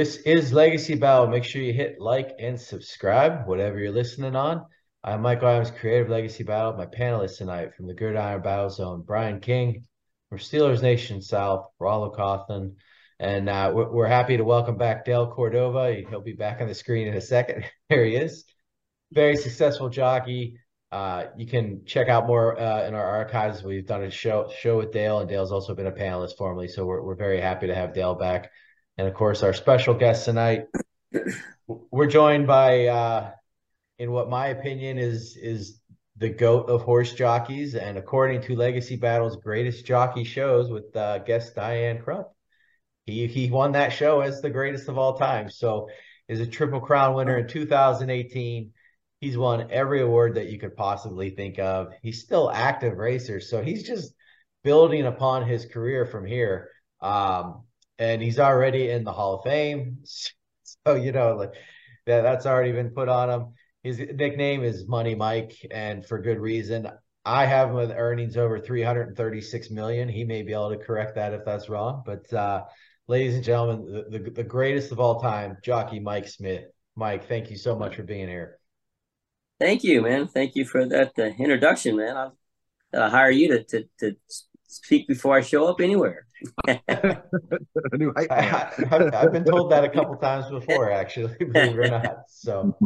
This 0.00 0.16
is 0.16 0.50
Legacy 0.50 0.94
Battle. 0.94 1.26
Make 1.26 1.44
sure 1.44 1.60
you 1.60 1.74
hit 1.74 2.00
like 2.00 2.36
and 2.38 2.58
subscribe, 2.58 3.46
whatever 3.46 3.78
you're 3.78 3.92
listening 3.92 4.34
on. 4.34 4.64
I'm 5.04 5.20
Michael 5.20 5.48
Adams, 5.48 5.70
creative 5.72 6.08
Legacy 6.08 6.42
Battle. 6.42 6.72
My 6.72 6.86
panelists 6.86 7.36
tonight 7.36 7.74
from 7.74 7.86
the 7.86 7.92
Gridiron 7.92 8.40
Battle 8.40 8.70
Zone, 8.70 9.02
Brian 9.06 9.40
King 9.40 9.84
from 10.30 10.38
Steelers 10.38 10.80
Nation 10.80 11.20
South, 11.20 11.66
Rollo 11.78 12.14
Cawthon, 12.16 12.76
and 13.18 13.50
uh, 13.50 13.72
we're, 13.74 13.92
we're, 13.92 14.06
happy 14.06 14.38
to 14.38 14.42
welcome 14.42 14.78
back 14.78 15.04
Dale 15.04 15.30
Cordova. 15.30 15.92
He'll 16.08 16.22
be 16.22 16.32
back 16.32 16.62
on 16.62 16.68
the 16.68 16.74
screen 16.74 17.06
in 17.06 17.12
a 17.12 17.20
second. 17.20 17.66
there 17.90 18.06
he 18.06 18.16
is. 18.16 18.46
Very 19.12 19.36
successful 19.36 19.90
jockey. 19.90 20.56
Uh, 20.90 21.24
you 21.36 21.46
can 21.46 21.84
check 21.84 22.08
out 22.08 22.26
more 22.26 22.58
uh, 22.58 22.86
in 22.86 22.94
our 22.94 23.04
archives. 23.04 23.62
We've 23.62 23.86
done 23.86 24.04
a 24.04 24.10
show 24.10 24.50
show 24.60 24.78
with 24.78 24.92
Dale, 24.92 25.18
and 25.18 25.28
Dale's 25.28 25.52
also 25.52 25.74
been 25.74 25.88
a 25.88 25.92
panelist 25.92 26.38
formerly. 26.38 26.68
So 26.68 26.86
we're 26.86 27.02
we're 27.02 27.16
very 27.16 27.38
happy 27.38 27.66
to 27.66 27.74
have 27.74 27.92
Dale 27.92 28.14
back 28.14 28.50
and 29.00 29.08
of 29.08 29.14
course 29.14 29.42
our 29.42 29.54
special 29.54 29.94
guest 29.94 30.26
tonight. 30.26 30.66
We're 31.66 32.06
joined 32.06 32.46
by, 32.46 32.86
uh, 32.88 33.30
in 33.98 34.12
what 34.12 34.28
my 34.28 34.48
opinion 34.48 34.98
is 34.98 35.38
is 35.40 35.80
the 36.18 36.28
goat 36.28 36.68
of 36.68 36.82
horse 36.82 37.14
jockeys, 37.14 37.74
and 37.74 37.96
according 37.96 38.42
to 38.42 38.56
Legacy 38.56 38.96
Battle's 38.96 39.36
greatest 39.36 39.86
jockey 39.86 40.24
shows 40.24 40.70
with 40.70 40.94
uh, 40.94 41.20
guest 41.20 41.54
Diane 41.54 42.02
Crump, 42.02 42.26
he 43.06 43.26
he 43.26 43.50
won 43.50 43.72
that 43.72 43.94
show 43.94 44.20
as 44.20 44.42
the 44.42 44.50
greatest 44.50 44.86
of 44.90 44.98
all 44.98 45.16
time. 45.16 45.48
So, 45.48 45.88
is 46.28 46.40
a 46.40 46.46
triple 46.46 46.80
crown 46.80 47.14
winner 47.14 47.38
in 47.38 47.48
2018. 47.48 48.72
He's 49.22 49.38
won 49.38 49.70
every 49.70 50.02
award 50.02 50.34
that 50.34 50.50
you 50.50 50.58
could 50.58 50.76
possibly 50.76 51.30
think 51.30 51.58
of. 51.58 51.94
He's 52.02 52.22
still 52.22 52.50
active 52.50 52.98
racer, 52.98 53.40
so 53.40 53.62
he's 53.62 53.82
just 53.82 54.12
building 54.62 55.06
upon 55.06 55.48
his 55.48 55.64
career 55.64 56.04
from 56.04 56.26
here. 56.26 56.68
Um, 57.00 57.62
and 58.00 58.20
he's 58.20 58.40
already 58.40 58.90
in 58.90 59.04
the 59.04 59.12
Hall 59.12 59.34
of 59.36 59.44
Fame. 59.44 59.98
So 60.86 60.94
you 60.94 61.10
know, 61.10 61.34
like 61.34 61.52
that 62.06 62.22
that's 62.22 62.46
already 62.46 62.70
been 62.70 62.90
put 62.90 63.08
on 63.08 63.28
him. 63.28 63.54
His 63.82 63.98
nickname 63.98 64.62
is 64.62 64.86
Money 64.86 65.16
Mike, 65.16 65.54
and 65.70 66.06
for 66.06 66.20
good 66.20 66.38
reason. 66.38 66.88
I 67.24 67.44
have 67.44 67.70
him 67.70 67.74
with 67.74 67.90
earnings 67.90 68.36
over 68.36 68.60
336 68.60 69.70
million. 69.70 70.08
He 70.08 70.24
may 70.24 70.42
be 70.42 70.52
able 70.52 70.70
to 70.70 70.78
correct 70.78 71.16
that 71.16 71.34
if 71.34 71.44
that's 71.44 71.68
wrong. 71.68 72.02
But 72.06 72.32
uh, 72.32 72.64
ladies 73.08 73.34
and 73.34 73.44
gentlemen, 73.44 74.06
the, 74.10 74.18
the, 74.18 74.30
the 74.30 74.44
greatest 74.44 74.92
of 74.92 75.00
all 75.00 75.20
time, 75.20 75.56
jockey 75.62 75.98
Mike 75.98 76.28
Smith. 76.28 76.64
Mike, 76.94 77.28
thank 77.28 77.50
you 77.50 77.56
so 77.56 77.76
much 77.76 77.96
for 77.96 78.04
being 78.04 78.28
here. 78.28 78.58
Thank 79.58 79.82
you, 79.82 80.02
man. 80.02 80.28
Thank 80.28 80.54
you 80.54 80.64
for 80.64 80.86
that 80.86 81.12
uh, 81.18 81.24
introduction, 81.24 81.96
man. 81.96 82.16
I'll, 82.16 82.36
I'll 82.94 83.10
hire 83.10 83.30
you 83.30 83.48
to, 83.48 83.64
to, 83.64 83.84
to 83.98 84.16
speak 84.70 85.08
before 85.08 85.36
I 85.36 85.40
show 85.40 85.66
up 85.66 85.80
anywhere. 85.80 86.26
I, 86.68 86.80
have 88.30 89.32
been 89.32 89.44
told 89.44 89.72
that 89.72 89.84
a 89.84 89.88
couple 89.88 90.16
times 90.16 90.48
before, 90.48 90.90
actually, 90.90 91.34
believe 91.38 91.54
it 91.54 91.78
or 91.78 91.88
not. 91.88 92.16
So, 92.28 92.76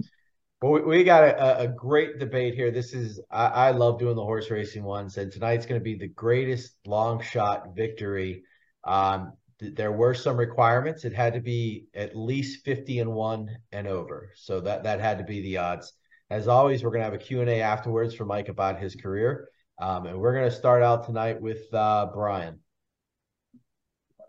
but 0.61 0.71
we, 0.71 0.81
we 0.83 1.05
got 1.05 1.25
a, 1.25 1.61
a, 1.61 1.69
great 1.69 2.19
debate 2.19 2.55
here. 2.55 2.71
This 2.71 2.94
is 2.94 3.21
I, 3.31 3.47
I 3.47 3.71
love 3.71 3.99
doing 3.99 4.17
the 4.17 4.25
horse 4.25 4.50
racing 4.50 4.83
ones, 4.83 5.19
and 5.19 5.31
tonight's 5.31 5.67
going 5.67 5.81
to 5.81 5.84
be 5.84 5.94
the 5.94 6.09
greatest 6.09 6.78
long 6.87 7.23
shot 7.23 7.77
victory. 7.77 8.43
Um, 8.84 9.34
th- 9.61 9.75
there 9.75 9.93
were 9.93 10.15
some 10.15 10.37
requirements. 10.37 11.05
It 11.05 11.15
had 11.15 11.34
to 11.34 11.41
be 11.41 11.87
at 11.94 12.17
least 12.17 12.65
fifty 12.65 12.99
and 12.99 13.12
one 13.12 13.50
and 13.73 13.87
over. 13.87 14.31
So 14.37 14.61
that 14.61 14.84
that 14.84 15.00
had 15.00 15.19
to 15.19 15.25
be 15.25 15.43
the 15.43 15.59
odds. 15.59 15.93
As 16.31 16.49
always, 16.49 16.83
we're 16.83 16.91
going 16.91 17.00
to 17.00 17.05
have 17.05 17.15
a 17.15 17.19
Q 17.19 17.43
and 17.43 17.50
A 17.50 17.61
afterwards 17.61 18.15
for 18.15 18.25
Mike 18.25 18.49
about 18.49 18.81
his 18.81 18.97
career. 18.97 19.49
Um, 19.79 20.07
and 20.07 20.19
we're 20.19 20.35
going 20.35 20.49
to 20.49 20.57
start 20.57 20.83
out 20.83 21.07
tonight 21.07 21.41
with 21.41 21.73
uh, 21.73 22.09
Brian. 22.12 22.61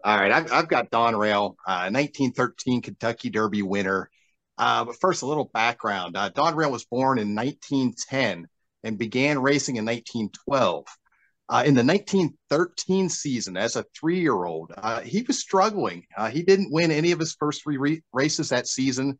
All 0.03 0.17
right, 0.17 0.31
I've, 0.31 0.51
I've 0.51 0.67
got 0.67 0.91
Donerail, 0.91 1.55
uh, 1.67 1.89
1913 1.89 2.81
Kentucky 2.81 3.29
Derby 3.29 3.61
winner. 3.61 4.09
Uh, 4.57 4.85
but 4.85 4.95
first, 4.99 5.21
a 5.21 5.25
little 5.25 5.49
background. 5.53 6.15
Uh, 6.15 6.29
Donerail 6.29 6.71
was 6.71 6.85
born 6.85 7.17
in 7.17 7.35
1910 7.35 8.47
and 8.83 8.97
began 8.97 9.41
racing 9.41 9.77
in 9.77 9.85
1912. 9.85 10.85
Uh, 11.47 11.63
in 11.65 11.75
the 11.75 11.83
1913 11.83 13.09
season, 13.09 13.55
as 13.55 13.75
a 13.75 13.85
three-year-old, 13.99 14.73
uh, 14.77 15.01
he 15.01 15.23
was 15.23 15.39
struggling. 15.39 16.03
Uh, 16.17 16.29
he 16.29 16.41
didn't 16.41 16.71
win 16.71 16.91
any 16.91 17.11
of 17.11 17.19
his 17.19 17.35
first 17.39 17.61
three 17.63 17.77
re- 17.77 18.03
races 18.13 18.49
that 18.49 18.67
season, 18.67 19.19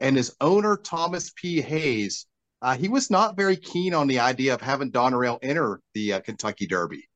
and 0.00 0.16
his 0.16 0.34
owner 0.40 0.76
Thomas 0.76 1.30
P. 1.36 1.60
Hayes 1.60 2.26
uh, 2.62 2.76
he 2.76 2.88
was 2.88 3.10
not 3.10 3.36
very 3.36 3.56
keen 3.56 3.92
on 3.92 4.06
the 4.06 4.20
idea 4.20 4.54
of 4.54 4.60
having 4.60 4.92
Donerail 4.92 5.40
enter 5.42 5.80
the 5.94 6.14
uh, 6.14 6.20
Kentucky 6.20 6.68
Derby. 6.68 7.08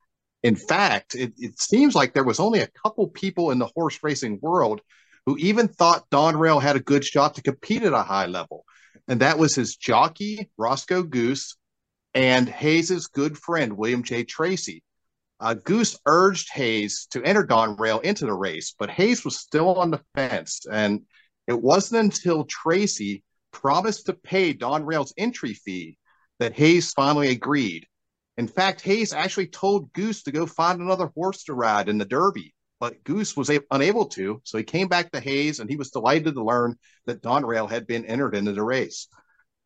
In 0.42 0.56
fact, 0.56 1.14
it, 1.14 1.32
it, 1.38 1.58
seems 1.60 1.94
like 1.94 2.12
there 2.12 2.24
was 2.24 2.40
only 2.40 2.60
a 2.60 2.68
couple 2.82 3.08
people 3.08 3.52
in 3.52 3.58
the 3.60 3.70
horse 3.74 3.98
racing 4.02 4.40
world 4.42 4.80
who 5.24 5.36
even 5.38 5.68
thought 5.68 6.10
Donerail 6.10 6.60
had 6.60 6.74
a 6.74 6.80
good 6.80 7.04
shot 7.04 7.36
to 7.36 7.42
compete 7.42 7.84
at 7.84 7.92
a 7.92 8.02
high 8.02 8.26
level. 8.26 8.64
And 9.08 9.20
that 9.20 9.38
was 9.38 9.54
his 9.54 9.76
jockey, 9.76 10.50
Roscoe 10.58 11.04
Goose, 11.04 11.56
and 12.12 12.48
Hayes's 12.48 13.06
good 13.06 13.38
friend, 13.38 13.76
William 13.76 14.02
J. 14.02 14.24
Tracy. 14.24 14.82
Uh, 15.38 15.54
Goose 15.54 15.96
urged 16.06 16.50
Hayes 16.54 17.06
to 17.10 17.22
enter 17.22 17.46
Donerail 17.46 18.02
into 18.02 18.26
the 18.26 18.32
race, 18.32 18.74
but 18.76 18.90
Hayes 18.90 19.24
was 19.24 19.38
still 19.38 19.74
on 19.76 19.92
the 19.92 20.00
fence. 20.14 20.66
And 20.70 21.02
it 21.46 21.60
wasn't 21.60 22.02
until 22.02 22.44
Tracy 22.44 23.22
promised 23.56 24.04
to 24.04 24.12
pay 24.12 24.52
Donerail's 24.52 25.14
entry 25.16 25.54
fee 25.54 25.96
that 26.38 26.52
Hayes 26.52 26.92
finally 26.92 27.30
agreed. 27.30 27.86
In 28.36 28.46
fact, 28.46 28.82
Hayes 28.82 29.14
actually 29.14 29.46
told 29.46 29.92
Goose 29.94 30.22
to 30.24 30.30
go 30.30 30.44
find 30.44 30.78
another 30.78 31.10
horse 31.14 31.42
to 31.44 31.54
ride 31.54 31.88
in 31.88 31.96
the 31.96 32.04
Derby, 32.04 32.54
but 32.80 33.02
Goose 33.02 33.34
was 33.34 33.48
a- 33.48 33.62
unable 33.70 34.04
to. 34.10 34.42
So 34.44 34.58
he 34.58 34.64
came 34.64 34.88
back 34.88 35.10
to 35.10 35.20
Hayes 35.20 35.58
and 35.58 35.70
he 35.70 35.76
was 35.76 35.90
delighted 35.90 36.34
to 36.34 36.44
learn 36.44 36.76
that 37.06 37.22
Donerail 37.22 37.68
had 37.70 37.86
been 37.86 38.04
entered 38.04 38.34
into 38.34 38.52
the 38.52 38.62
race. 38.62 39.08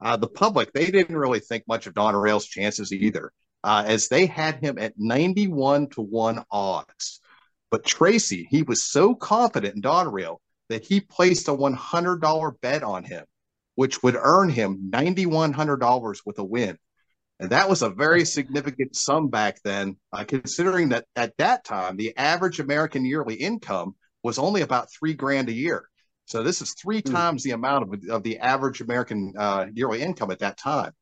Uh, 0.00 0.16
the 0.16 0.28
public, 0.28 0.72
they 0.72 0.88
didn't 0.88 1.16
really 1.16 1.40
think 1.40 1.64
much 1.66 1.88
of 1.88 1.94
Donerail's 1.94 2.46
chances 2.46 2.92
either, 2.92 3.32
uh, 3.64 3.82
as 3.84 4.06
they 4.06 4.26
had 4.26 4.62
him 4.62 4.78
at 4.78 4.94
91 4.98 5.88
to 5.90 6.00
1 6.00 6.44
odds. 6.52 7.20
But 7.72 7.84
Tracy, 7.84 8.46
he 8.50 8.62
was 8.62 8.84
so 8.84 9.16
confident 9.16 9.74
in 9.74 9.82
Donerail 9.82 10.38
that 10.68 10.84
he 10.84 11.00
placed 11.00 11.48
a 11.48 11.52
$100 11.52 12.60
bet 12.60 12.84
on 12.84 13.02
him 13.02 13.24
which 13.74 14.02
would 14.02 14.16
earn 14.16 14.48
him 14.48 14.90
$9,100 14.90 16.20
with 16.24 16.38
a 16.38 16.44
win. 16.44 16.78
And 17.38 17.50
that 17.50 17.70
was 17.70 17.80
a 17.80 17.88
very 17.88 18.26
significant 18.26 18.94
sum 18.94 19.28
back 19.28 19.60
then, 19.64 19.96
uh, 20.12 20.24
considering 20.24 20.90
that 20.90 21.06
at 21.16 21.36
that 21.38 21.64
time, 21.64 21.96
the 21.96 22.14
average 22.16 22.60
American 22.60 23.04
yearly 23.04 23.34
income 23.34 23.94
was 24.22 24.38
only 24.38 24.60
about 24.60 24.92
three 24.92 25.14
grand 25.14 25.48
a 25.48 25.54
year. 25.54 25.88
So 26.26 26.42
this 26.42 26.60
is 26.60 26.74
three 26.74 27.00
mm. 27.00 27.10
times 27.10 27.42
the 27.42 27.52
amount 27.52 27.94
of, 27.94 28.10
of 28.10 28.22
the 28.22 28.38
average 28.38 28.82
American 28.82 29.32
uh, 29.38 29.66
yearly 29.72 30.02
income 30.02 30.30
at 30.30 30.40
that 30.40 30.58
time. 30.58 30.92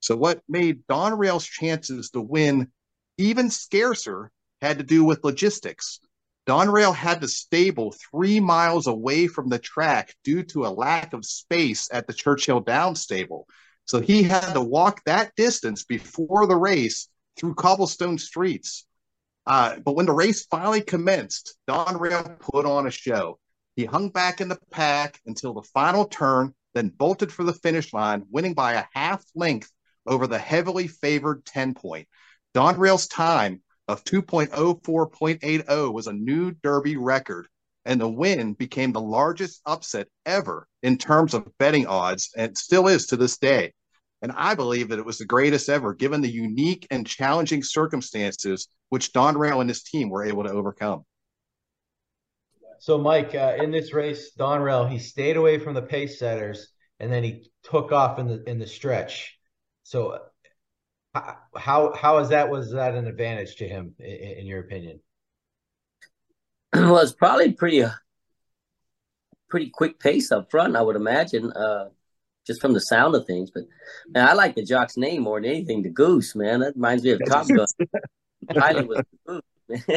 So 0.00 0.16
what 0.16 0.42
made 0.48 0.86
Donerail's 0.88 1.46
chances 1.46 2.10
to 2.10 2.20
win 2.20 2.72
even 3.16 3.48
scarcer 3.48 4.30
had 4.60 4.78
to 4.78 4.84
do 4.84 5.04
with 5.04 5.24
logistics. 5.24 6.00
Donerail 6.46 6.94
had 6.94 7.20
to 7.22 7.28
stable 7.28 7.94
three 8.10 8.38
miles 8.38 8.86
away 8.86 9.26
from 9.26 9.48
the 9.48 9.58
track 9.58 10.14
due 10.24 10.42
to 10.42 10.66
a 10.66 10.68
lack 10.68 11.12
of 11.12 11.24
space 11.24 11.88
at 11.90 12.06
the 12.06 12.12
Churchill 12.12 12.60
Downs 12.60 13.00
stable. 13.00 13.46
So 13.86 14.00
he 14.00 14.22
had 14.22 14.52
to 14.52 14.60
walk 14.60 15.02
that 15.04 15.34
distance 15.36 15.84
before 15.84 16.46
the 16.46 16.56
race 16.56 17.08
through 17.36 17.54
cobblestone 17.54 18.18
streets. 18.18 18.86
Uh, 19.46 19.78
but 19.78 19.94
when 19.94 20.06
the 20.06 20.12
race 20.12 20.46
finally 20.46 20.80
commenced, 20.80 21.56
Donerail 21.68 22.38
put 22.38 22.66
on 22.66 22.86
a 22.86 22.90
show. 22.90 23.38
He 23.76 23.84
hung 23.84 24.10
back 24.10 24.40
in 24.40 24.48
the 24.48 24.58
pack 24.70 25.20
until 25.26 25.54
the 25.54 25.62
final 25.62 26.06
turn, 26.06 26.54
then 26.74 26.88
bolted 26.88 27.32
for 27.32 27.44
the 27.44 27.52
finish 27.52 27.92
line, 27.92 28.24
winning 28.30 28.54
by 28.54 28.74
a 28.74 28.84
half 28.92 29.24
length 29.34 29.70
over 30.06 30.26
the 30.26 30.38
heavily 30.38 30.86
favored 30.86 31.44
10 31.44 31.74
point. 31.74 32.08
Donerail's 32.54 33.08
time 33.08 33.62
of 33.88 34.04
2.04.80 34.04 35.92
was 35.92 36.06
a 36.06 36.12
new 36.12 36.52
Derby 36.62 36.96
record, 36.96 37.46
and 37.84 38.00
the 38.00 38.08
win 38.08 38.54
became 38.54 38.92
the 38.92 39.00
largest 39.00 39.60
upset 39.66 40.08
ever 40.24 40.66
in 40.82 40.96
terms 40.96 41.34
of 41.34 41.56
betting 41.58 41.86
odds, 41.86 42.30
and 42.36 42.56
still 42.56 42.88
is 42.88 43.06
to 43.06 43.16
this 43.16 43.38
day. 43.38 43.72
And 44.22 44.32
I 44.32 44.54
believe 44.54 44.88
that 44.88 44.98
it 44.98 45.04
was 45.04 45.18
the 45.18 45.26
greatest 45.26 45.68
ever, 45.68 45.92
given 45.92 46.22
the 46.22 46.30
unique 46.30 46.86
and 46.90 47.06
challenging 47.06 47.62
circumstances 47.62 48.68
which 48.88 49.12
Donerail 49.12 49.60
and 49.60 49.68
his 49.68 49.82
team 49.82 50.08
were 50.08 50.24
able 50.24 50.44
to 50.44 50.50
overcome. 50.50 51.04
So, 52.78 52.98
Mike, 52.98 53.34
uh, 53.34 53.56
in 53.58 53.70
this 53.70 53.92
race, 53.92 54.32
Donerail 54.38 54.90
he 54.90 54.98
stayed 54.98 55.36
away 55.36 55.58
from 55.58 55.74
the 55.74 55.82
pace 55.82 56.18
setters, 56.18 56.68
and 57.00 57.12
then 57.12 57.22
he 57.22 57.50
took 57.62 57.92
off 57.92 58.18
in 58.18 58.28
the 58.28 58.42
in 58.48 58.58
the 58.58 58.66
stretch. 58.66 59.38
So, 59.82 60.18
how 61.14 61.92
how 61.94 62.18
is 62.18 62.28
that 62.30 62.50
was 62.50 62.72
that 62.72 62.94
an 62.94 63.06
advantage 63.06 63.56
to 63.56 63.68
him 63.68 63.94
in, 63.98 64.38
in 64.38 64.46
your 64.46 64.60
opinion? 64.60 65.00
well, 66.74 66.98
it's 66.98 67.12
probably 67.12 67.52
pretty 67.52 67.82
uh, 67.82 67.90
pretty 69.48 69.70
quick 69.70 70.00
pace 70.00 70.32
up 70.32 70.50
front, 70.50 70.76
I 70.76 70.82
would 70.82 70.96
imagine, 70.96 71.52
uh, 71.52 71.90
just 72.46 72.60
from 72.60 72.72
the 72.72 72.80
sound 72.80 73.14
of 73.14 73.26
things. 73.26 73.50
But 73.52 73.64
man, 74.08 74.28
I 74.28 74.32
like 74.32 74.56
the 74.56 74.64
jock's 74.64 74.96
name 74.96 75.22
more 75.22 75.40
than 75.40 75.50
anything. 75.50 75.82
The 75.82 75.90
Goose, 75.90 76.34
man, 76.34 76.60
that 76.60 76.74
reminds 76.74 77.04
me 77.04 77.10
of 77.10 77.20
Top 77.28 77.46
Gun. 77.46 77.58
Was 77.66 77.74
the 78.48 79.04
Goose. 79.26 79.42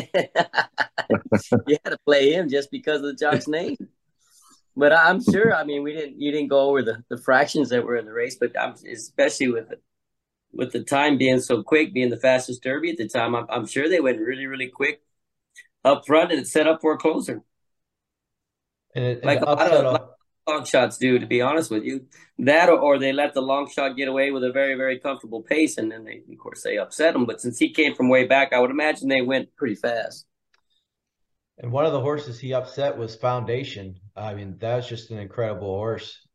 you 1.67 1.77
had 1.83 1.89
to 1.89 1.97
play 2.05 2.31
him 2.31 2.47
just 2.47 2.71
because 2.71 2.97
of 2.97 3.03
the 3.03 3.15
jock's 3.15 3.47
name. 3.47 3.75
but 4.75 4.93
I'm 4.93 5.21
sure. 5.21 5.53
I 5.53 5.63
mean, 5.63 5.83
we 5.83 5.93
didn't. 5.93 6.21
You 6.21 6.31
didn't 6.31 6.49
go 6.49 6.69
over 6.69 6.83
the, 6.83 7.03
the 7.09 7.17
fractions 7.17 7.69
that 7.69 7.83
were 7.83 7.95
in 7.95 8.05
the 8.05 8.13
race, 8.13 8.37
but 8.39 8.51
I'm, 8.59 8.75
especially 8.91 9.51
with 9.51 9.73
with 10.51 10.71
the 10.71 10.83
time 10.83 11.17
being 11.17 11.39
so 11.39 11.63
quick, 11.63 11.93
being 11.93 12.09
the 12.09 12.17
fastest 12.17 12.63
Derby 12.63 12.91
at 12.91 12.97
the 12.97 13.07
time, 13.07 13.35
I'm, 13.35 13.45
I'm 13.49 13.67
sure 13.67 13.89
they 13.89 13.99
went 13.99 14.19
really, 14.19 14.47
really 14.47 14.67
quick 14.67 15.01
up 15.83 16.05
front 16.05 16.31
and 16.31 16.41
it 16.41 16.47
set 16.47 16.67
up 16.67 16.81
for 16.81 16.93
a 16.93 16.97
closer. 16.97 17.43
And 18.95 19.05
it, 19.05 19.25
like 19.25 19.39
and 19.39 19.47
a 19.47 19.53
lot 19.53 19.71
of 19.71 19.93
like 19.93 20.01
long 20.47 20.65
shots 20.65 20.97
do, 20.97 21.19
to 21.19 21.25
be 21.25 21.41
honest 21.41 21.69
with 21.69 21.83
you. 21.83 22.05
That 22.39 22.69
or, 22.69 22.79
or, 22.79 22.99
they 22.99 23.13
let 23.13 23.33
the 23.33 23.41
long 23.41 23.69
shot 23.69 23.97
get 23.97 24.07
away 24.07 24.31
with 24.31 24.43
a 24.43 24.51
very, 24.51 24.75
very 24.75 24.99
comfortable 24.99 25.41
pace, 25.41 25.77
and 25.77 25.91
then 25.91 26.03
they, 26.03 26.23
of 26.31 26.37
course, 26.39 26.63
they 26.63 26.77
upset 26.77 27.15
him. 27.15 27.25
But 27.25 27.41
since 27.41 27.57
he 27.57 27.73
came 27.73 27.95
from 27.95 28.09
way 28.09 28.25
back, 28.25 28.53
I 28.53 28.59
would 28.59 28.71
imagine 28.71 29.07
they 29.07 29.21
went 29.21 29.55
pretty 29.55 29.75
fast. 29.75 30.25
And 31.59 31.71
one 31.71 31.85
of 31.85 31.91
the 31.91 32.01
horses 32.01 32.39
he 32.39 32.53
upset 32.53 32.97
was 32.97 33.15
Foundation. 33.15 33.99
I 34.15 34.35
mean, 34.35 34.57
that 34.59 34.75
was 34.75 34.87
just 34.87 35.09
an 35.09 35.17
incredible 35.17 35.67
horse. 35.67 36.26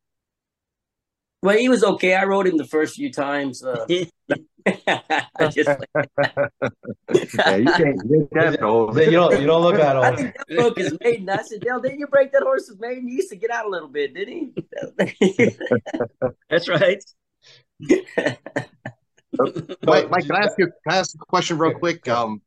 Well, 1.42 1.58
he 1.58 1.68
was 1.68 1.82
okay. 1.82 2.14
I 2.14 2.24
rode 2.24 2.46
him 2.46 2.56
the 2.56 2.66
first 2.66 2.94
few 2.94 3.12
times. 3.12 3.64
Uh, 3.64 3.84
I 4.66 5.48
just 5.50 5.68
yeah, 5.68 7.56
you 7.56 7.72
can't 7.72 8.08
get 8.08 8.30
that 8.32 8.62
old. 8.62 8.96
You 8.96 9.10
don't, 9.10 9.40
you 9.40 9.46
don't 9.46 9.62
look 9.62 9.76
that 9.76 9.96
old. 9.96 10.04
I 10.04 10.32
broke 10.54 10.78
his 10.78 10.96
maiden. 11.00 11.28
I 11.28 11.42
said, 11.42 11.60
Dale, 11.60 11.80
didn't 11.80 11.98
you 11.98 12.06
break 12.06 12.32
that 12.32 12.42
horse's 12.42 12.78
mane? 12.78 13.08
He 13.08 13.16
used 13.16 13.30
to 13.30 13.36
get 13.36 13.50
out 13.50 13.66
a 13.66 13.68
little 13.68 13.88
bit, 13.88 14.14
didn't 14.14 14.54
he? 15.34 15.56
That's 16.50 16.68
right. 16.68 17.02
Mike, 19.82 20.10
Mike, 20.10 20.26
can 20.26 20.36
I 20.36 20.40
ask 20.44 20.58
you 20.58 20.66
can 20.66 20.92
I 20.92 20.96
ask 20.96 21.14
a 21.14 21.26
question 21.26 21.58
real 21.58 21.74
quick? 21.74 22.06
Um, 22.08 22.40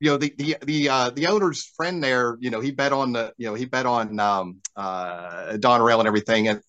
you 0.00 0.10
know, 0.10 0.18
the 0.18 0.34
the 0.36 0.56
the 0.66 0.88
uh, 0.90 1.10
the 1.10 1.28
owner's 1.28 1.64
friend 1.64 2.04
there, 2.04 2.36
you 2.40 2.50
know, 2.50 2.60
he 2.60 2.72
bet 2.72 2.92
on 2.92 3.12
the, 3.12 3.32
you 3.38 3.46
know, 3.46 3.54
he 3.54 3.64
bet 3.64 3.86
on 3.86 4.20
um 4.20 4.60
uh 4.76 5.52
Donerail 5.54 6.00
and 6.00 6.08
everything, 6.08 6.48
and 6.48 6.60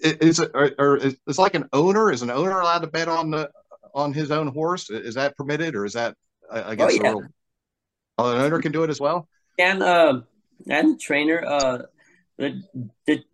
is 0.00 0.38
it 0.38 0.50
or, 0.54 0.70
or 0.78 0.96
is 0.96 1.16
it's 1.26 1.38
like 1.38 1.54
an 1.54 1.68
owner? 1.72 2.10
Is 2.10 2.22
an 2.22 2.30
owner 2.30 2.60
allowed 2.60 2.80
to 2.80 2.86
bet 2.86 3.08
on 3.08 3.30
the 3.30 3.50
on 3.94 4.12
his 4.12 4.30
own 4.30 4.48
horse? 4.48 4.90
Is 4.90 5.14
that 5.14 5.36
permitted, 5.36 5.74
or 5.74 5.84
is 5.84 5.94
that 5.94 6.14
I, 6.50 6.70
I 6.70 6.74
guess 6.74 6.92
oh, 6.92 6.94
yeah. 6.94 7.02
Little, 7.02 7.28
oh, 8.18 8.34
an 8.34 8.40
owner 8.40 8.60
can 8.60 8.72
do 8.72 8.84
it 8.84 8.90
as 8.90 9.00
well? 9.00 9.28
And 9.58 9.82
uh, 9.82 10.20
and 10.68 10.94
the 10.94 10.98
trainer, 10.98 11.44
uh, 11.44 11.78
the 12.36 12.62
the 13.06 13.24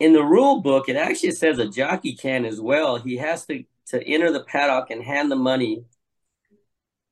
in 0.00 0.12
the 0.12 0.22
rule 0.22 0.60
book, 0.60 0.88
it 0.88 0.96
actually 0.96 1.32
says 1.32 1.58
a 1.58 1.68
jockey 1.68 2.14
can 2.14 2.44
as 2.44 2.60
well. 2.60 2.96
He 2.96 3.16
has 3.16 3.46
to 3.46 3.64
to 3.88 4.02
enter 4.06 4.32
the 4.32 4.44
paddock 4.44 4.90
and 4.90 5.02
hand 5.02 5.30
the 5.30 5.36
money 5.36 5.84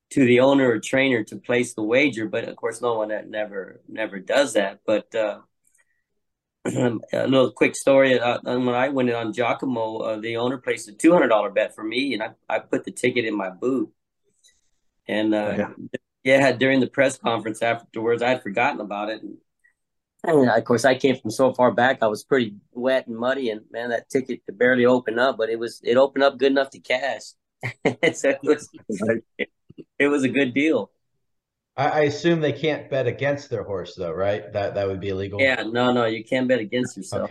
to 0.09 0.25
the 0.25 0.39
owner 0.39 0.69
or 0.69 0.79
trainer 0.79 1.23
to 1.25 1.35
place 1.37 1.73
the 1.73 1.83
wager. 1.83 2.27
But 2.27 2.45
of 2.45 2.55
course, 2.55 2.81
no 2.81 2.97
one 2.97 3.09
that 3.09 3.29
never 3.29 3.81
never 3.87 4.19
does 4.19 4.53
that. 4.53 4.79
But 4.85 5.13
uh, 5.15 5.39
a 7.13 7.27
little 7.27 7.51
quick 7.51 7.75
story. 7.75 8.19
Uh, 8.19 8.39
when 8.43 8.69
I 8.69 8.89
went 8.89 9.09
in 9.09 9.15
on 9.15 9.33
Giacomo, 9.33 9.97
uh, 9.97 10.19
the 10.19 10.37
owner 10.37 10.57
placed 10.57 10.89
a 10.89 10.93
two 10.93 11.13
hundred 11.13 11.29
dollar 11.29 11.49
bet 11.49 11.75
for 11.75 11.83
me, 11.83 12.13
and 12.13 12.23
I, 12.23 12.29
I 12.49 12.59
put 12.59 12.83
the 12.83 12.91
ticket 12.91 13.25
in 13.25 13.35
my 13.35 13.49
boot. 13.49 13.91
And 15.07 15.33
uh, 15.33 15.55
yeah. 15.57 15.99
yeah. 16.23 16.51
during 16.51 16.79
the 16.79 16.87
press 16.87 17.17
conference 17.17 17.61
afterwards, 17.61 18.21
I 18.21 18.29
had 18.29 18.43
forgotten 18.43 18.81
about 18.81 19.09
it. 19.09 19.21
And, 19.21 19.37
and, 20.23 20.49
of 20.49 20.63
course, 20.65 20.83
I 20.83 20.95
came 20.95 21.15
from 21.15 21.31
so 21.31 21.53
far 21.53 21.71
back, 21.71 21.99
I 22.01 22.07
was 22.07 22.23
pretty 22.23 22.55
wet 22.73 23.07
and 23.07 23.15
muddy, 23.15 23.49
and 23.49 23.61
man, 23.71 23.89
that 23.89 24.09
ticket 24.09 24.45
could 24.45 24.57
barely 24.57 24.85
open 24.85 25.19
up, 25.19 25.37
but 25.37 25.49
it 25.49 25.59
was 25.59 25.79
it 25.83 25.95
opened 25.95 26.23
up 26.23 26.37
good 26.37 26.51
enough 26.51 26.71
to 26.71 26.79
cash. 26.79 27.21
so 28.13 28.29
it 28.29 28.39
was 28.43 28.69
it 29.99 30.07
was 30.07 30.23
a 30.23 30.29
good 30.29 30.53
deal. 30.53 30.91
I, 31.77 31.87
I 31.87 31.99
assume 32.01 32.41
they 32.41 32.53
can't 32.53 32.89
bet 32.89 33.07
against 33.07 33.49
their 33.49 33.63
horse, 33.63 33.95
though, 33.95 34.11
right? 34.11 34.51
That 34.51 34.73
that 34.75 34.87
would 34.87 34.99
be 34.99 35.09
illegal. 35.09 35.39
Yeah, 35.39 35.63
no, 35.63 35.93
no, 35.93 36.05
you 36.05 36.23
can't 36.23 36.47
bet 36.47 36.59
against 36.59 36.97
yourself. 36.97 37.29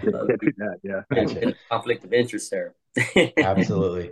yeah, 0.83 1.03
yeah. 1.13 1.51
conflict 1.69 2.05
of 2.05 2.13
interest 2.13 2.51
there. 2.51 2.75
Absolutely. 3.37 4.11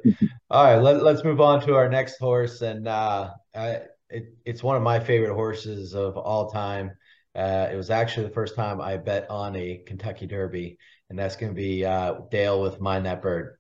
All 0.50 0.64
right, 0.64 0.76
let, 0.76 1.02
let's 1.02 1.25
move 1.25 1.40
on 1.40 1.60
to 1.62 1.75
our 1.75 1.88
next 1.88 2.19
horse, 2.19 2.60
and 2.60 2.86
uh, 2.86 3.31
I, 3.54 3.81
it, 4.10 4.36
it's 4.44 4.62
one 4.62 4.76
of 4.76 4.82
my 4.82 5.00
favorite 5.00 5.34
horses 5.34 5.94
of 5.94 6.16
all 6.16 6.50
time. 6.50 6.92
Uh, 7.34 7.69
it 7.72 7.76
was 7.76 7.90
actually 7.90 8.26
the 8.26 8.34
first 8.34 8.54
time 8.54 8.81
I 8.81 8.96
bet 8.96 9.28
on 9.31 9.56
a 9.56 9.82
Kentucky 9.86 10.26
Derby, 10.26 10.78
and 11.10 11.19
that's 11.19 11.36
going 11.36 11.52
to 11.52 11.56
be 11.56 11.84
uh, 11.84 12.14
Dale 12.31 12.60
with 12.60 12.81
Mine 12.81 13.04
That 13.04 13.22
Bird. 13.22 13.56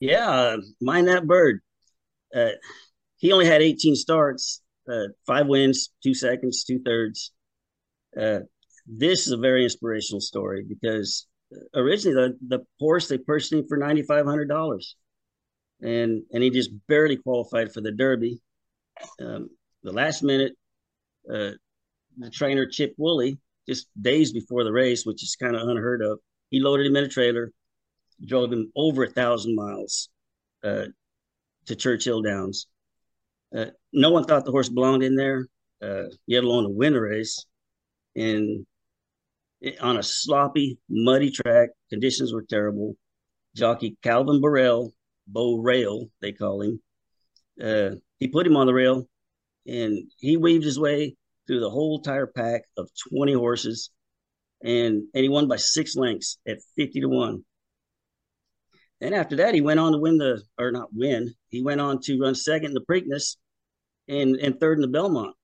Yeah, 0.00 0.56
Mine 0.80 1.06
That 1.06 1.26
Bird. 1.26 1.60
Uh, 2.34 2.50
he 3.18 3.32
only 3.32 3.46
had 3.46 3.62
18 3.62 3.96
starts, 3.96 4.62
uh, 4.90 5.08
five 5.26 5.46
wins, 5.46 5.90
two 6.02 6.14
seconds, 6.14 6.64
two 6.64 6.80
thirds. 6.80 7.32
Uh, 8.18 8.40
this 8.86 9.26
is 9.26 9.32
a 9.32 9.36
very 9.36 9.64
inspirational 9.64 10.20
story 10.20 10.64
because 10.68 11.26
originally 11.74 12.14
the, 12.14 12.56
the 12.58 12.64
horse 12.78 13.08
they 13.08 13.18
purchased 13.18 13.52
him 13.52 13.66
for 13.68 13.76
ninety 13.76 14.02
five 14.02 14.26
hundred 14.26 14.48
dollars, 14.48 14.96
and 15.80 16.22
and 16.32 16.42
he 16.42 16.50
just 16.50 16.70
barely 16.88 17.16
qualified 17.16 17.72
for 17.72 17.80
the 17.80 17.92
Derby. 17.92 18.40
Um, 19.20 19.48
the 19.82 19.92
last 19.92 20.22
minute, 20.22 20.52
uh, 21.32 21.52
the 22.18 22.30
trainer 22.30 22.66
Chip 22.66 22.94
Woolley, 22.98 23.38
just 23.68 23.86
days 24.00 24.32
before 24.32 24.64
the 24.64 24.72
race, 24.72 25.06
which 25.06 25.22
is 25.22 25.36
kind 25.40 25.56
of 25.56 25.68
unheard 25.68 26.02
of, 26.02 26.18
he 26.50 26.60
loaded 26.60 26.86
him 26.86 26.96
in 26.96 27.04
a 27.04 27.08
trailer, 27.08 27.52
drove 28.26 28.52
him 28.52 28.70
over 28.76 29.04
a 29.04 29.10
thousand 29.10 29.54
miles 29.54 30.08
uh, 30.64 30.86
to 31.66 31.76
Churchill 31.76 32.22
Downs, 32.22 32.66
uh, 33.54 33.66
no 33.92 34.10
one 34.10 34.24
thought 34.24 34.44
the 34.44 34.50
horse 34.50 34.68
belonged 34.68 35.02
in 35.02 35.16
there, 35.16 35.46
uh, 35.82 36.04
yet 36.26 36.44
alone 36.44 36.64
to 36.64 36.70
win 36.70 36.94
a 36.94 37.00
race. 37.00 37.44
And 38.14 38.66
on 39.80 39.96
a 39.96 40.02
sloppy, 40.02 40.78
muddy 40.88 41.30
track, 41.30 41.70
conditions 41.90 42.32
were 42.32 42.44
terrible. 42.48 42.96
Jockey 43.56 43.96
Calvin 44.02 44.40
Borel, 44.40 44.92
Bo 45.26 45.56
Rail, 45.56 46.06
they 46.20 46.32
call 46.32 46.62
him, 46.62 46.80
uh, 47.62 47.90
he 48.18 48.28
put 48.28 48.46
him 48.46 48.56
on 48.56 48.66
the 48.66 48.74
rail 48.74 49.08
and 49.66 50.10
he 50.18 50.36
weaved 50.36 50.64
his 50.64 50.78
way 50.78 51.16
through 51.46 51.60
the 51.60 51.70
whole 51.70 52.00
tire 52.00 52.26
pack 52.26 52.62
of 52.76 52.88
20 53.12 53.34
horses 53.34 53.90
and, 54.62 55.02
and 55.14 55.22
he 55.22 55.28
won 55.28 55.48
by 55.48 55.56
six 55.56 55.96
lengths 55.96 56.38
at 56.46 56.58
50 56.76 57.00
to 57.00 57.08
1. 57.08 57.44
And 59.02 59.14
after 59.14 59.36
that, 59.36 59.54
he 59.54 59.60
went 59.60 59.80
on 59.80 59.92
to 59.92 59.98
win 59.98 60.18
the, 60.18 60.42
or 60.58 60.70
not 60.70 60.90
win, 60.92 61.34
he 61.48 61.62
went 61.62 61.80
on 61.80 62.00
to 62.02 62.20
run 62.20 62.34
second 62.34 62.68
in 62.68 62.74
the 62.74 62.80
Preakness 62.80 63.36
and, 64.10 64.36
and 64.36 64.58
third 64.58 64.78
in 64.78 64.82
the 64.82 64.88
Belmont. 64.88 65.34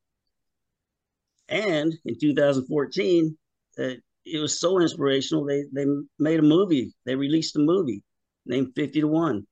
And 1.48 1.94
in 2.04 2.18
2014, 2.18 3.38
uh, 3.78 3.82
it 4.24 4.38
was 4.40 4.58
so 4.58 4.80
inspirational. 4.80 5.44
They 5.44 5.62
they 5.72 5.86
made 6.18 6.40
a 6.40 6.42
movie. 6.42 6.92
They 7.04 7.14
released 7.14 7.54
a 7.54 7.60
movie 7.60 8.02
named 8.44 8.72
Fifty 8.74 9.00
to 9.00 9.06
One, 9.06 9.46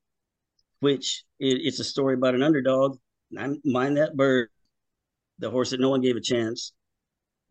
which 0.81 1.23
it, 1.39 1.61
it's 1.63 1.79
a 1.79 1.85
story 1.85 2.15
about 2.15 2.35
an 2.35 2.43
underdog. 2.43 2.99
I 3.39 3.51
Mine 3.65 3.95
That 3.95 4.17
Bird, 4.17 4.49
the 5.39 5.51
horse 5.51 5.71
that 5.71 5.81
no 5.81 5.91
one 5.91 6.01
gave 6.01 6.17
a 6.17 6.21
chance, 6.21 6.73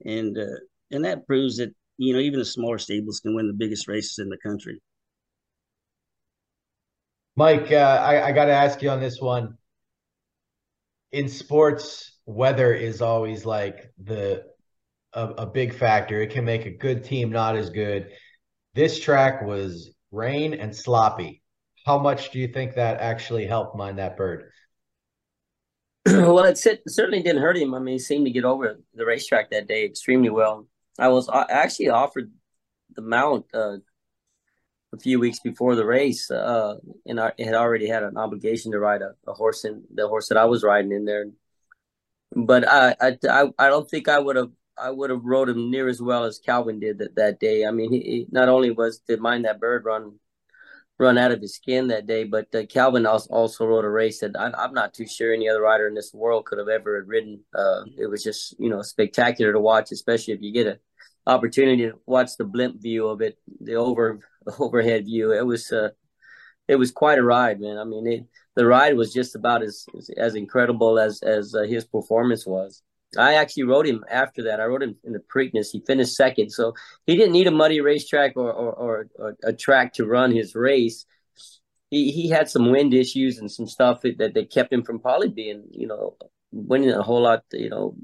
and 0.06 0.38
uh, 0.38 0.60
and 0.92 1.06
that 1.06 1.26
proves 1.26 1.58
that 1.58 1.74
you 1.98 2.14
know 2.14 2.20
even 2.20 2.40
the 2.40 2.46
smaller 2.46 2.78
stables 2.78 3.22
can 3.22 3.36
win 3.36 3.48
the 3.48 3.54
biggest 3.54 3.88
races 3.88 4.20
in 4.20 4.28
the 4.28 4.38
country. 4.38 4.82
Mike, 7.38 7.72
uh, 7.72 7.76
I, 7.76 8.28
I 8.28 8.32
got 8.34 8.46
to 8.46 8.54
ask 8.54 8.82
you 8.82 8.90
on 8.90 9.00
this 9.00 9.20
one. 9.22 9.58
In 11.14 11.30
sports, 11.30 12.18
weather 12.26 12.74
is 12.74 13.02
always 13.02 13.46
like 13.46 13.92
the 14.04 14.44
a, 15.14 15.28
a, 15.28 15.46
big 15.46 15.76
factor. 15.76 16.20
It 16.20 16.32
can 16.32 16.44
make 16.44 16.66
a 16.66 16.72
good 16.72 17.04
team 17.04 17.30
not 17.32 17.56
as 17.56 17.70
good. 17.70 18.10
This 18.74 19.00
track 19.00 19.44
was 19.44 19.94
rain 20.12 20.56
and 20.56 20.76
sloppy. 20.76 21.44
How 21.86 22.00
much 22.00 22.32
do 22.32 22.40
you 22.40 22.48
think 22.48 22.74
that 22.76 23.00
actually 23.00 23.46
helped 23.46 23.78
Mine 23.78 23.98
That 23.98 24.18
Bird? 24.18 24.50
well, 26.08 26.46
it 26.46 26.58
certainly 26.58 27.22
didn't 27.22 27.44
hurt 27.44 27.58
him. 27.58 27.76
I 27.76 27.80
mean, 27.80 27.94
he 27.94 28.00
seemed 28.00 28.26
to 28.26 28.32
get 28.32 28.44
over 28.44 28.80
the 28.96 29.06
racetrack 29.06 29.52
that 29.52 29.68
day 29.68 29.86
extremely 29.86 30.32
well. 30.32 30.68
I 30.98 31.10
was 31.10 31.30
actually 31.32 31.90
offered 31.90 32.32
the 32.96 33.02
mount 33.04 33.46
uh, 33.54 33.78
a 34.94 34.98
few 34.98 35.20
weeks 35.20 35.40
before 35.40 35.76
the 35.76 35.86
race, 35.86 36.30
uh, 36.30 36.76
and 37.06 37.20
I 37.20 37.34
had 37.40 37.56
already 37.56 37.88
had 37.88 38.04
an 38.04 38.18
obligation 38.18 38.72
to 38.72 38.80
ride 38.80 39.02
a, 39.02 39.16
a, 39.28 39.34
horse 39.34 39.66
in 39.66 39.84
the 39.94 40.08
horse 40.08 40.30
that 40.30 40.38
I 40.38 40.46
was 40.46 40.64
riding 40.64 40.92
in 40.92 41.06
there. 41.06 41.26
But 42.36 42.68
I, 42.68 42.96
I, 43.02 43.50
I 43.58 43.68
don't 43.68 43.90
think 43.90 44.08
I 44.08 44.20
would 44.20 44.36
have 44.36 44.52
I 44.78 44.90
would 44.90 45.10
have 45.10 45.24
rode 45.24 45.50
him 45.50 45.70
near 45.70 45.88
as 45.88 46.02
well 46.02 46.24
as 46.24 46.40
Calvin 46.40 46.80
did 46.80 47.00
that, 47.00 47.16
that 47.16 47.40
day. 47.40 47.66
I 47.66 47.72
mean, 47.72 47.92
he, 47.92 48.00
he 48.00 48.28
not 48.32 48.50
only 48.50 48.72
was 48.72 49.00
did 49.00 49.20
Mine 49.20 49.44
That 49.44 49.60
Bird 49.60 49.86
run 49.86 50.20
run 51.00 51.18
out 51.18 51.32
of 51.32 51.42
his 51.42 51.56
skin 51.56 51.88
that 51.88 52.06
day, 52.06 52.24
but 52.24 52.54
uh, 52.54 52.66
Calvin 52.68 53.06
also, 53.06 53.30
also 53.34 53.66
rode 53.66 53.84
a 53.84 53.90
race 53.90 54.20
that 54.20 54.38
I, 54.38 54.64
am 54.64 54.74
not 54.74 54.94
too 54.94 55.08
sure 55.08 55.34
any 55.34 55.50
other 55.50 55.62
rider 55.62 55.88
in 55.88 55.96
this 55.96 56.14
world 56.14 56.46
could 56.46 56.60
have 56.60 56.70
ever 56.70 57.04
ridden. 57.06 57.44
Uh, 57.54 57.84
it 57.98 58.08
was 58.08 58.24
just 58.24 58.56
you 58.60 58.70
know 58.70 58.82
spectacular 58.82 59.54
to 59.54 59.60
watch, 59.60 59.92
especially 59.92 60.34
if 60.36 60.42
you 60.42 60.54
get 60.54 60.68
a 60.68 60.80
opportunity 61.26 61.84
to 61.84 61.94
watch 62.06 62.38
the 62.38 62.44
blimp 62.44 62.82
view 62.82 63.08
of 63.08 63.22
it, 63.22 63.38
the 63.62 63.76
over 63.76 64.20
overhead 64.60 65.06
view. 65.06 65.32
It 65.32 65.46
was 65.46 65.72
uh, 65.72 65.90
it 66.68 66.76
was 66.76 66.92
quite 66.92 67.20
a 67.20 67.24
ride, 67.24 67.60
man. 67.60 67.78
I 67.78 67.84
mean, 67.84 68.08
it, 68.08 68.26
the 68.56 68.66
ride 68.66 68.96
was 68.96 69.14
just 69.14 69.36
about 69.36 69.64
as 69.64 69.86
as 70.18 70.36
incredible 70.36 71.00
as 71.00 71.22
as 71.24 71.56
uh, 71.56 71.64
his 71.64 71.86
performance 71.86 72.46
was. 72.46 72.82
I 73.18 73.36
actually 73.36 73.64
rode 73.64 73.86
him 73.86 74.04
after 74.10 74.44
that. 74.44 74.60
I 74.60 74.66
rode 74.66 74.82
him 74.82 74.96
in 75.04 75.14
the 75.14 75.20
Preakness. 75.20 75.68
He 75.72 75.84
finished 75.86 76.16
second, 76.16 76.50
so 76.50 76.74
he 77.06 77.16
didn't 77.16 77.34
need 77.34 77.48
a 77.48 77.52
muddy 77.52 77.82
racetrack 77.82 78.34
or 78.36 78.52
or, 78.52 78.74
or, 78.74 79.08
or 79.16 79.38
a 79.44 79.54
track 79.54 79.94
to 79.94 80.06
run 80.06 80.32
his 80.32 80.56
race. 80.56 81.06
He 81.90 82.12
he 82.12 82.30
had 82.30 82.50
some 82.50 82.72
wind 82.72 82.94
issues 82.94 83.38
and 83.38 83.52
some 83.52 83.68
stuff 83.68 84.02
that, 84.02 84.18
that, 84.18 84.34
that 84.34 84.52
kept 84.52 84.74
him 84.74 84.84
from 84.84 85.00
probably 85.00 85.30
being 85.30 85.64
you 85.72 85.88
know 85.88 86.16
winning 86.52 86.92
a 86.92 87.04
whole 87.04 87.22
lot. 87.22 87.44
You 87.52 87.70
know, 87.70 87.96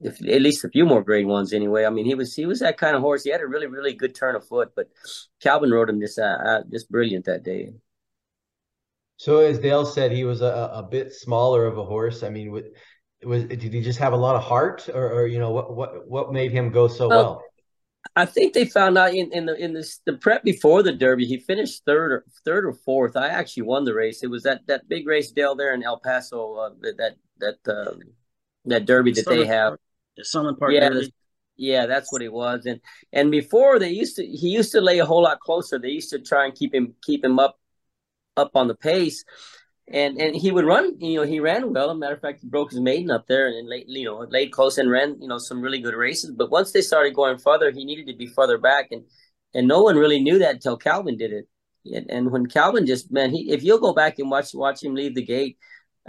if, 0.00 0.20
at 0.26 0.42
least 0.42 0.64
a 0.64 0.68
few 0.68 0.84
more 0.84 1.02
grade 1.02 1.26
ones 1.26 1.52
anyway. 1.52 1.84
I 1.84 1.90
mean, 1.90 2.04
he 2.04 2.14
was 2.14 2.34
he 2.34 2.46
was 2.46 2.60
that 2.60 2.78
kind 2.78 2.96
of 2.96 3.02
horse. 3.02 3.24
He 3.24 3.30
had 3.30 3.40
a 3.40 3.46
really 3.46 3.66
really 3.66 3.94
good 3.94 4.14
turn 4.14 4.36
of 4.36 4.46
foot, 4.46 4.72
but 4.74 4.88
Calvin 5.40 5.70
rode 5.70 5.90
him 5.90 6.00
just 6.00 6.18
uh, 6.18 6.38
uh 6.44 6.62
just 6.70 6.90
brilliant 6.90 7.24
that 7.26 7.42
day. 7.42 7.72
So 9.16 9.38
as 9.38 9.58
Dale 9.58 9.86
said, 9.86 10.10
he 10.10 10.24
was 10.24 10.42
a, 10.42 10.70
a 10.74 10.82
bit 10.82 11.12
smaller 11.12 11.64
of 11.66 11.78
a 11.78 11.84
horse. 11.84 12.24
I 12.24 12.28
mean, 12.28 12.50
with, 12.50 12.66
was 13.22 13.44
did 13.44 13.62
he 13.62 13.80
just 13.80 14.00
have 14.00 14.12
a 14.12 14.16
lot 14.16 14.36
of 14.36 14.42
heart, 14.42 14.88
or, 14.92 15.12
or 15.12 15.26
you 15.26 15.38
know 15.38 15.50
what 15.50 15.74
what 15.76 16.08
what 16.08 16.32
made 16.32 16.52
him 16.52 16.70
go 16.70 16.88
so 16.88 17.08
well? 17.08 17.24
well? 17.24 17.42
I 18.16 18.26
think 18.26 18.52
they 18.52 18.64
found 18.64 18.98
out 18.98 19.14
in, 19.14 19.32
in 19.32 19.46
the 19.46 19.54
in 19.54 19.74
this 19.74 20.00
the 20.04 20.14
prep 20.14 20.42
before 20.42 20.82
the 20.82 20.92
Derby, 20.92 21.24
he 21.24 21.38
finished 21.38 21.84
third 21.86 22.12
or 22.12 22.24
third 22.44 22.64
or 22.64 22.72
fourth. 22.72 23.16
I 23.16 23.28
actually 23.28 23.62
won 23.62 23.84
the 23.84 23.94
race. 23.94 24.22
It 24.22 24.30
was 24.30 24.42
that 24.42 24.66
that 24.66 24.88
big 24.88 25.06
race 25.06 25.30
Dale 25.30 25.54
there 25.54 25.72
in 25.72 25.84
El 25.84 26.00
Paso, 26.00 26.54
uh, 26.54 26.70
that 26.98 27.14
that 27.38 27.72
uh, 27.72 27.94
that 28.66 28.86
Derby 28.86 29.12
that 29.12 29.26
they 29.26 29.46
have. 29.46 29.76
The 30.16 30.24
Sunland 30.24 30.58
Park 30.58 30.72
yeah, 30.72 30.88
Derby. 30.88 31.14
Yeah, 31.56 31.86
that's 31.86 32.12
what 32.12 32.22
it 32.22 32.32
was. 32.32 32.66
And 32.66 32.80
and 33.12 33.30
before 33.30 33.78
they 33.78 33.90
used 33.90 34.16
to 34.16 34.26
he 34.26 34.48
used 34.48 34.72
to 34.72 34.80
lay 34.80 34.98
a 34.98 35.04
whole 35.04 35.22
lot 35.22 35.40
closer. 35.40 35.78
They 35.78 35.90
used 35.90 36.10
to 36.10 36.18
try 36.18 36.44
and 36.44 36.54
keep 36.54 36.74
him 36.74 36.94
keep 37.02 37.24
him 37.24 37.38
up 37.38 37.58
up 38.36 38.52
on 38.54 38.68
the 38.68 38.74
pace 38.74 39.24
and 39.88 40.18
and 40.18 40.34
he 40.34 40.50
would 40.50 40.64
run. 40.64 40.98
You 41.00 41.20
know, 41.20 41.26
he 41.26 41.40
ran 41.40 41.72
well. 41.72 41.90
As 41.90 41.96
a 41.96 41.98
matter 41.98 42.14
of 42.14 42.20
fact, 42.20 42.40
he 42.40 42.48
broke 42.48 42.70
his 42.70 42.80
maiden 42.80 43.10
up 43.10 43.26
there 43.26 43.48
and 43.48 43.68
late, 43.68 43.88
you 43.88 44.04
know, 44.04 44.26
laid 44.30 44.52
close 44.52 44.78
and 44.78 44.90
ran, 44.90 45.20
you 45.20 45.28
know, 45.28 45.38
some 45.38 45.60
really 45.60 45.80
good 45.80 45.94
races. 45.94 46.30
But 46.30 46.50
once 46.50 46.72
they 46.72 46.80
started 46.80 47.14
going 47.14 47.38
further, 47.38 47.70
he 47.70 47.84
needed 47.84 48.06
to 48.06 48.16
be 48.16 48.26
further 48.26 48.58
back, 48.58 48.88
and 48.90 49.04
and 49.54 49.68
no 49.68 49.82
one 49.82 49.96
really 49.96 50.20
knew 50.20 50.38
that 50.38 50.54
until 50.54 50.76
Calvin 50.76 51.16
did 51.16 51.32
it. 51.32 51.48
And, 51.84 52.10
and 52.10 52.30
when 52.30 52.46
Calvin 52.46 52.86
just 52.86 53.10
man, 53.10 53.30
he 53.30 53.50
if 53.50 53.62
you'll 53.62 53.78
go 53.78 53.92
back 53.92 54.18
and 54.18 54.30
watch 54.30 54.54
watch 54.54 54.82
him 54.82 54.94
leave 54.94 55.14
the 55.14 55.24
gate, 55.24 55.58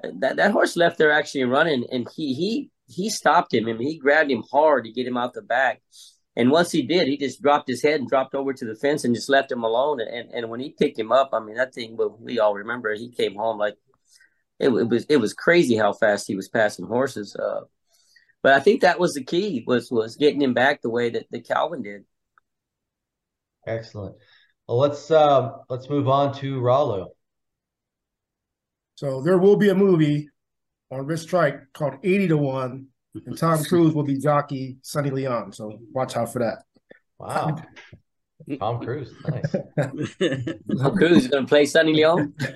that 0.02 0.38
that 0.38 0.52
horse 0.52 0.76
left 0.76 0.98
there 0.98 1.12
actually 1.12 1.44
running, 1.44 1.86
and 1.92 2.08
he 2.16 2.34
he 2.34 2.70
he 2.88 3.10
stopped 3.10 3.54
him. 3.54 3.68
I 3.68 3.74
mean, 3.74 3.88
he 3.88 3.98
grabbed 3.98 4.32
him 4.32 4.44
hard 4.52 4.86
to 4.86 4.92
get 4.92 5.08
him 5.08 5.18
out 5.18 5.34
the 5.34 5.42
back. 5.42 5.82
And 6.36 6.50
once 6.50 6.72
he 6.72 6.82
did, 6.82 7.08
he 7.08 7.18
just 7.18 7.44
dropped 7.44 7.70
his 7.70 7.84
head 7.84 8.00
and 8.00 8.10
dropped 8.10 8.34
over 8.34 8.54
to 8.54 8.66
the 8.66 8.76
fence 8.76 9.04
and 9.04 9.14
just 9.14 9.30
left 9.30 9.52
him 9.52 9.64
alone. 9.64 10.02
And 10.02 10.32
and 10.32 10.50
when 10.50 10.60
he 10.60 10.72
picked 10.72 10.98
him 10.98 11.12
up, 11.12 11.30
I 11.34 11.40
mean, 11.40 11.56
that 11.56 11.74
thing, 11.74 11.96
well, 11.96 12.18
we 12.20 12.40
all 12.40 12.56
remember 12.56 12.94
he 12.94 13.10
came 13.10 13.36
home 13.36 13.60
like 13.60 13.76
it, 14.60 14.70
it, 14.70 14.90
was 14.90 15.06
it 15.10 15.18
was 15.18 15.34
crazy 15.34 15.76
how 15.76 15.94
fast 15.94 16.28
he 16.28 16.36
was 16.36 16.50
passing 16.50 16.86
horses. 16.86 17.36
Uh, 17.36 17.62
but 18.42 18.54
I 18.54 18.60
think 18.60 18.82
that 18.82 19.00
was 19.00 19.14
the 19.14 19.24
key 19.24 19.64
was 19.68 19.92
was 19.92 20.16
getting 20.16 20.42
him 20.42 20.54
back 20.54 20.82
the 20.82 20.90
way 20.90 21.12
that 21.12 21.28
the 21.30 21.42
Calvin 21.42 21.84
did. 21.84 22.04
Excellent. 23.68 24.16
Well, 24.68 24.80
let's 24.80 25.12
uh, 25.12 25.52
let's 25.70 25.90
move 25.90 26.08
on 26.08 26.34
to 26.40 26.60
Rollo. 26.60 27.14
So 29.04 29.22
there 29.22 29.38
will 29.38 29.58
be 29.58 29.68
a 29.68 29.76
movie 29.76 30.30
on 30.90 31.06
Rich 31.06 31.20
Strike 31.20 31.74
called 31.74 31.96
80 32.04 32.30
to 32.30 32.38
1 32.38 32.88
and 33.26 33.38
Tom 33.38 33.62
Cruise 33.66 33.94
will 33.94 34.06
be 34.06 34.18
jockey 34.18 34.78
Sonny 34.82 35.10
Leon. 35.10 35.52
So 35.52 35.78
watch 35.92 36.16
out 36.16 36.32
for 36.32 36.40
that. 36.40 36.60
Wow. 37.20 37.62
Tom 38.60 38.80
Cruise, 38.80 39.14
nice. 39.28 39.52
Tom 39.82 40.96
Cruise 40.96 41.26
is 41.26 41.28
going 41.28 41.44
to 41.44 41.50
play 41.50 41.66
Sonny 41.66 41.94
Leon. 41.94 42.34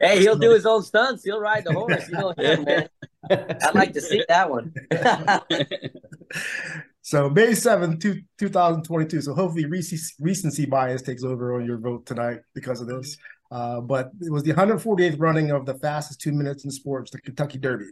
hey, 0.00 0.20
he'll 0.20 0.36
do 0.36 0.50
his 0.50 0.66
own 0.66 0.82
stunts. 0.82 1.24
He'll 1.24 1.40
ride 1.40 1.64
the 1.64 1.72
horse. 1.72 2.06
You 2.06 2.18
know 2.18 2.34
him, 2.36 2.64
man. 2.64 2.90
I'd 3.30 3.74
like 3.74 3.94
to 3.94 4.02
see 4.02 4.22
that 4.28 4.50
one. 4.50 4.74
So 7.04 7.28
May 7.28 7.48
7th, 7.48 8.00
two, 8.00 8.22
2022. 8.38 9.20
So 9.20 9.34
hopefully 9.34 9.66
recency 9.66 10.64
bias 10.64 11.02
takes 11.02 11.22
over 11.22 11.54
on 11.54 11.66
your 11.66 11.76
vote 11.76 12.06
tonight 12.06 12.38
because 12.54 12.80
of 12.80 12.86
this. 12.86 13.18
Uh, 13.50 13.82
but 13.82 14.10
it 14.22 14.32
was 14.32 14.42
the 14.42 14.54
148th 14.54 15.20
running 15.20 15.50
of 15.50 15.66
the 15.66 15.74
fastest 15.74 16.22
two 16.22 16.32
minutes 16.32 16.64
in 16.64 16.70
sports, 16.70 17.10
the 17.10 17.20
Kentucky 17.20 17.58
Derby. 17.58 17.90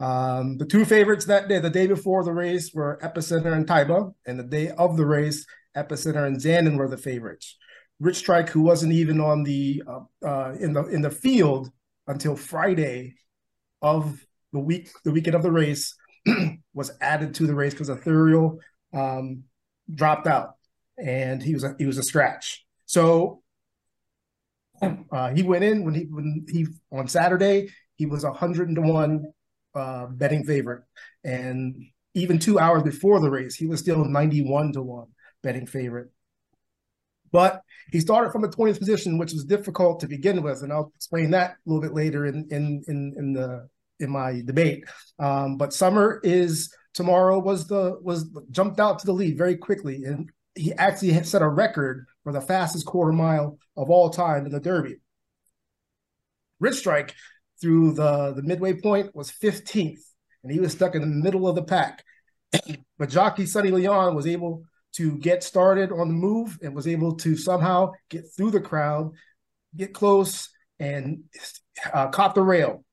Um, 0.00 0.56
the 0.56 0.64
two 0.64 0.86
favorites 0.86 1.26
that 1.26 1.46
day, 1.46 1.58
the 1.60 1.68
day 1.68 1.86
before 1.86 2.24
the 2.24 2.32
race, 2.32 2.72
were 2.72 2.98
Epicenter 3.02 3.52
and 3.52 3.66
Taiba, 3.66 4.14
and 4.26 4.38
the 4.38 4.44
day 4.44 4.70
of 4.70 4.96
the 4.96 5.04
race, 5.04 5.44
Epicenter 5.76 6.26
and 6.26 6.38
Zandon 6.38 6.78
were 6.78 6.88
the 6.88 6.96
favorites. 6.96 7.58
Rich 8.00 8.16
Strike, 8.16 8.48
who 8.48 8.62
wasn't 8.62 8.94
even 8.94 9.20
on 9.20 9.42
the 9.42 9.82
uh, 9.86 10.26
uh, 10.26 10.52
in 10.58 10.72
the 10.72 10.86
in 10.86 11.02
the 11.02 11.10
field 11.10 11.70
until 12.06 12.34
Friday 12.34 13.16
of 13.82 14.24
the 14.54 14.58
week, 14.58 14.88
the 15.04 15.12
weekend 15.12 15.36
of 15.36 15.42
the 15.42 15.52
race, 15.52 15.94
was 16.74 16.92
added 17.00 17.34
to 17.34 17.46
the 17.46 17.54
race 17.54 17.72
because 17.72 17.88
Ethereal 17.88 18.60
um, 18.92 19.44
dropped 19.92 20.26
out, 20.26 20.54
and 20.98 21.42
he 21.42 21.54
was 21.54 21.64
a, 21.64 21.74
he 21.78 21.86
was 21.86 21.98
a 21.98 22.02
scratch. 22.02 22.64
So 22.86 23.42
uh, 25.12 25.30
he 25.30 25.42
went 25.42 25.64
in 25.64 25.84
when 25.84 25.94
he 25.94 26.02
when 26.02 26.46
he 26.48 26.66
on 26.92 27.08
Saturday 27.08 27.68
he 27.96 28.06
was 28.06 28.24
a 28.24 28.32
hundred 28.32 28.74
to 28.74 28.80
one 28.80 29.24
uh, 29.74 30.06
betting 30.06 30.44
favorite, 30.44 30.82
and 31.22 31.76
even 32.14 32.38
two 32.38 32.58
hours 32.58 32.82
before 32.82 33.20
the 33.20 33.30
race 33.30 33.54
he 33.54 33.66
was 33.66 33.80
still 33.80 34.04
ninety 34.04 34.42
one 34.42 34.72
to 34.72 34.82
one 34.82 35.08
betting 35.42 35.66
favorite. 35.66 36.10
But 37.32 37.62
he 37.90 38.00
started 38.00 38.30
from 38.30 38.42
the 38.42 38.50
twentieth 38.50 38.78
position, 38.78 39.18
which 39.18 39.32
was 39.32 39.44
difficult 39.44 40.00
to 40.00 40.08
begin 40.08 40.42
with, 40.42 40.62
and 40.62 40.72
I'll 40.72 40.92
explain 40.94 41.30
that 41.32 41.50
a 41.50 41.56
little 41.66 41.82
bit 41.82 41.94
later 41.94 42.26
in 42.26 42.46
in 42.50 42.82
in, 42.88 43.14
in 43.16 43.32
the 43.32 43.68
in 44.04 44.10
my 44.10 44.42
debate. 44.44 44.84
Um, 45.18 45.56
but 45.56 45.72
Summer 45.72 46.20
is 46.22 46.72
tomorrow 46.92 47.40
was 47.40 47.66
the 47.66 47.98
was 48.00 48.30
jumped 48.50 48.78
out 48.78 49.00
to 49.00 49.06
the 49.06 49.12
lead 49.12 49.36
very 49.36 49.56
quickly, 49.56 50.04
and 50.04 50.30
he 50.54 50.72
actually 50.74 51.20
set 51.24 51.42
a 51.42 51.48
record 51.48 52.06
for 52.22 52.32
the 52.32 52.40
fastest 52.40 52.86
quarter 52.86 53.12
mile 53.12 53.58
of 53.76 53.90
all 53.90 54.10
time 54.10 54.46
in 54.46 54.52
the 54.52 54.60
Derby. 54.60 54.96
Rich 56.60 56.76
Strike 56.76 57.14
through 57.60 57.92
the, 57.92 58.32
the 58.34 58.42
midway 58.42 58.74
point 58.74 59.14
was 59.14 59.30
15th, 59.30 60.00
and 60.42 60.52
he 60.52 60.60
was 60.60 60.72
stuck 60.72 60.94
in 60.94 61.00
the 61.00 61.06
middle 61.06 61.48
of 61.48 61.56
the 61.56 61.64
pack. 61.64 62.04
but 62.98 63.08
jockey 63.08 63.46
Sonny 63.46 63.70
Leon 63.70 64.14
was 64.14 64.26
able 64.26 64.64
to 64.94 65.18
get 65.18 65.42
started 65.42 65.90
on 65.90 66.08
the 66.08 66.14
move 66.14 66.56
and 66.62 66.74
was 66.74 66.86
able 66.86 67.16
to 67.16 67.36
somehow 67.36 67.90
get 68.10 68.24
through 68.36 68.52
the 68.52 68.60
crowd, 68.60 69.12
get 69.76 69.92
close, 69.92 70.50
and 70.78 71.24
uh, 71.92 72.08
caught 72.08 72.34
the 72.34 72.42
rail. 72.42 72.83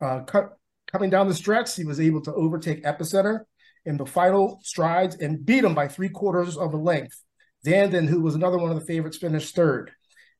Uh, 0.00 0.20
cut, 0.20 0.56
coming 0.90 1.10
down 1.10 1.28
the 1.28 1.34
stretch, 1.34 1.74
he 1.74 1.84
was 1.84 2.00
able 2.00 2.20
to 2.22 2.34
overtake 2.34 2.84
Epicenter 2.84 3.40
in 3.84 3.96
the 3.96 4.06
final 4.06 4.60
strides 4.62 5.16
and 5.16 5.44
beat 5.44 5.64
him 5.64 5.74
by 5.74 5.88
three 5.88 6.08
quarters 6.08 6.56
of 6.56 6.74
a 6.74 6.76
length. 6.76 7.22
Zandon, 7.66 8.08
who 8.08 8.20
was 8.20 8.34
another 8.34 8.58
one 8.58 8.70
of 8.70 8.78
the 8.78 8.86
favorites, 8.86 9.18
finished 9.18 9.54
third. 9.54 9.90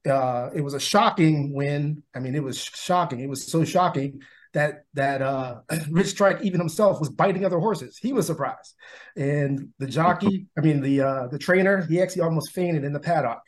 Uh, 0.09 0.51
it 0.55 0.61
was 0.61 0.75
a 0.75 0.81
shocking 0.81 1.53
win. 1.53 2.03
I 2.15 2.21
mean, 2.21 2.35
it 2.35 2.43
was 2.43 2.63
shocking. 2.63 3.21
It 3.21 3.29
was 3.29 3.51
so 3.51 3.65
shocking 3.65 4.21
that 4.55 4.85
that 4.95 5.23
uh, 5.23 5.61
Rich 5.91 6.09
Strike 6.09 6.43
even 6.43 6.61
himself 6.61 7.01
was 7.01 7.11
biting 7.11 7.45
other 7.45 7.59
horses. 7.59 7.99
He 7.99 8.13
was 8.13 8.27
surprised, 8.27 8.75
and 9.17 9.69
the 9.79 9.87
jockey, 9.87 10.47
I 10.57 10.61
mean 10.61 10.81
the 10.81 11.01
uh, 11.01 11.27
the 11.29 11.39
trainer, 11.39 11.85
he 11.87 12.01
actually 12.01 12.23
almost 12.23 12.53
fainted 12.53 12.85
in 12.85 12.93
the 12.93 13.01
paddock. 13.01 13.41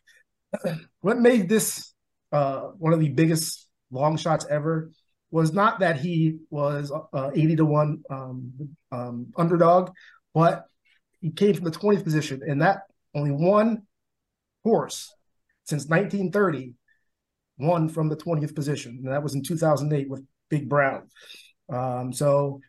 what 1.01 1.19
made 1.19 1.49
this 1.49 1.93
uh, 2.33 2.63
one 2.79 2.93
of 2.93 3.01
the 3.01 3.09
biggest 3.09 3.69
long 3.91 4.17
shots 4.17 4.47
ever 4.51 4.91
was 5.31 5.53
not 5.53 5.81
that 5.81 6.01
he 6.01 6.39
was 6.51 6.93
uh, 7.13 7.31
80 7.35 7.57
to 7.57 7.65
1 7.65 8.03
um, 8.11 8.53
um, 8.91 9.33
underdog, 9.37 9.91
but 10.35 10.65
he 11.21 11.31
came 11.31 11.55
from 11.55 11.65
the 11.65 11.71
20th 11.71 12.05
position, 12.05 12.43
and 12.47 12.63
that 12.63 12.83
only 13.15 13.31
one 13.31 13.83
horse 14.65 15.13
since 15.65 15.87
1930 15.87 16.75
won 17.59 17.89
from 17.89 18.09
the 18.09 18.17
20th 18.17 18.55
position, 18.55 19.01
and 19.05 19.13
that 19.13 19.23
was 19.23 19.35
in 19.35 19.43
2008 19.43 20.09
with 20.09 20.25
Big 20.49 20.69
Brown. 20.69 21.09
Um, 21.69 22.13
so 22.13 22.61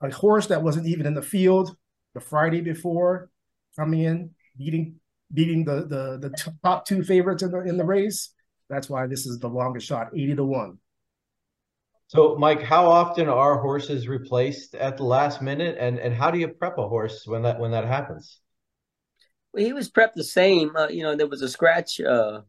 a 0.00 0.10
horse 0.10 0.46
that 0.48 0.62
wasn't 0.62 0.86
even 0.86 1.06
in 1.06 1.14
the 1.14 1.22
field 1.22 1.76
the 2.14 2.20
Friday 2.20 2.60
before 2.60 3.30
coming 3.76 4.00
in, 4.00 4.30
beating 4.56 4.96
beating 5.32 5.64
the 5.64 5.86
the 5.86 6.18
the 6.28 6.52
top 6.62 6.84
two 6.86 7.02
favorites 7.02 7.42
in 7.42 7.50
the 7.50 7.60
in 7.60 7.76
the 7.76 7.84
race. 7.84 8.32
That's 8.68 8.88
why 8.88 9.06
this 9.06 9.26
is 9.26 9.38
the 9.38 9.48
longest 9.48 9.86
shot, 9.86 10.10
80 10.14 10.36
to 10.36 10.44
1. 10.44 10.78
So, 12.10 12.34
Mike, 12.34 12.60
how 12.60 12.86
often 12.86 13.28
are 13.28 13.60
horses 13.60 14.08
replaced 14.08 14.74
at 14.74 14.96
the 14.96 15.04
last 15.04 15.40
minute, 15.40 15.76
and 15.78 15.96
and 15.96 16.12
how 16.12 16.32
do 16.32 16.40
you 16.40 16.48
prep 16.48 16.76
a 16.76 16.88
horse 16.88 17.24
when 17.24 17.42
that 17.42 17.60
when 17.60 17.70
that 17.70 17.84
happens? 17.84 18.40
Well, 19.52 19.64
he 19.64 19.72
was 19.72 19.88
prepped 19.88 20.14
the 20.14 20.24
same. 20.24 20.74
Uh, 20.74 20.88
you 20.88 21.04
know, 21.04 21.14
there 21.14 21.28
was 21.28 21.40
a 21.40 21.48
scratch 21.48 22.00
uh, 22.00 22.40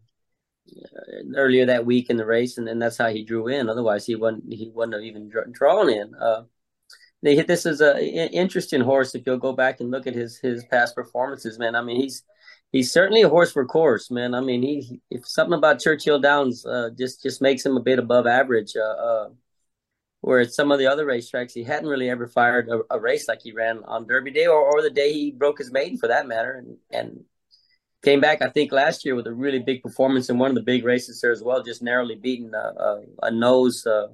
earlier 1.35 1.67
that 1.67 1.85
week 1.85 2.09
in 2.09 2.17
the 2.17 2.25
race, 2.25 2.57
and 2.57 2.67
then 2.67 2.79
that's 2.79 2.97
how 2.97 3.09
he 3.09 3.23
drew 3.23 3.49
in. 3.49 3.69
Otherwise, 3.69 4.07
he 4.07 4.15
wouldn't 4.15 4.51
he 4.51 4.71
wouldn't 4.73 4.95
have 4.95 5.03
even 5.03 5.29
drawn 5.51 5.89
in. 5.91 6.15
Uh, 6.15 6.45
they 7.21 7.39
this 7.43 7.67
is 7.67 7.81
a 7.81 8.03
interesting 8.03 8.81
horse. 8.81 9.13
If 9.13 9.27
you'll 9.27 9.37
go 9.37 9.53
back 9.53 9.79
and 9.79 9.91
look 9.91 10.07
at 10.07 10.15
his 10.15 10.39
his 10.39 10.65
past 10.71 10.95
performances, 10.95 11.59
man. 11.59 11.75
I 11.75 11.83
mean, 11.83 12.01
he's 12.01 12.23
he's 12.71 12.91
certainly 12.91 13.21
a 13.21 13.29
horse 13.29 13.51
for 13.51 13.63
course, 13.67 14.09
man. 14.09 14.33
I 14.33 14.41
mean, 14.41 14.63
he 14.63 15.01
if 15.11 15.27
something 15.27 15.55
about 15.55 15.81
Churchill 15.81 16.19
Downs 16.19 16.65
uh, 16.65 16.89
just 16.97 17.21
just 17.21 17.43
makes 17.43 17.63
him 17.63 17.77
a 17.77 17.83
bit 17.83 17.99
above 17.99 18.25
average. 18.25 18.75
Uh, 18.75 19.29
uh 20.23 20.27
Where 20.27 20.39
at 20.39 20.53
some 20.53 20.71
of 20.71 20.79
the 20.79 20.87
other 20.87 21.05
racetracks, 21.05 21.53
he 21.53 21.63
hadn't 21.63 21.89
really 21.89 22.09
ever 22.09 22.27
fired 22.27 22.69
a, 22.69 22.81
a 22.89 22.99
race 22.99 23.27
like 23.27 23.41
he 23.41 23.51
ran 23.51 23.83
on 23.85 24.07
Derby 24.07 24.31
Day 24.31 24.47
or, 24.47 24.61
or 24.61 24.81
the 24.81 24.89
day 24.89 25.13
he 25.13 25.31
broke 25.31 25.57
his 25.57 25.71
maiden 25.71 25.97
for 25.97 26.07
that 26.07 26.27
matter. 26.27 26.53
And, 26.53 26.77
and 26.91 27.25
came 28.03 28.19
back, 28.19 28.41
I 28.41 28.49
think, 28.49 28.71
last 28.71 29.05
year 29.05 29.15
with 29.15 29.27
a 29.27 29.33
really 29.33 29.59
big 29.59 29.83
performance 29.83 30.29
in 30.29 30.39
one 30.39 30.49
of 30.49 30.55
the 30.55 30.63
big 30.63 30.83
races 30.83 31.21
there 31.21 31.31
as 31.31 31.43
well, 31.43 31.63
just 31.63 31.83
narrowly 31.83 32.15
beating 32.15 32.51
a, 32.53 32.57
a, 32.57 33.01
a 33.23 33.31
nose 33.31 33.85
uh, 33.85 34.07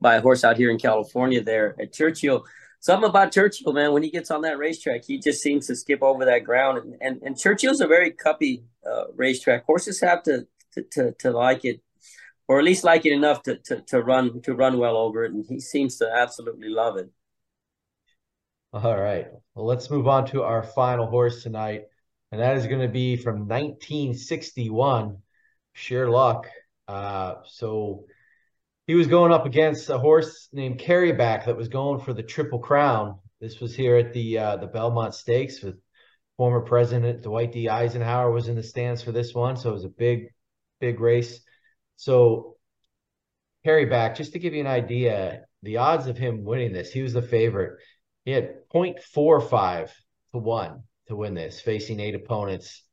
by 0.00 0.14
a 0.14 0.20
horse 0.20 0.44
out 0.44 0.56
here 0.56 0.70
in 0.70 0.78
California 0.78 1.42
there 1.42 1.76
at 1.80 1.92
Churchill. 1.92 2.44
Something 2.80 3.10
about 3.10 3.32
Churchill, 3.32 3.72
man, 3.72 3.92
when 3.92 4.02
he 4.02 4.10
gets 4.10 4.30
on 4.30 4.42
that 4.42 4.58
racetrack, 4.58 5.04
he 5.04 5.18
just 5.18 5.42
seems 5.42 5.66
to 5.66 5.76
skip 5.76 6.02
over 6.02 6.24
that 6.24 6.44
ground. 6.44 6.78
And, 6.78 6.94
and, 7.00 7.22
and 7.22 7.38
Churchill's 7.38 7.80
a 7.80 7.86
very 7.86 8.12
cuppy 8.12 8.62
uh, 8.90 9.04
racetrack. 9.14 9.64
Horses 9.66 10.00
have 10.00 10.22
to, 10.22 10.46
to, 10.72 10.82
to, 10.92 11.12
to 11.18 11.30
like 11.30 11.64
it 11.64 11.82
or 12.48 12.58
at 12.58 12.64
least 12.64 12.82
like 12.82 13.04
it 13.04 13.12
enough 13.12 13.42
to, 13.42 13.58
to, 13.58 13.82
to 13.82 14.02
run 14.02 14.40
to 14.42 14.54
run 14.54 14.78
well 14.78 14.96
over 14.96 15.24
it, 15.24 15.32
and 15.32 15.44
he 15.46 15.60
seems 15.60 15.98
to 15.98 16.10
absolutely 16.10 16.68
love 16.68 16.96
it. 16.96 17.10
All 18.72 18.98
right. 18.98 19.28
Well, 19.54 19.66
let's 19.66 19.90
move 19.90 20.08
on 20.08 20.26
to 20.28 20.42
our 20.42 20.62
final 20.62 21.06
horse 21.06 21.42
tonight, 21.42 21.84
and 22.32 22.40
that 22.40 22.56
is 22.56 22.66
going 22.66 22.80
to 22.80 22.88
be 22.88 23.16
from 23.16 23.48
1961, 23.48 25.18
Sherluck. 25.76 26.44
Uh, 26.86 27.36
so 27.46 28.04
he 28.86 28.94
was 28.94 29.06
going 29.06 29.32
up 29.32 29.46
against 29.46 29.90
a 29.90 29.98
horse 29.98 30.48
named 30.52 30.80
Carryback 30.80 31.44
that 31.44 31.56
was 31.56 31.68
going 31.68 32.00
for 32.00 32.14
the 32.14 32.22
Triple 32.22 32.58
Crown. 32.58 33.18
This 33.40 33.60
was 33.60 33.74
here 33.74 33.96
at 33.96 34.12
the 34.12 34.38
uh, 34.38 34.56
the 34.56 34.66
Belmont 34.66 35.14
Stakes 35.14 35.62
with 35.62 35.76
former 36.38 36.60
President 36.60 37.22
Dwight 37.22 37.52
D. 37.52 37.68
Eisenhower 37.68 38.30
was 38.30 38.48
in 38.48 38.56
the 38.56 38.62
stands 38.62 39.02
for 39.02 39.12
this 39.12 39.34
one, 39.34 39.56
so 39.56 39.70
it 39.70 39.74
was 39.74 39.84
a 39.84 39.90
big, 39.90 40.28
big 40.80 41.00
race. 41.00 41.40
So 41.98 42.56
Carryback, 43.66 44.16
just 44.16 44.32
to 44.32 44.38
give 44.38 44.54
you 44.54 44.60
an 44.60 44.68
idea, 44.68 45.44
the 45.62 45.78
odds 45.78 46.06
of 46.06 46.16
him 46.16 46.44
winning 46.44 46.72
this, 46.72 46.92
he 46.92 47.02
was 47.02 47.12
the 47.12 47.22
favorite. 47.22 47.80
He 48.24 48.30
had 48.30 48.68
0.45 48.72 49.90
to 50.32 50.38
one 50.38 50.84
to 51.08 51.16
win 51.16 51.34
this, 51.34 51.60
facing 51.60 51.98
eight 51.98 52.14
opponents. 52.14 52.84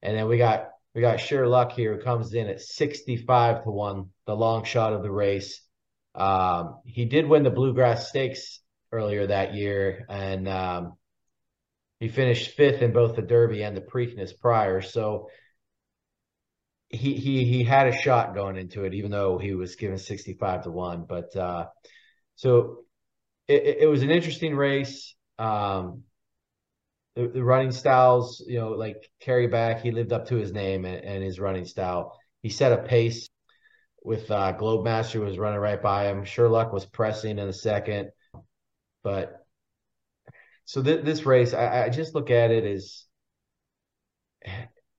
And 0.00 0.16
then 0.16 0.28
we 0.28 0.38
got 0.38 0.68
we 0.94 1.00
got 1.00 1.18
Sherluck 1.18 1.72
here 1.72 1.96
who 1.96 2.02
comes 2.02 2.34
in 2.34 2.48
at 2.48 2.60
65 2.60 3.64
to 3.64 3.70
one, 3.70 4.10
the 4.26 4.36
long 4.36 4.62
shot 4.62 4.92
of 4.92 5.02
the 5.02 5.10
race. 5.10 5.60
Um, 6.14 6.80
he 6.84 7.04
did 7.04 7.26
win 7.26 7.42
the 7.42 7.50
Bluegrass 7.50 8.10
Stakes 8.10 8.60
earlier 8.92 9.26
that 9.26 9.54
year, 9.54 10.04
and 10.08 10.46
um, 10.46 10.92
he 11.98 12.08
finished 12.08 12.52
fifth 12.52 12.82
in 12.82 12.92
both 12.92 13.16
the 13.16 13.22
Derby 13.22 13.62
and 13.62 13.76
the 13.76 13.80
Preakness 13.80 14.38
prior. 14.38 14.82
So 14.82 15.30
he 16.92 17.14
he 17.14 17.44
he 17.44 17.64
had 17.64 17.88
a 17.88 17.96
shot 17.96 18.34
going 18.34 18.56
into 18.56 18.84
it, 18.84 18.94
even 18.94 19.10
though 19.10 19.38
he 19.38 19.54
was 19.54 19.76
given 19.76 19.98
sixty 19.98 20.34
five 20.34 20.64
to 20.64 20.70
one. 20.70 21.04
But 21.08 21.34
uh, 21.34 21.66
so 22.36 22.84
it, 23.48 23.78
it 23.80 23.86
was 23.88 24.02
an 24.02 24.10
interesting 24.10 24.54
race. 24.54 25.14
Um, 25.38 26.04
the, 27.16 27.28
the, 27.28 27.42
running 27.42 27.72
styles, 27.72 28.44
you 28.46 28.58
know, 28.58 28.70
like 28.70 29.10
Carryback, 29.22 29.80
he 29.80 29.90
lived 29.90 30.12
up 30.12 30.28
to 30.28 30.36
his 30.36 30.52
name 30.52 30.84
and, 30.84 31.04
and 31.04 31.22
his 31.22 31.40
running 31.40 31.64
style. 31.64 32.18
He 32.42 32.48
set 32.48 32.72
a 32.72 32.82
pace 32.82 33.28
with 34.02 34.30
uh, 34.30 34.54
Globemaster 34.58 35.20
was 35.20 35.38
running 35.38 35.60
right 35.60 35.82
by 35.82 36.06
him. 36.06 36.24
Sherluck 36.24 36.72
was 36.72 36.86
pressing 36.86 37.38
in 37.38 37.46
the 37.46 37.52
second, 37.52 38.10
but 39.02 39.44
so 40.64 40.82
th- 40.82 41.04
this 41.04 41.26
race, 41.26 41.54
I, 41.54 41.84
I 41.84 41.88
just 41.88 42.14
look 42.14 42.30
at 42.30 42.50
it 42.50 42.64
as 42.64 43.04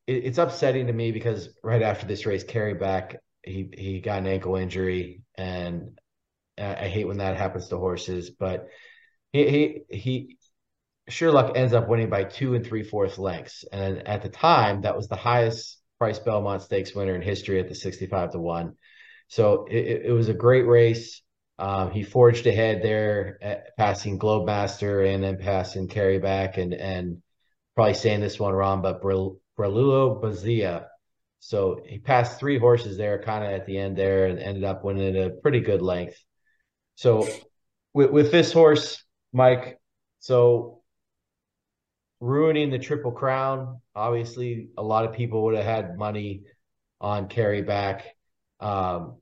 it, 0.07 0.25
it's 0.25 0.37
upsetting 0.37 0.87
to 0.87 0.93
me 0.93 1.11
because 1.11 1.49
right 1.63 1.81
after 1.81 2.05
this 2.05 2.25
race, 2.25 2.43
Carryback 2.43 3.17
he 3.43 3.69
he 3.73 3.99
got 3.99 4.19
an 4.19 4.27
ankle 4.27 4.55
injury, 4.55 5.21
and 5.35 5.99
I, 6.57 6.75
I 6.75 6.87
hate 6.87 7.07
when 7.07 7.17
that 7.17 7.37
happens 7.37 7.67
to 7.67 7.77
horses. 7.77 8.29
But 8.31 8.67
he 9.31 9.49
he 9.49 9.97
he 9.97 10.37
Sherluck 11.09 11.57
ends 11.57 11.73
up 11.73 11.89
winning 11.89 12.09
by 12.09 12.23
two 12.23 12.55
and 12.55 12.65
three 12.65 12.83
fourths 12.83 13.17
lengths, 13.17 13.65
and 13.71 14.07
at 14.07 14.21
the 14.21 14.29
time 14.29 14.81
that 14.81 14.95
was 14.95 15.07
the 15.07 15.15
highest 15.15 15.79
price 15.99 16.19
Belmont 16.19 16.61
Stakes 16.61 16.95
winner 16.95 17.15
in 17.15 17.21
history 17.21 17.59
at 17.59 17.67
the 17.67 17.75
sixty 17.75 18.07
five 18.07 18.31
to 18.31 18.39
one. 18.39 18.75
So 19.27 19.65
it, 19.69 20.05
it 20.05 20.11
was 20.11 20.29
a 20.29 20.33
great 20.33 20.67
race. 20.67 21.21
Um, 21.59 21.91
he 21.91 22.03
forged 22.03 22.47
ahead 22.47 22.81
there, 22.81 23.37
at, 23.41 23.77
passing 23.77 24.17
Globemaster 24.17 25.13
and 25.13 25.23
then 25.23 25.37
passing 25.37 25.87
Carryback, 25.87 26.57
and 26.57 26.73
and 26.73 27.21
probably 27.75 27.93
saying 27.93 28.21
this 28.21 28.39
one 28.39 28.53
wrong, 28.53 28.81
but 28.81 29.01
Brailulo 29.57 30.21
Bazia. 30.21 30.87
So 31.39 31.81
he 31.85 31.99
passed 31.99 32.39
three 32.39 32.57
horses 32.57 32.97
there, 32.97 33.21
kind 33.21 33.43
of 33.43 33.51
at 33.51 33.65
the 33.65 33.77
end 33.77 33.97
there, 33.97 34.27
and 34.27 34.39
ended 34.39 34.63
up 34.63 34.83
winning 34.83 35.15
at 35.15 35.27
a 35.27 35.29
pretty 35.31 35.59
good 35.59 35.81
length. 35.81 36.17
So 36.95 37.27
with, 37.93 38.11
with 38.11 38.31
this 38.31 38.53
horse, 38.53 39.03
Mike, 39.33 39.79
so 40.19 40.83
ruining 42.23 42.69
the 42.69 42.79
Triple 42.79 43.11
Crown. 43.11 43.81
Obviously, 43.93 44.69
a 44.77 44.83
lot 44.83 45.05
of 45.05 45.13
people 45.13 45.43
would 45.43 45.55
have 45.55 45.65
had 45.65 45.97
money 45.97 46.43
on 47.01 47.27
Carryback. 47.27 48.03
Um, 48.61 49.17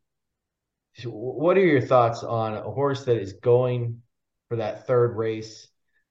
so 0.95 1.09
what 1.09 1.57
are 1.57 1.65
your 1.65 1.81
thoughts 1.81 2.23
on 2.23 2.53
a 2.53 2.61
horse 2.61 3.05
that 3.05 3.17
is 3.17 3.33
going 3.33 4.03
for 4.49 4.57
that 4.57 4.85
third 4.85 5.17
race? 5.17 5.67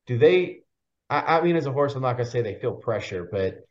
Do 0.07 0.19
they? 0.19 0.63
I, 1.09 1.39
I 1.39 1.43
mean, 1.43 1.55
as 1.55 1.67
a 1.67 1.73
horse, 1.73 1.95
I'm 1.95 2.03
not 2.03 2.15
going 2.15 2.25
to 2.25 2.31
say 2.31 2.43
they 2.43 2.59
feel 2.59 2.73
pressure, 2.73 3.29
but 3.31 3.69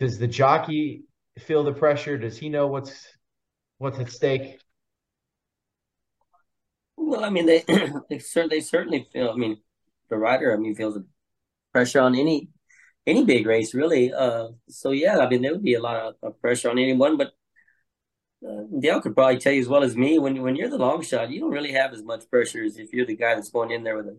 does 0.00 0.18
the 0.18 0.26
jockey 0.26 1.04
feel 1.38 1.62
the 1.62 1.72
pressure? 1.72 2.18
Does 2.18 2.36
he 2.36 2.48
know 2.48 2.66
what's 2.66 3.06
what's 3.78 3.98
at 3.98 4.10
stake? 4.10 4.58
Well, 6.96 7.24
I 7.24 7.30
mean, 7.30 7.46
they 7.46 7.64
they 8.10 8.18
certainly 8.18 9.06
feel. 9.12 9.30
I 9.30 9.36
mean, 9.36 9.58
the 10.08 10.16
rider, 10.16 10.52
I 10.52 10.56
mean, 10.56 10.74
feels 10.74 10.94
the 10.94 11.06
pressure 11.72 12.00
on 12.00 12.14
any 12.14 12.48
any 13.06 13.24
big 13.24 13.46
race, 13.46 13.74
really. 13.74 14.12
Uh, 14.12 14.48
so 14.68 14.90
yeah, 14.90 15.18
I 15.18 15.28
mean, 15.28 15.42
there 15.42 15.52
would 15.52 15.62
be 15.62 15.74
a 15.74 15.80
lot 15.82 15.96
of, 15.96 16.14
of 16.22 16.40
pressure 16.40 16.70
on 16.70 16.78
anyone, 16.78 17.16
but 17.16 17.32
uh, 18.46 18.62
Dale 18.78 19.00
could 19.02 19.14
probably 19.14 19.38
tell 19.38 19.52
you 19.52 19.60
as 19.60 19.68
well 19.68 19.82
as 19.82 19.96
me 19.96 20.18
when 20.18 20.40
when 20.42 20.56
you're 20.56 20.70
the 20.70 20.78
long 20.78 21.02
shot, 21.02 21.30
you 21.30 21.40
don't 21.40 21.50
really 21.50 21.72
have 21.72 21.92
as 21.92 22.02
much 22.02 22.28
pressure 22.30 22.64
as 22.64 22.78
if 22.78 22.92
you're 22.92 23.06
the 23.06 23.16
guy 23.16 23.34
that's 23.34 23.50
going 23.50 23.70
in 23.70 23.84
there 23.84 23.96
with 23.96 24.06
a 24.06 24.16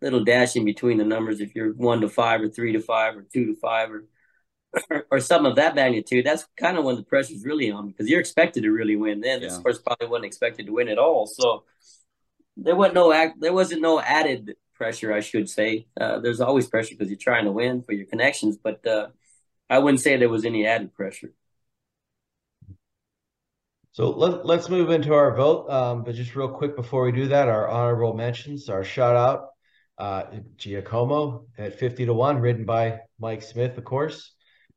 little 0.00 0.24
dash 0.24 0.56
in 0.56 0.64
between 0.64 0.96
the 0.98 1.04
numbers. 1.04 1.40
If 1.40 1.54
you're 1.54 1.72
one 1.74 2.00
to 2.00 2.08
five 2.08 2.40
or 2.40 2.48
three 2.48 2.72
to 2.72 2.80
five 2.80 3.16
or 3.16 3.22
two 3.22 3.46
to 3.46 3.54
five 3.56 3.90
or 3.90 4.04
or, 5.10 5.20
some 5.20 5.46
of 5.46 5.56
that 5.56 5.74
magnitude, 5.74 6.24
that's 6.24 6.46
kind 6.56 6.78
of 6.78 6.84
when 6.84 6.96
the 6.96 7.02
pressure's 7.02 7.44
really 7.44 7.70
on 7.70 7.88
because 7.88 8.08
you're 8.08 8.20
expected 8.20 8.62
to 8.62 8.70
really 8.70 8.96
win. 8.96 9.20
Then 9.20 9.40
yeah. 9.40 9.48
this 9.48 9.58
horse 9.58 9.78
probably 9.78 10.08
wasn't 10.08 10.26
expected 10.26 10.66
to 10.66 10.72
win 10.72 10.88
at 10.88 10.98
all. 10.98 11.26
So 11.26 11.64
there 12.56 12.76
wasn't 12.76 12.94
no 12.94 13.12
act, 13.12 13.40
there 13.40 13.52
wasn't 13.52 13.82
no 13.82 14.00
added 14.00 14.54
pressure, 14.74 15.12
I 15.12 15.20
should 15.20 15.48
say. 15.48 15.86
Uh, 16.00 16.20
there's 16.20 16.40
always 16.40 16.66
pressure 16.66 16.94
because 16.94 17.10
you're 17.10 17.18
trying 17.18 17.44
to 17.44 17.52
win 17.52 17.82
for 17.82 17.92
your 17.92 18.06
connections, 18.06 18.56
but 18.56 18.86
uh, 18.86 19.08
I 19.68 19.78
wouldn't 19.78 20.00
say 20.00 20.16
there 20.16 20.28
was 20.28 20.44
any 20.44 20.66
added 20.66 20.94
pressure. 20.94 21.32
So 23.92 24.10
let, 24.10 24.46
let's 24.46 24.68
move 24.68 24.90
into 24.90 25.14
our 25.14 25.34
vote. 25.34 25.68
Um, 25.68 26.04
but 26.04 26.14
just 26.14 26.36
real 26.36 26.48
quick 26.48 26.76
before 26.76 27.04
we 27.04 27.12
do 27.12 27.28
that, 27.28 27.48
our 27.48 27.68
honorable 27.68 28.14
mentions, 28.14 28.68
our 28.68 28.84
shout 28.84 29.16
out, 29.16 29.48
uh, 29.98 30.22
Giacomo 30.56 31.46
at 31.58 31.78
50 31.78 32.06
to 32.06 32.14
1, 32.14 32.38
ridden 32.38 32.64
by 32.64 33.00
Mike 33.18 33.42
Smith, 33.42 33.76
of 33.76 33.84
course. 33.84 34.32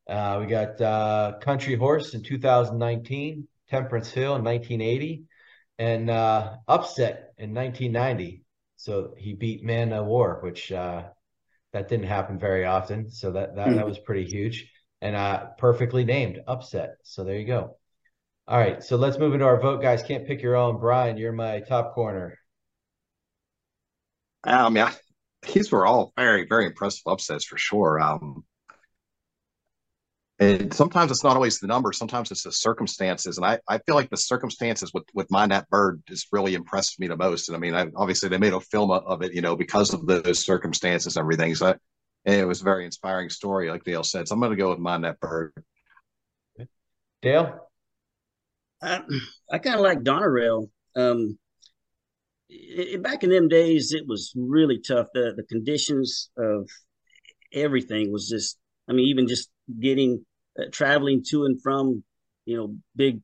Uh, 0.08 0.38
we 0.42 0.48
got 0.48 0.80
uh, 0.82 1.34
Country 1.40 1.78
House 1.78 2.14
in 2.14 2.24
2019, 2.24 3.48
Temperance 3.70 4.12
Hill 4.12 4.36
in 4.36 4.44
1980, 4.44 5.24
and 5.80 6.10
uh, 6.10 6.56
Upset 6.68 7.34
in 7.38 7.54
1990. 7.54 8.44
So 8.76 9.14
he 9.18 9.34
beat 9.34 9.64
Man 9.64 9.94
o' 9.94 10.04
War, 10.04 10.40
which 10.44 10.72
uh, 10.72 11.04
that 11.72 11.88
didn't 11.88 12.08
happen 12.08 12.38
very 12.38 12.66
often. 12.66 13.10
So 13.10 13.32
that 13.32 13.56
that, 13.56 13.76
that 13.76 13.86
was 13.86 13.98
pretty 14.00 14.26
huge 14.26 14.70
and 15.04 15.18
uh, 15.18 15.48
perfectly 15.58 16.06
named 16.06 16.42
Upset. 16.48 16.96
So 17.04 17.24
there 17.26 17.38
you 17.38 17.46
go. 17.46 17.78
All 18.48 18.58
right, 18.58 18.82
so 18.84 18.96
let's 18.96 19.18
move 19.18 19.34
into 19.34 19.46
our 19.46 19.60
vote, 19.60 19.82
guys. 19.82 20.02
Can't 20.04 20.26
pick 20.26 20.42
your 20.42 20.56
own. 20.56 20.80
Brian, 20.80 21.18
you're 21.18 21.34
my 21.34 21.60
top 21.62 21.94
corner. 21.94 22.38
Um, 24.46 24.76
yeah, 24.76 24.92
these 25.54 25.72
were 25.72 25.86
all 25.86 26.14
very, 26.18 26.46
very 26.48 26.66
impressive 26.66 27.04
upsets 27.06 27.46
for 27.46 27.58
sure. 27.58 28.02
Um, 28.02 28.44
and 30.40 30.74
sometimes 30.74 31.12
it's 31.12 31.24
not 31.24 31.36
always 31.36 31.60
the 31.60 31.68
number 31.68 31.92
sometimes 31.94 32.32
it's 32.32 32.44
the 32.44 32.52
circumstances. 32.52 33.38
And 33.38 33.46
i, 33.46 33.60
I 33.68 33.78
feel 33.80 33.96
like 33.96 34.10
the 34.10 34.18
circumstances 34.18 34.92
with 34.94 35.04
with 35.14 35.30
Mine 35.30 35.50
That 35.50 35.70
Bird 35.70 36.02
has 36.10 36.26
really 36.32 36.56
impressed 36.56 37.00
me 37.00 37.08
the 37.08 37.18
most. 37.18 37.50
And 37.50 37.56
i 37.56 37.60
mean 37.60 37.76
I, 37.76 37.88
obviously 37.96 38.30
they 38.30 38.38
made 38.38 38.54
a 38.54 38.60
film 38.60 38.92
of 38.92 39.22
it 39.22 39.34
you 39.34 39.42
know 39.42 39.56
because 39.56 39.94
of 39.94 40.06
those 40.06 40.44
circumstances 40.44 41.16
and 41.16 41.24
everything. 41.24 41.56
So 41.56 41.76
it 42.26 42.48
was 42.48 42.62
a 42.62 42.64
very 42.64 42.86
inspiring 42.86 43.30
story 43.30 43.70
like 43.70 43.84
dale 43.84 44.04
said. 44.04 44.28
So 44.28 44.34
i'm 44.34 44.40
going 44.40 44.52
to 44.52 44.58
go 44.58 44.70
with 44.70 44.80
Mine 44.80 45.02
That 45.02 45.20
Bird. 45.20 45.54
Dale? 47.22 47.70
I, 48.82 49.02
I 49.52 49.60
kind 49.60 49.76
of 49.76 49.82
like 49.82 50.04
Donerail 50.04 50.70
um 50.96 51.38
it, 52.50 53.02
back 53.02 53.24
in 53.24 53.30
them 53.30 53.48
days 53.48 53.94
it 53.94 54.08
was 54.08 54.34
really 54.36 54.80
tough. 54.80 55.08
The 55.14 55.34
the 55.36 55.44
conditions 55.44 56.30
of 56.38 56.70
everything 57.54 58.12
was 58.12 58.28
just 58.28 58.58
I 58.88 58.94
mean, 58.94 59.08
even 59.08 59.28
just 59.28 59.50
getting 59.80 60.26
uh, 60.60 60.66
traveling 60.72 61.24
to 61.30 61.46
and 61.46 61.62
from, 61.62 62.04
you 62.46 62.58
know, 62.58 62.76
big, 62.96 63.22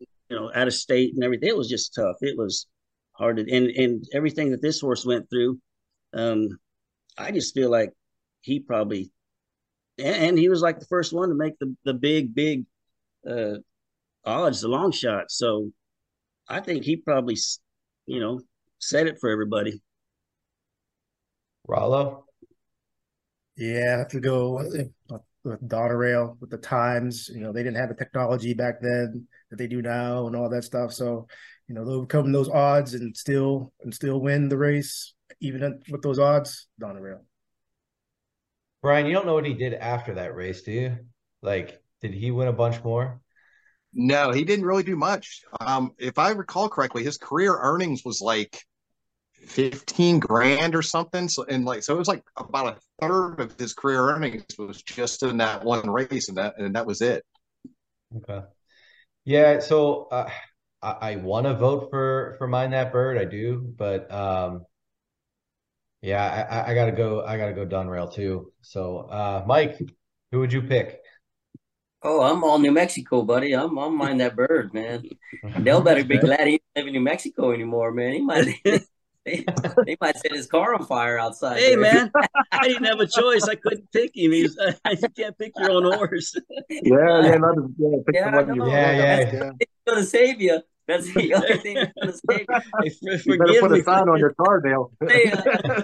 you 0.00 0.36
know, 0.36 0.50
out 0.54 0.68
of 0.68 0.74
state 0.74 1.14
and 1.14 1.22
everything. 1.22 1.48
It 1.48 1.56
was 1.56 1.68
just 1.68 1.94
tough. 1.94 2.16
It 2.20 2.36
was 2.36 2.66
hard 3.12 3.36
to, 3.36 3.42
and 3.42 3.66
and 3.70 4.04
everything 4.14 4.50
that 4.50 4.62
this 4.62 4.80
horse 4.80 5.04
went 5.04 5.28
through. 5.28 5.58
Um, 6.14 6.48
I 7.18 7.30
just 7.30 7.54
feel 7.54 7.70
like 7.70 7.90
he 8.40 8.60
probably, 8.60 9.10
and, 9.98 10.16
and 10.16 10.38
he 10.38 10.48
was 10.48 10.62
like 10.62 10.80
the 10.80 10.86
first 10.86 11.12
one 11.12 11.28
to 11.28 11.34
make 11.34 11.58
the 11.58 11.76
the 11.84 11.94
big 11.94 12.34
big 12.34 12.64
uh, 13.28 13.56
odds, 14.24 14.62
the 14.62 14.68
long 14.68 14.92
shot. 14.92 15.30
So 15.30 15.70
I 16.48 16.60
think 16.60 16.84
he 16.84 16.96
probably, 16.96 17.36
you 18.06 18.20
know, 18.20 18.40
set 18.78 19.06
it 19.06 19.18
for 19.20 19.30
everybody. 19.30 19.82
Rollo? 21.68 22.24
Yeah, 23.56 23.94
I 23.94 23.98
have 23.98 24.08
to 24.08 24.20
go 24.20 24.54
with, 24.54 24.90
with 25.44 25.68
Donerail 25.68 26.36
with 26.40 26.50
the 26.50 26.58
times. 26.58 27.28
You 27.28 27.40
know, 27.40 27.52
they 27.52 27.62
didn't 27.62 27.76
have 27.76 27.88
the 27.88 27.94
technology 27.94 28.54
back 28.54 28.80
then 28.80 29.26
that 29.50 29.56
they 29.56 29.66
do 29.66 29.82
now 29.82 30.26
and 30.26 30.34
all 30.34 30.48
that 30.48 30.64
stuff. 30.64 30.92
So, 30.92 31.26
you 31.68 31.74
know, 31.74 31.84
they'll 31.84 31.96
overcome 31.96 32.32
those 32.32 32.48
odds 32.48 32.94
and 32.94 33.16
still 33.16 33.72
and 33.82 33.94
still 33.94 34.20
win 34.20 34.48
the 34.48 34.56
race, 34.56 35.14
even 35.40 35.80
with 35.90 36.02
those 36.02 36.18
odds. 36.18 36.68
Donerail. 36.80 37.20
Brian, 38.82 39.06
you 39.06 39.12
don't 39.12 39.26
know 39.26 39.34
what 39.34 39.46
he 39.46 39.54
did 39.54 39.74
after 39.74 40.14
that 40.14 40.34
race, 40.34 40.62
do 40.62 40.72
you? 40.72 40.98
Like, 41.40 41.80
did 42.00 42.14
he 42.14 42.30
win 42.30 42.48
a 42.48 42.52
bunch 42.52 42.82
more? 42.82 43.20
No, 43.94 44.32
he 44.32 44.44
didn't 44.44 44.64
really 44.64 44.82
do 44.82 44.96
much. 44.96 45.42
Um, 45.60 45.92
if 45.98 46.18
I 46.18 46.30
recall 46.30 46.68
correctly, 46.68 47.04
his 47.04 47.18
career 47.18 47.56
earnings 47.56 48.02
was 48.04 48.20
like 48.20 48.60
15 49.46 50.18
grand 50.18 50.74
or 50.74 50.82
something. 50.82 51.28
So, 51.28 51.44
and 51.44 51.64
like, 51.64 51.82
so 51.82 51.94
it 51.94 51.98
was 51.98 52.08
like 52.08 52.22
about 52.36 52.76
a 52.76 52.80
third 53.00 53.40
of 53.40 53.58
his 53.58 53.74
career 53.74 54.10
earnings 54.10 54.44
was 54.58 54.82
just 54.82 55.22
in 55.22 55.38
that 55.38 55.64
one 55.64 55.90
race, 55.90 56.28
and 56.28 56.38
that, 56.38 56.54
and 56.58 56.74
that 56.74 56.86
was 56.86 57.00
it. 57.00 57.24
Okay. 58.16 58.46
Yeah. 59.24 59.60
So, 59.60 60.08
uh, 60.10 60.30
I, 60.82 61.12
I 61.12 61.16
want 61.16 61.46
to 61.46 61.54
vote 61.54 61.88
for, 61.90 62.36
for 62.38 62.46
Mine 62.46 62.70
That 62.70 62.92
Bird. 62.92 63.18
I 63.18 63.24
do, 63.24 63.72
but, 63.76 64.12
um, 64.12 64.66
yeah, 66.02 66.46
I, 66.50 66.72
I 66.72 66.74
gotta 66.74 66.92
go. 66.92 67.24
I 67.24 67.38
gotta 67.38 67.52
go 67.52 67.64
Donerail 67.64 68.12
too. 68.12 68.52
So, 68.60 68.98
uh, 69.08 69.44
Mike, 69.46 69.80
who 70.32 70.40
would 70.40 70.52
you 70.52 70.62
pick? 70.62 71.00
Oh, 72.02 72.20
I'm 72.22 72.42
all 72.42 72.58
New 72.58 72.72
Mexico, 72.72 73.22
buddy. 73.22 73.54
I'm 73.54 73.78
I'm 73.78 73.96
Mine 73.96 74.18
That 74.18 74.34
Bird, 74.34 74.74
man. 74.74 75.04
Dale 75.62 75.80
better 75.80 76.02
be 76.02 76.18
glad 76.18 76.48
he 76.48 76.58
doesn't 76.58 76.62
live 76.74 76.86
in 76.88 76.92
New 76.94 77.00
Mexico 77.00 77.52
anymore, 77.52 77.92
man. 77.92 78.14
He 78.14 78.20
might 78.20 78.60
they, 79.24 79.44
they 79.86 79.96
might 80.00 80.16
set 80.18 80.32
his 80.32 80.46
car 80.46 80.74
on 80.74 80.84
fire 80.86 81.18
outside. 81.18 81.58
Hey, 81.58 81.70
there. 81.76 81.80
man, 81.80 82.10
I 82.50 82.68
didn't 82.68 82.84
have 82.84 83.00
a 83.00 83.06
choice. 83.20 83.44
I 83.44 83.54
couldn't 83.54 83.90
pick 83.92 84.16
him. 84.16 84.32
He's, 84.32 84.56
you 84.90 85.08
can't 85.16 85.36
pick 85.38 85.52
your 85.58 85.70
own 85.70 85.84
horse. 85.84 86.34
Yeah, 86.68 87.22
yeah, 87.22 87.36
not, 87.36 87.56
yeah, 87.78 87.96
pick 88.06 88.14
Yeah, 88.14 88.30
the 88.30 88.36
one 88.36 88.46
you 88.48 88.54
know. 88.56 88.60
want. 88.62 88.72
Yeah, 88.72 89.18
yeah. 89.32 89.50
It's 89.60 89.72
gonna 89.86 90.02
save 90.04 90.40
you. 90.40 90.60
That's 90.88 91.12
the 91.14 91.34
only 91.34 91.56
thing 91.58 91.74
that's 91.76 91.92
gonna 91.96 92.12
save 92.38 92.46
you. 92.48 92.60
Hey, 92.82 93.18
for- 93.18 93.32
You 93.32 93.38
better 93.38 93.60
put 93.60 93.70
me. 93.70 93.80
a 93.80 93.84
sign 93.84 94.08
on 94.08 94.18
your 94.18 94.34
car, 94.34 94.60
Dale. 94.60 94.92
Hey, 95.06 95.30
uh, 95.30 95.82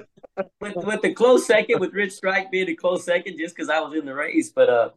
with, 0.60 0.74
with 0.76 1.02
the 1.02 1.14
close 1.14 1.46
second, 1.46 1.78
with 1.80 1.92
Rich 1.92 2.12
Strike 2.12 2.50
being 2.50 2.68
a 2.68 2.74
close 2.74 3.04
second, 3.04 3.38
just 3.38 3.54
because 3.54 3.70
I 3.70 3.80
was 3.80 3.96
in 3.96 4.04
the 4.06 4.14
race. 4.14 4.50
But 4.50 4.68
uh, 4.68 4.90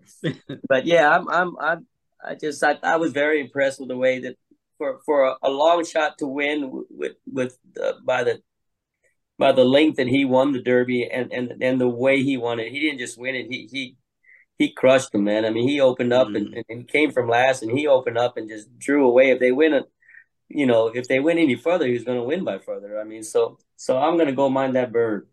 but 0.67 0.85
yeah, 0.85 1.15
I'm 1.15 1.29
I'm 1.29 1.55
I'm 1.59 1.87
I 2.23 2.35
just 2.35 2.63
I, 2.63 2.77
I 2.83 2.97
was 2.97 3.11
very 3.11 3.41
impressed 3.41 3.79
with 3.79 3.89
the 3.89 3.97
way 3.97 4.19
that 4.19 4.35
for 4.81 4.99
for 5.05 5.25
a, 5.25 5.35
a 5.43 5.51
long 5.51 5.85
shot 5.85 6.17
to 6.17 6.25
win 6.25 6.85
with 6.89 7.13
with 7.31 7.59
uh, 7.81 7.93
by 8.03 8.23
the 8.23 8.41
by 9.37 9.51
the 9.51 9.63
length 9.63 9.97
that 9.97 10.07
he 10.07 10.25
won 10.25 10.53
the 10.53 10.61
Derby 10.61 11.07
and 11.07 11.31
and 11.31 11.61
and 11.61 11.79
the 11.79 11.87
way 11.87 12.23
he 12.23 12.35
won 12.35 12.59
it. 12.59 12.71
He 12.71 12.79
didn't 12.79 12.97
just 12.97 13.19
win 13.19 13.35
it. 13.35 13.45
He 13.51 13.69
he 13.71 13.95
he 14.57 14.73
crushed 14.73 15.11
them, 15.11 15.25
man. 15.25 15.45
I 15.45 15.51
mean, 15.51 15.67
he 15.67 15.79
opened 15.79 16.13
up 16.13 16.29
and, 16.29 16.63
and 16.67 16.87
came 16.87 17.11
from 17.11 17.29
last, 17.29 17.61
and 17.61 17.77
he 17.77 17.85
opened 17.85 18.17
up 18.17 18.37
and 18.37 18.49
just 18.49 18.75
drew 18.79 19.07
away. 19.07 19.29
If 19.29 19.39
they 19.39 19.51
win 19.51 19.73
it, 19.73 19.85
you 20.49 20.65
know, 20.65 20.87
if 20.87 21.07
they 21.07 21.19
win 21.19 21.37
any 21.37 21.55
further, 21.55 21.87
he's 21.87 22.03
going 22.03 22.17
to 22.17 22.23
win 22.23 22.43
by 22.43 22.57
further. 22.57 22.99
I 22.99 23.03
mean, 23.03 23.23
so 23.23 23.59
so 23.75 23.99
I'm 23.99 24.15
going 24.15 24.27
to 24.29 24.35
go 24.35 24.49
Mine 24.49 24.73
That 24.73 24.91
Bird. 24.91 25.27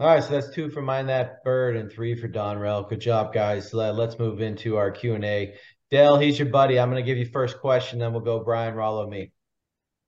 All 0.00 0.08
right, 0.08 0.22
so 0.22 0.30
that's 0.30 0.50
two 0.50 0.70
for 0.70 0.82
Mine 0.82 1.06
That 1.06 1.44
Bird 1.44 1.76
and 1.76 1.90
three 1.90 2.16
for 2.16 2.28
Donerail. 2.28 2.88
Good 2.88 3.00
job, 3.00 3.32
guys. 3.32 3.72
Let, 3.72 3.94
us 3.94 4.18
move 4.18 4.40
into 4.40 4.76
our 4.76 4.90
Q&A. 4.90 5.54
Dale, 5.90 6.18
he's 6.18 6.38
your 6.38 6.48
buddy. 6.48 6.78
I'm 6.78 6.90
going 6.90 7.02
to 7.02 7.06
give 7.06 7.18
you 7.18 7.26
first 7.26 7.60
question, 7.60 7.98
then 7.98 8.12
we'll 8.12 8.22
go 8.22 8.40
Brian, 8.42 8.74
Rollo, 8.74 9.08
me. 9.08 9.32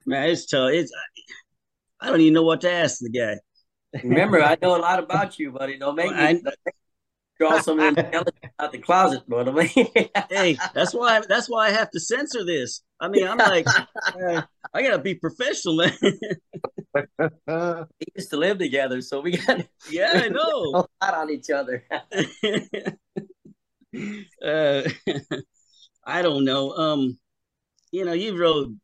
Man, 0.05 0.29
it's 0.31 0.47
tough. 0.47 0.71
It's 0.73 0.93
I 2.01 2.11
don't 2.11 2.21
even 2.21 2.35
know 2.35 2.43
what 2.43 2.61
to 2.62 2.71
ask 2.71 2.99
the 3.01 3.11
guy. 3.11 3.37
Remember, 4.03 4.43
I 4.43 4.57
know 4.61 4.77
a 4.77 4.79
lot 4.79 4.99
about 4.99 5.39
you, 5.39 5.53
buddy. 5.53 5.79
Don't 5.79 5.97
make 5.97 6.11
me 6.11 6.17
I- 6.17 6.41
draw 7.39 7.61
some 7.61 7.81
intelligence 7.81 8.31
out 8.59 8.73
the 8.73 8.79
closet, 8.79 9.27
brother. 9.29 9.53
Man. 9.53 9.69
Hey, 10.31 10.59
that's 10.75 10.95
why 10.95 11.21
that's 11.29 11.49
why 11.49 11.69
I 11.69 11.71
have 11.71 11.91
to 11.91 12.01
censor 12.01 12.45
this. 12.45 12.83
I 13.01 13.09
mean, 13.09 13.27
I'm 13.27 13.39
like, 13.39 13.67
uh, 13.69 14.43
I 14.73 14.83
gotta 14.83 14.99
be 14.99 15.15
professional, 15.15 15.77
man. 15.77 15.93
We 17.47 18.07
used 18.17 18.31
to 18.31 18.39
live 18.39 18.57
together, 18.59 19.03
so 19.03 19.21
we 19.21 19.37
got 19.37 19.67
yeah, 19.91 20.12
I 20.15 20.29
know. 20.29 20.73
a 20.75 21.05
lot 21.05 21.15
on 21.15 21.31
each 21.31 21.51
other. 21.51 21.85
uh, 24.43 24.83
I 26.07 26.23
don't 26.23 26.45
know. 26.45 26.71
Um, 26.73 27.19
you 27.90 28.05
know, 28.05 28.12
you've 28.12 28.38
rode 28.38 28.79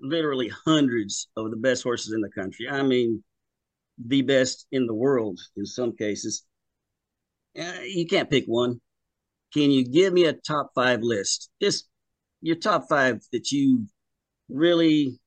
literally 0.00 0.50
hundreds 0.66 1.28
of 1.36 1.50
the 1.50 1.56
best 1.56 1.82
horses 1.82 2.12
in 2.12 2.20
the 2.20 2.30
country. 2.30 2.68
I 2.68 2.82
mean, 2.82 3.24
the 4.04 4.22
best 4.22 4.66
in 4.70 4.86
the 4.86 4.94
world 4.94 5.40
in 5.56 5.66
some 5.66 5.96
cases. 5.96 6.44
Uh, 7.58 7.80
you 7.84 8.06
can't 8.06 8.30
pick 8.30 8.44
one. 8.46 8.80
Can 9.52 9.70
you 9.70 9.84
give 9.84 10.12
me 10.12 10.24
a 10.24 10.32
top 10.32 10.72
five 10.74 11.00
list? 11.02 11.48
Just 11.62 11.86
your 12.42 12.56
top 12.56 12.88
five 12.88 13.22
that 13.32 13.52
you 13.52 13.86
really 14.48 15.18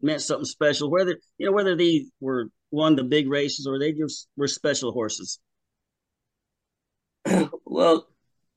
meant 0.00 0.22
something 0.22 0.46
special. 0.46 0.90
Whether 0.90 1.18
you 1.38 1.46
know 1.46 1.52
whether 1.52 1.76
they 1.76 2.06
were 2.20 2.48
won 2.70 2.96
the 2.96 3.04
big 3.04 3.28
races 3.28 3.66
or 3.66 3.78
they 3.78 3.92
just 3.92 4.28
were 4.36 4.48
special 4.48 4.92
horses. 4.92 5.38
well, 7.64 8.08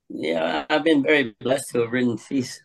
yeah, 0.10 0.66
I've 0.70 0.84
been 0.84 1.04
very 1.04 1.36
blessed 1.40 1.70
to 1.72 1.82
have 1.82 1.92
ridden 1.92 2.18
these, 2.30 2.62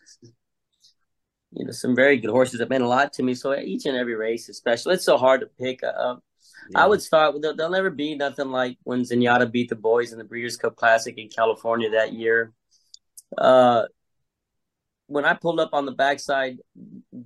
you 1.51 1.65
know, 1.65 1.71
some 1.71 1.95
very 1.95 2.17
good 2.17 2.31
horses 2.31 2.59
have 2.59 2.69
meant 2.69 2.83
a 2.83 2.87
lot 2.87 3.13
to 3.13 3.23
me. 3.23 3.35
So 3.35 3.55
each 3.55 3.85
and 3.85 3.95
every 3.95 4.15
race 4.15 4.49
is 4.49 4.57
special. 4.57 4.91
It's 4.91 5.05
so 5.05 5.17
hard 5.17 5.41
to 5.41 5.47
pick. 5.59 5.81
Uh, 5.83 6.15
I 6.73 6.87
would 6.87 7.01
start 7.01 7.33
with 7.33 7.43
there'll, 7.43 7.55
there'll 7.55 7.71
never 7.71 7.91
be 7.91 8.15
nothing 8.15 8.49
like 8.49 8.77
when 8.83 9.01
Zenyatta 9.01 9.51
beat 9.51 9.69
the 9.69 9.75
boys 9.75 10.11
in 10.11 10.17
the 10.17 10.23
Breeders' 10.23 10.57
Cup 10.57 10.75
Classic 10.75 11.15
in 11.17 11.29
California 11.29 11.91
that 11.91 12.13
year. 12.13 12.53
Uh, 13.37 13.85
when 15.07 15.25
I 15.25 15.33
pulled 15.33 15.59
up 15.59 15.71
on 15.73 15.85
the 15.85 15.91
backside, 15.91 16.57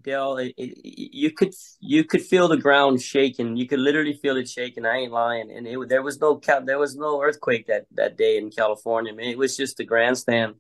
Dale, 0.02 0.38
it, 0.38 0.54
it, 0.58 0.78
you 0.84 1.32
could 1.32 1.54
you 1.80 2.04
could 2.04 2.22
feel 2.22 2.48
the 2.48 2.58
ground 2.58 3.02
shaking. 3.02 3.56
You 3.56 3.68
could 3.68 3.80
literally 3.80 4.14
feel 4.14 4.38
it 4.38 4.50
shaking. 4.50 4.86
I 4.86 4.98
ain't 4.98 5.12
lying. 5.12 5.52
And 5.52 5.68
it, 5.68 5.90
there 5.90 6.04
was 6.04 6.20
no 6.20 6.40
there 6.66 6.80
was 6.80 6.96
no 6.96 7.22
earthquake 7.22 7.68
that 7.68 7.86
that 7.94 8.18
day 8.18 8.38
in 8.38 8.52
California. 8.52 9.14
Man, 9.14 9.28
it 9.30 9.38
was 9.38 9.56
just 9.56 9.78
the 9.78 9.86
grandstand 9.86 10.56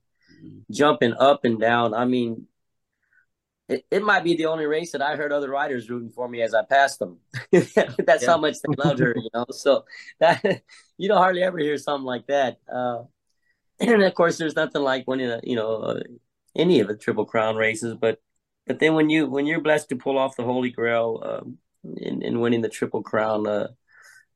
jumping 0.72 1.14
up 1.14 1.46
and 1.46 1.60
down. 1.60 1.94
I 1.94 2.06
mean, 2.06 2.48
it, 3.68 3.86
it 3.92 4.04
might 4.04 4.24
be 4.24 4.36
the 4.36 4.48
only 4.48 4.66
race 4.66 4.94
that 4.94 5.02
I 5.02 5.16
heard 5.16 5.32
other 5.32 5.50
riders 5.50 5.90
rooting 5.90 6.10
for 6.10 6.28
me 6.28 6.42
as 6.42 6.54
I 6.54 6.64
passed 6.64 7.00
them. 7.00 7.20
That's 7.52 8.24
Yeah. 8.24 8.32
how 8.32 8.38
much 8.38 8.56
they 8.62 8.74
loved 8.78 9.00
her, 9.00 9.14
you 9.16 9.30
know. 9.34 9.46
So 9.52 9.86
that 10.20 10.42
you 10.98 11.08
don't 11.08 11.18
hardly 11.18 11.44
ever 11.44 11.60
hear 11.60 11.78
something 11.78 12.06
like 12.06 12.28
that. 12.28 12.60
Uh, 12.72 13.04
and 13.80 14.04
of 14.04 14.14
course, 14.16 14.38
there's 14.38 14.56
nothing 14.56 14.82
like 14.82 15.08
winning 15.08 15.30
a 15.30 15.40
you 15.44 15.56
know 15.56 16.02
any 16.60 16.80
of 16.80 16.88
the 16.88 16.96
Triple 16.96 17.26
Crown 17.26 17.56
races, 17.56 17.96
but 17.96 18.20
but 18.68 18.80
then 18.80 18.94
when 18.94 19.10
you 19.10 19.28
when 19.28 19.46
you're 19.46 19.62
blessed 19.62 19.90
to 19.90 19.96
pull 19.96 20.18
off 20.18 20.36
the 20.36 20.44
Holy 20.44 20.70
Grail 20.70 21.24
um, 21.26 21.58
in, 21.98 22.22
in 22.22 22.40
winning 22.40 22.62
the 22.62 22.70
Triple 22.70 23.02
Crown, 23.02 23.48
uh, 23.48 23.70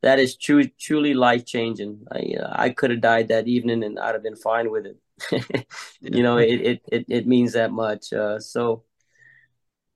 that 0.02 0.20
is 0.20 0.36
true 0.36 0.68
truly 0.80 1.14
life 1.14 1.46
changing. 1.46 2.06
I 2.12 2.36
uh, 2.42 2.50
I 2.52 2.70
could 2.70 2.92
have 2.92 3.02
died 3.02 3.28
that 3.28 3.48
evening 3.48 3.84
and 3.84 4.00
I'd 4.00 4.16
have 4.16 4.24
been 4.24 4.36
fine 4.36 4.72
with 4.72 4.86
it. 4.86 5.68
you 6.02 6.24
know, 6.24 6.38
it, 6.38 6.62
it 6.62 6.82
it 6.92 7.06
it 7.10 7.28
means 7.28 7.54
that 7.54 7.72
much. 7.72 8.12
Uh, 8.12 8.40
so 8.40 8.84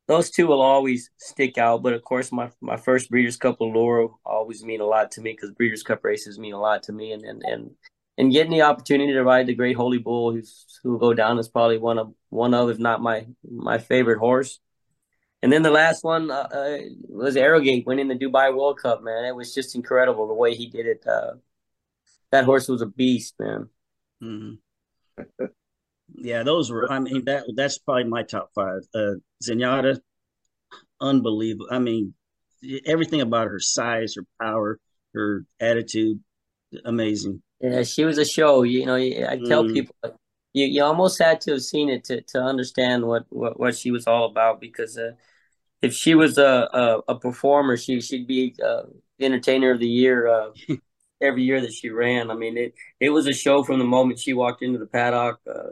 those 0.08 0.30
two 0.30 0.48
will 0.48 0.62
always 0.62 1.10
stick 1.18 1.58
out. 1.58 1.84
But 1.84 1.94
of 1.94 2.04
course, 2.04 2.32
my 2.32 2.50
my 2.62 2.78
first 2.78 3.10
Breeders' 3.10 3.38
Cup 3.38 3.60
Allure 3.60 4.12
always 4.26 4.64
mean 4.64 4.82
a 4.82 4.86
lot 4.86 5.12
to 5.12 5.22
me 5.22 5.32
because 5.32 5.52
Breeders' 5.52 5.84
Cup 5.84 6.04
races 6.04 6.40
mean 6.40 6.54
a 6.54 6.60
lot 6.60 6.84
to 6.84 6.94
me, 6.94 7.12
and 7.12 7.24
and 7.24 7.44
and 7.44 7.72
and 8.18 8.32
getting 8.32 8.52
the 8.52 8.64
opportunity 8.64 9.14
to 9.14 9.24
ride 9.24 9.48
the 9.48 9.56
Great 9.56 9.76
Holy 9.76 10.00
Bull, 10.00 10.32
who's 10.32 10.66
who 10.84 10.92
will 10.92 11.00
go 11.00 11.14
down 11.14 11.40
as 11.40 11.48
probably 11.48 11.78
one 11.78 12.00
of 12.00 12.14
one 12.30 12.54
of, 12.54 12.70
if 12.70 12.80
not 12.80 13.02
my 13.02 13.28
my 13.44 13.78
favorite 13.78 14.20
horse. 14.20 14.60
And 15.44 15.54
then 15.54 15.62
the 15.62 15.72
last 15.72 16.04
one 16.04 16.32
uh, 16.32 16.48
uh, 16.52 16.78
was 17.08 17.38
Arrogate 17.38 17.86
winning 17.86 18.08
the 18.08 18.16
Dubai 18.16 18.56
World 18.56 18.80
Cup. 18.82 19.04
Man, 19.04 19.24
it 19.24 19.36
was 19.36 19.54
just 19.54 19.76
incredible 19.76 20.28
the 20.28 20.34
way 20.34 20.56
he 20.56 20.68
did 20.68 20.88
it. 20.88 21.06
Uh, 21.06 21.34
that 22.32 22.46
horse 22.46 22.68
was 22.68 22.82
a 22.82 22.88
beast, 22.88 23.36
man. 23.40 23.70
Mm-hmm. 24.24 25.46
yeah, 26.16 26.42
those 26.42 26.72
were. 26.72 26.92
I 26.92 27.00
mean, 27.00 27.26
that 27.26 27.44
that's 27.56 27.78
probably 27.78 28.06
my 28.06 28.24
top 28.24 28.50
five. 28.56 28.82
Uh, 28.96 29.16
Zenyatta, 29.44 30.00
unbelievable. 31.00 31.68
I 31.70 31.80
mean, 31.80 32.16
everything 32.86 33.22
about 33.22 33.48
her 33.48 33.60
size, 33.60 34.16
her 34.16 34.26
power, 34.42 34.80
her 35.14 35.46
attitude, 35.60 36.20
amazing. 36.84 37.44
Yeah, 37.62 37.84
she 37.84 38.06
was 38.06 38.18
a 38.18 38.26
show. 38.26 38.64
You 38.64 38.86
know, 38.86 38.96
I 38.96 39.40
tell 39.46 39.64
Mm. 39.64 39.74
people 39.74 39.96
you 40.54 40.66
you 40.66 40.84
almost 40.84 41.20
had 41.22 41.42
to 41.42 41.52
have 41.54 41.64
seen 41.64 41.90
it 41.90 42.04
to 42.06 42.22
to 42.22 42.42
understand 42.42 43.06
what 43.06 43.26
what 43.30 43.60
what 43.60 43.76
she 43.76 43.92
was 43.92 44.08
all 44.08 44.26
about 44.26 44.60
because 44.62 44.98
uh, 44.98 45.12
if 45.82 45.94
she 45.94 46.16
was 46.16 46.38
a 46.38 46.70
a, 46.74 47.14
a 47.14 47.20
performer, 47.20 47.78
she 47.78 48.02
she'd 48.02 48.28
be 48.28 48.56
uh, 48.64 48.84
entertainer 49.20 49.72
of 49.72 49.80
the 49.80 49.88
year 49.88 50.28
uh, 50.28 50.52
every 51.22 51.44
year 51.44 51.62
that 51.62 51.74
she 51.74 51.90
ran. 51.90 52.32
I 52.32 52.36
mean, 52.36 52.58
it 52.58 52.76
it 53.00 53.10
was 53.10 53.28
a 53.28 53.34
show 53.34 53.64
from 53.64 53.80
the 53.80 53.86
moment 53.86 54.20
she 54.20 54.34
walked 54.34 54.62
into 54.64 54.80
the 54.80 54.88
paddock, 54.88 55.40
uh, 55.48 55.72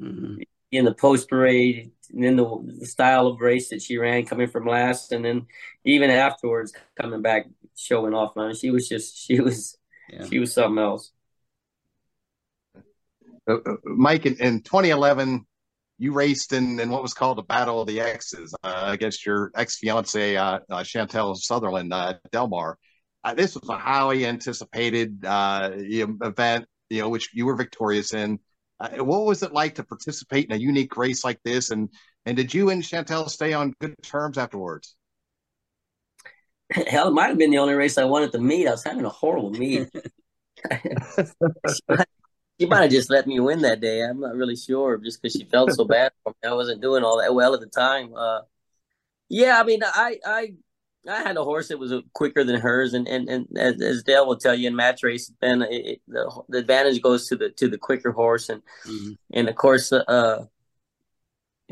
mm-hmm. 0.00 0.42
in 0.72 0.84
the 0.84 0.94
post 0.94 1.28
parade, 1.28 1.92
and 2.12 2.22
then 2.24 2.36
the, 2.36 2.74
the 2.80 2.86
style 2.86 3.26
of 3.26 3.40
race 3.40 3.70
that 3.70 3.82
she 3.82 3.98
ran, 3.98 4.26
coming 4.26 4.48
from 4.48 4.66
last, 4.66 5.12
and 5.12 5.24
then 5.24 5.46
even 5.84 6.10
afterwards 6.10 6.72
coming 7.00 7.22
back 7.22 7.46
showing 7.76 8.14
off. 8.14 8.36
Man, 8.36 8.54
she 8.54 8.70
was 8.70 8.88
just 8.88 9.16
she 9.18 9.40
was 9.40 9.76
yeah. 10.12 10.26
she 10.26 10.38
was 10.38 10.52
something 10.52 10.82
else. 10.82 11.12
Uh, 13.48 13.54
uh 13.54 13.76
Mike, 13.84 14.26
in, 14.26 14.36
in 14.36 14.62
2011, 14.62 15.46
you 16.00 16.12
raced 16.12 16.54
in, 16.54 16.80
in 16.80 16.90
what 16.90 17.02
was 17.02 17.12
called 17.12 17.36
the 17.36 17.42
Battle 17.42 17.82
of 17.82 17.86
the 17.86 18.00
X's 18.00 18.54
uh, 18.62 18.84
against 18.86 19.26
your 19.26 19.52
ex 19.54 19.76
fiance 19.76 20.34
uh, 20.34 20.58
uh, 20.70 20.82
Chantal 20.82 21.34
Sutherland 21.34 21.92
uh, 21.92 22.14
Del 22.32 22.48
Mar. 22.48 22.78
Uh, 23.22 23.34
this 23.34 23.54
was 23.54 23.68
a 23.68 23.76
highly 23.76 24.24
anticipated 24.24 25.22
uh, 25.26 25.70
event, 25.74 26.64
you 26.88 27.02
know, 27.02 27.10
which 27.10 27.28
you 27.34 27.44
were 27.44 27.54
victorious 27.54 28.14
in. 28.14 28.38
what 28.96 29.26
was 29.26 29.42
it 29.42 29.52
like 29.52 29.74
to 29.74 29.84
participate 29.84 30.46
in 30.46 30.52
a 30.52 30.56
unique 30.56 30.96
race 30.96 31.22
like 31.22 31.38
this? 31.44 31.70
And 31.70 31.90
and 32.24 32.34
did 32.34 32.54
you 32.54 32.70
and 32.70 32.82
Chantal 32.82 33.28
stay 33.28 33.52
on 33.52 33.74
good 33.78 33.94
terms 34.02 34.38
afterwards? 34.38 34.96
Hell, 36.70 37.08
it 37.08 37.12
might 37.12 37.28
have 37.28 37.38
been 37.38 37.50
the 37.50 37.58
only 37.58 37.74
race 37.74 37.98
I 37.98 38.04
wanted 38.04 38.32
to 38.32 38.38
meet. 38.38 38.68
I 38.68 38.72
was 38.72 38.84
having 38.84 39.04
a 39.04 39.08
horrible 39.08 39.50
meet. 39.50 39.88
she 42.60 42.66
might 42.66 42.82
have 42.82 42.90
just 42.90 43.10
let 43.10 43.26
me 43.26 43.40
win 43.40 43.62
that 43.62 43.80
day. 43.80 44.02
I'm 44.02 44.20
not 44.20 44.34
really 44.34 44.56
sure, 44.56 44.98
just 44.98 45.20
because 45.20 45.34
she 45.34 45.44
felt 45.44 45.72
so 45.72 45.84
bad 45.84 46.12
for 46.22 46.30
me. 46.30 46.48
I 46.48 46.54
wasn't 46.54 46.82
doing 46.82 47.02
all 47.02 47.20
that 47.20 47.34
well 47.34 47.54
at 47.54 47.60
the 47.60 47.66
time. 47.66 48.14
Uh, 48.14 48.42
yeah, 49.28 49.60
I 49.60 49.64
mean, 49.64 49.80
I 49.82 50.18
I 50.24 50.54
I 51.08 51.22
had 51.22 51.36
a 51.36 51.44
horse 51.44 51.68
that 51.68 51.78
was 51.78 51.92
quicker 52.12 52.44
than 52.44 52.60
hers, 52.60 52.94
and 52.94 53.08
and, 53.08 53.28
and 53.28 53.46
as, 53.56 53.80
as 53.80 54.02
Dale 54.02 54.26
will 54.26 54.36
tell 54.36 54.54
you 54.54 54.68
in 54.68 54.76
match 54.76 55.02
race, 55.02 55.32
then 55.40 55.62
it, 55.62 56.02
the 56.06 56.42
the 56.48 56.58
advantage 56.58 57.00
goes 57.00 57.28
to 57.28 57.36
the 57.36 57.50
to 57.50 57.68
the 57.68 57.78
quicker 57.78 58.12
horse, 58.12 58.48
and 58.48 58.62
mm-hmm. 58.86 59.12
and 59.32 59.48
of 59.48 59.56
course, 59.56 59.92
uh, 59.92 60.44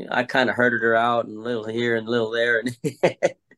I 0.09 0.23
kind 0.23 0.49
of 0.49 0.55
herded 0.55 0.81
her 0.81 0.95
out 0.95 1.25
and 1.25 1.37
a 1.37 1.41
little 1.41 1.67
here 1.67 1.95
and 1.95 2.07
a 2.07 2.11
little 2.11 2.31
there, 2.31 2.59
and 2.59 2.77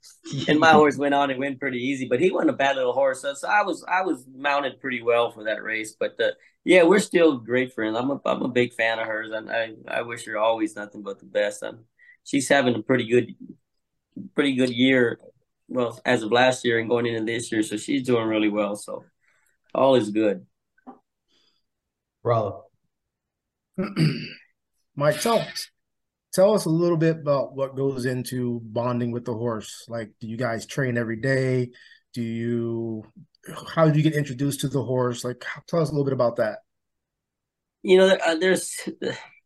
and 0.47 0.59
my 0.59 0.71
horse 0.73 0.97
went 0.97 1.13
on 1.13 1.29
and 1.29 1.39
went 1.39 1.59
pretty 1.59 1.79
easy. 1.79 2.07
But 2.07 2.19
he 2.19 2.31
wasn't 2.31 2.51
a 2.51 2.53
bad 2.53 2.75
little 2.75 2.93
horse, 2.93 3.21
so, 3.21 3.33
so 3.33 3.47
I 3.47 3.63
was 3.63 3.83
I 3.87 4.01
was 4.01 4.25
mounted 4.33 4.79
pretty 4.79 5.01
well 5.01 5.31
for 5.31 5.45
that 5.45 5.63
race. 5.63 5.95
But 5.99 6.19
uh, 6.19 6.31
yeah, 6.63 6.83
we're 6.83 6.99
still 6.99 7.37
great 7.37 7.73
friends. 7.73 7.97
I'm 7.97 8.11
a 8.11 8.21
I'm 8.25 8.41
a 8.41 8.47
big 8.47 8.73
fan 8.73 8.99
of 8.99 9.07
hers, 9.07 9.31
and 9.31 9.51
I 9.51 9.73
I 9.87 10.01
wish 10.03 10.25
her 10.25 10.37
always 10.37 10.75
nothing 10.75 11.01
but 11.01 11.19
the 11.19 11.25
best. 11.25 11.63
I'm, 11.63 11.85
she's 12.23 12.49
having 12.49 12.75
a 12.75 12.81
pretty 12.81 13.07
good 13.07 13.35
pretty 14.35 14.55
good 14.55 14.69
year. 14.69 15.19
Well, 15.67 15.99
as 16.05 16.21
of 16.23 16.31
last 16.31 16.65
year 16.65 16.79
and 16.79 16.89
going 16.89 17.05
into 17.05 17.23
this 17.23 17.51
year, 17.51 17.63
so 17.63 17.77
she's 17.77 18.03
doing 18.03 18.27
really 18.27 18.49
well. 18.49 18.75
So 18.75 19.05
all 19.73 19.95
is 19.95 20.09
good. 20.09 20.45
Rollo. 22.23 22.65
Mike, 24.95 25.19
tell 26.33 26.53
us 26.53 26.65
a 26.65 26.69
little 26.69 26.97
bit 26.97 27.17
about 27.17 27.55
what 27.55 27.75
goes 27.75 28.05
into 28.05 28.61
bonding 28.63 29.11
with 29.11 29.25
the 29.25 29.33
horse. 29.33 29.85
Like, 29.87 30.11
do 30.19 30.27
you 30.27 30.37
guys 30.37 30.65
train 30.65 30.97
every 30.97 31.17
day? 31.17 31.71
Do 32.13 32.21
you 32.21 33.05
how 33.73 33.85
did 33.85 33.95
you 33.95 34.03
get 34.03 34.13
introduced 34.13 34.61
to 34.61 34.67
the 34.67 34.83
horse? 34.83 35.23
Like, 35.23 35.43
tell 35.67 35.81
us 35.81 35.89
a 35.89 35.91
little 35.91 36.05
bit 36.05 36.13
about 36.13 36.37
that. 36.37 36.59
You 37.81 37.97
know, 37.97 38.17
uh, 38.25 38.35
there's 38.35 38.75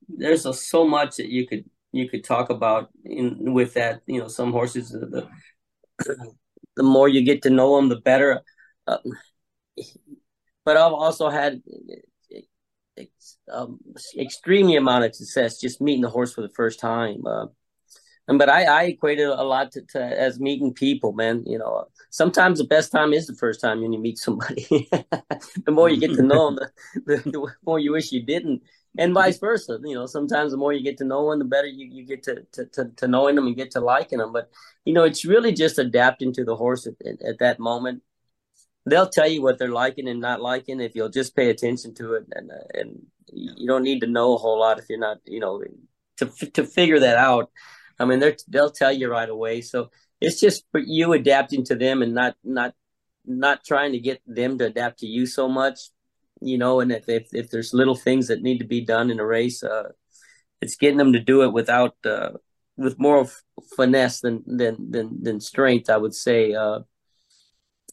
there's 0.10 0.45
a, 0.45 0.54
so 0.54 0.86
much 0.86 1.17
that 1.17 1.30
you 1.30 1.48
could 1.48 1.65
you 1.91 2.10
could 2.10 2.24
talk 2.24 2.50
about 2.50 2.89
in 3.04 3.54
with 3.54 3.74
that. 3.76 4.02
You 4.06 4.21
know, 4.21 4.28
some 4.28 4.52
horses 4.52 4.89
the 4.89 5.28
the 6.76 6.84
more 6.84 7.08
you 7.08 7.24
get 7.24 7.41
to 7.43 7.50
know 7.50 7.76
them, 7.78 7.89
the 7.89 7.95
better. 7.95 8.41
Uh, 8.86 8.98
but 10.65 10.78
I've 10.78 10.93
also 10.93 11.30
had 11.30 11.62
um, 13.52 13.80
extremely 14.18 14.76
amount 14.76 15.06
of 15.06 15.16
success 15.16 15.60
just 15.60 15.82
meeting 15.82 16.02
the 16.02 16.10
horse 16.10 16.34
for 16.34 16.42
the 16.42 16.50
first 16.50 16.80
time. 16.80 17.26
Uh, 17.26 17.48
and 18.28 18.40
but 18.40 18.50
I, 18.50 18.64
I 18.64 18.84
equated 18.86 19.28
a 19.28 19.44
lot 19.44 19.72
to, 19.74 19.82
to, 19.90 20.02
as 20.02 20.40
meeting 20.40 20.74
people, 20.74 21.14
man. 21.14 21.44
You 21.46 21.60
know, 21.60 21.86
sometimes 22.10 22.58
the 22.58 22.64
best 22.64 22.92
time 22.92 23.14
is 23.14 23.28
the 23.28 23.36
first 23.36 23.62
time 23.62 23.82
when 23.82 23.94
you 23.94 24.00
meet 24.00 24.18
somebody. 24.18 24.66
the 24.90 25.72
more 25.72 25.90
you 25.90 26.00
get 26.00 26.14
to 26.16 26.24
know 26.24 26.56
them, 26.56 26.68
the, 27.06 27.18
the, 27.18 27.30
the, 27.30 27.48
more 27.66 27.78
you 27.78 27.92
wish 27.92 28.12
you 28.12 28.24
didn't, 28.24 28.64
and 28.98 29.14
vice 29.14 29.38
versa. 29.38 29.80
You 29.84 29.94
know, 29.94 30.08
sometimes 30.08 30.52
the 30.52 30.58
more 30.58 30.74
you 30.74 30.84
get 30.84 30.98
to 31.00 31.06
know 31.06 31.30
them, 31.30 31.38
the 31.38 31.46
better 31.46 31.68
you, 31.68 31.86
you 31.86 32.04
get 32.04 32.24
to, 32.24 32.44
to, 32.54 32.66
to, 32.66 32.86
to 32.96 33.08
knowing 33.08 33.36
them 33.36 33.46
and 33.46 33.56
get 33.56 33.70
to 33.72 33.80
liking 33.80 34.18
them. 34.18 34.34
But 34.34 34.50
you 34.86 34.94
know, 34.94 35.04
it's 35.04 35.26
really 35.26 35.54
just 35.54 35.78
adapting 35.78 36.34
to 36.34 36.44
the 36.44 36.56
horse 36.56 36.88
at, 36.88 36.96
at, 37.06 37.22
at 37.22 37.40
that 37.40 37.60
moment 37.60 38.02
they'll 38.86 39.10
tell 39.10 39.28
you 39.28 39.41
what 39.41 39.58
they're 39.58 39.69
liking 39.69 40.08
and 40.08 40.19
not 40.19 40.41
liking 40.41 40.80
if 40.80 40.95
you'll 40.95 41.10
just 41.10 41.36
pay 41.36 41.50
attention 41.50 41.93
to 41.95 42.13
it 42.13 42.26
and 42.32 42.52
uh, 42.52 42.80
and 42.80 43.06
you 43.34 43.67
don't 43.67 43.84
need 43.84 44.02
to 44.02 44.08
know 44.08 44.36
a 44.36 44.38
whole 44.38 44.60
lot 44.60 44.80
if 44.80 44.86
you're 44.89 45.00
not 45.00 45.17
you 45.26 45.39
know 45.39 45.62
to 46.17 46.26
to 46.52 46.63
figure 46.63 47.00
that 47.00 47.17
out. 47.17 47.50
I 48.00 48.06
mean 48.06 48.19
they're 48.19 48.38
they'll 48.48 48.71
tell 48.71 48.91
you 48.91 49.10
right 49.10 49.30
away. 49.30 49.62
So 49.62 49.89
it's 50.21 50.39
just 50.39 50.65
for 50.71 50.80
you 50.80 51.13
adapting 51.13 51.63
to 51.65 51.76
them 51.76 52.02
and 52.02 52.13
not 52.13 52.36
not 52.43 52.74
not 53.26 53.63
trying 53.65 53.91
to 53.93 54.00
get 54.00 54.21
them 54.26 54.58
to 54.58 54.65
adapt 54.65 55.00
to 55.00 55.08
you 55.08 55.26
so 55.26 55.48
much 55.48 55.80
you 56.41 56.58
know 56.58 56.80
and 56.80 56.91
if 56.91 57.08
if, 57.10 57.34
if 57.34 57.50
there's 57.50 57.74
little 57.74 57.95
things 57.95 58.28
that 58.28 58.41
need 58.41 58.60
to 58.60 58.65
be 58.65 58.82
done 58.82 59.10
in 59.10 59.19
a 59.19 59.26
race 59.26 59.63
uh 59.63 59.89
it's 60.62 60.76
getting 60.76 60.98
them 60.98 61.13
to 61.13 61.19
do 61.19 61.43
it 61.43 61.54
without 61.54 61.95
uh 62.06 62.32
with 62.78 63.00
more 63.00 63.26
finesse 63.76 64.19
than 64.21 64.43
than 64.45 64.91
than 64.91 65.24
than 65.24 65.39
strength 65.39 65.89
i 65.89 65.98
would 65.98 66.13
say 66.13 66.54
uh 66.54 66.80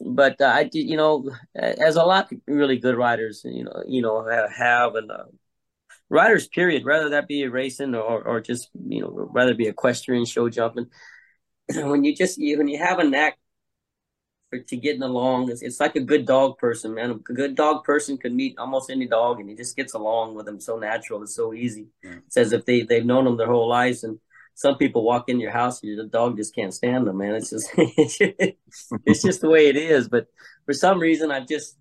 but 0.05 0.41
uh, 0.41 0.47
I 0.47 0.65
did, 0.65 0.89
you 0.89 0.97
know, 0.97 1.31
as 1.55 1.97
a 1.97 2.05
lot 2.05 2.33
of 2.33 2.39
really 2.47 2.79
good 2.79 2.97
riders, 2.97 3.43
you 3.45 3.65
know, 3.65 3.83
you 3.87 4.03
know, 4.03 4.27
have 4.57 4.95
and 4.97 5.11
uh, 5.11 5.25
riders, 6.09 6.49
period, 6.49 6.85
whether 6.85 7.09
that 7.11 7.29
be 7.29 7.47
racing 7.47 7.95
or 7.95 8.23
or 8.23 8.41
just 8.41 8.71
you 8.89 9.01
know, 9.03 9.29
rather 9.33 9.55
be 9.55 9.69
equestrian, 9.69 10.25
show 10.25 10.49
jumping. 10.49 10.87
when 11.75 12.05
you 12.05 12.15
just 12.15 12.39
you, 12.39 12.59
when 12.59 12.69
you 12.69 12.79
have 12.79 12.99
a 12.99 13.05
knack 13.05 13.39
for 14.51 14.59
to 14.59 14.77
getting 14.77 15.03
along, 15.03 15.51
it's, 15.51 15.63
it's 15.63 15.81
like 15.81 15.97
a 15.97 16.01
good 16.01 16.27
dog 16.27 16.59
person, 16.59 16.95
man. 16.95 17.11
A 17.11 17.15
good 17.15 17.55
dog 17.55 17.85
person 17.85 18.19
can 18.19 18.35
meet 18.35 18.59
almost 18.59 18.91
any 18.91 19.07
dog, 19.07 19.41
and 19.41 19.49
he 19.49 19.55
just 19.55 19.77
gets 19.77 19.95
along 19.95 20.35
with 20.35 20.47
them 20.47 20.61
so 20.61 20.79
natural. 20.79 21.23
It's 21.23 21.37
so 21.37 21.55
easy. 21.55 21.87
Yeah. 22.03 22.17
It's 22.27 22.37
as 22.37 22.53
if 22.53 22.67
they 22.67 22.83
they've 22.83 23.07
known 23.07 23.25
them 23.25 23.37
their 23.37 23.47
whole 23.47 23.69
lives 23.69 24.03
and 24.05 24.19
some 24.55 24.77
people 24.77 25.05
walk 25.05 25.29
in 25.29 25.41
your 25.41 25.51
house 25.51 25.83
and 25.83 25.99
the 25.99 26.05
dog 26.05 26.37
just 26.37 26.55
can't 26.55 26.75
stand 26.75 27.07
them, 27.07 27.19
man. 27.19 27.35
It's 27.35 27.51
just 27.51 27.71
it's 27.77 29.23
just 29.23 29.41
the 29.41 29.49
way 29.49 29.69
it 29.69 29.77
is. 29.77 30.09
But 30.09 30.27
for 30.67 30.73
some 30.73 30.99
reason, 30.99 31.31
I've 31.31 31.49
just 31.49 31.77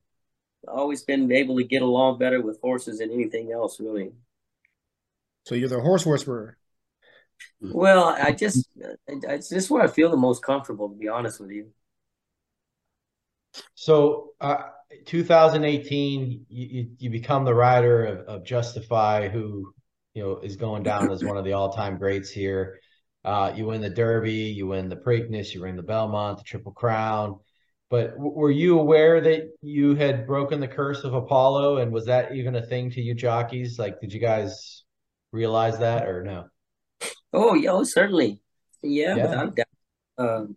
always 0.68 1.04
been 1.04 1.32
able 1.32 1.58
to 1.58 1.64
get 1.64 1.82
along 1.82 2.20
better 2.20 2.42
with 2.42 2.60
horses 2.62 3.00
than 3.00 3.12
anything 3.12 3.52
else, 3.52 3.80
really. 3.80 4.12
So 5.46 5.56
you're 5.56 5.70
the 5.70 5.82
horse 5.82 6.06
whisperer. 6.06 6.58
Well, 7.60 8.06
I 8.06 8.32
just 8.32 8.68
it's 9.08 9.50
just 9.50 9.70
where 9.70 9.84
I 9.84 9.88
feel 9.88 10.10
the 10.10 10.18
most 10.18 10.44
comfortable, 10.44 10.90
to 10.90 10.96
be 10.96 11.08
honest 11.08 11.40
with 11.40 11.52
you. 11.52 11.72
So, 13.76 14.32
uh, 14.40 14.64
2018, 15.06 16.46
you, 16.50 16.90
you 16.98 17.10
become 17.10 17.46
the 17.46 17.54
rider 17.54 18.06
of, 18.06 18.20
of 18.28 18.46
Justify, 18.46 19.28
who 19.28 19.74
you 20.14 20.24
know, 20.24 20.40
is 20.40 20.56
going 20.56 20.84
down 20.84 21.12
as 21.12 21.24
one 21.24 21.38
of 21.38 21.46
the 21.46 21.54
all-time 21.54 21.98
greats 21.98 22.30
here. 22.30 22.80
Uh, 23.24 23.54
you 23.56 23.68
win 23.68 23.82
the 23.82 23.90
Derby, 23.90 24.34
you 24.34 24.68
win 24.68 24.90
the 24.90 24.96
Preakness, 24.96 25.54
you 25.54 25.62
win 25.62 25.76
the 25.76 25.84
Belmont, 25.84 26.40
the 26.40 26.44
Triple 26.44 26.72
Crown. 26.72 27.40
But 27.90 28.12
w- 28.14 28.34
were 28.34 28.52
you 28.52 28.80
aware 28.80 29.22
that 29.22 29.52
you 29.62 29.96
had 29.96 30.26
broken 30.26 30.60
the 30.60 30.68
curse 30.68 31.04
of 31.04 31.14
Apollo, 31.14 31.78
and 31.78 31.92
was 31.92 32.06
that 32.06 32.34
even 32.36 32.56
a 32.56 32.66
thing 32.66 32.90
to 32.92 33.02
you 33.02 33.14
jockeys? 33.14 33.78
Like, 33.78 34.02
did 34.02 34.12
you 34.12 34.20
guys 34.20 34.84
realize 35.32 35.78
that 35.80 36.08
or 36.08 36.24
no? 36.24 36.46
Oh, 37.32 37.54
yeah, 37.54 37.72
oh, 37.72 37.84
certainly. 37.84 38.42
Yeah, 38.82 39.16
yeah. 39.16 39.64
Um, 40.18 40.56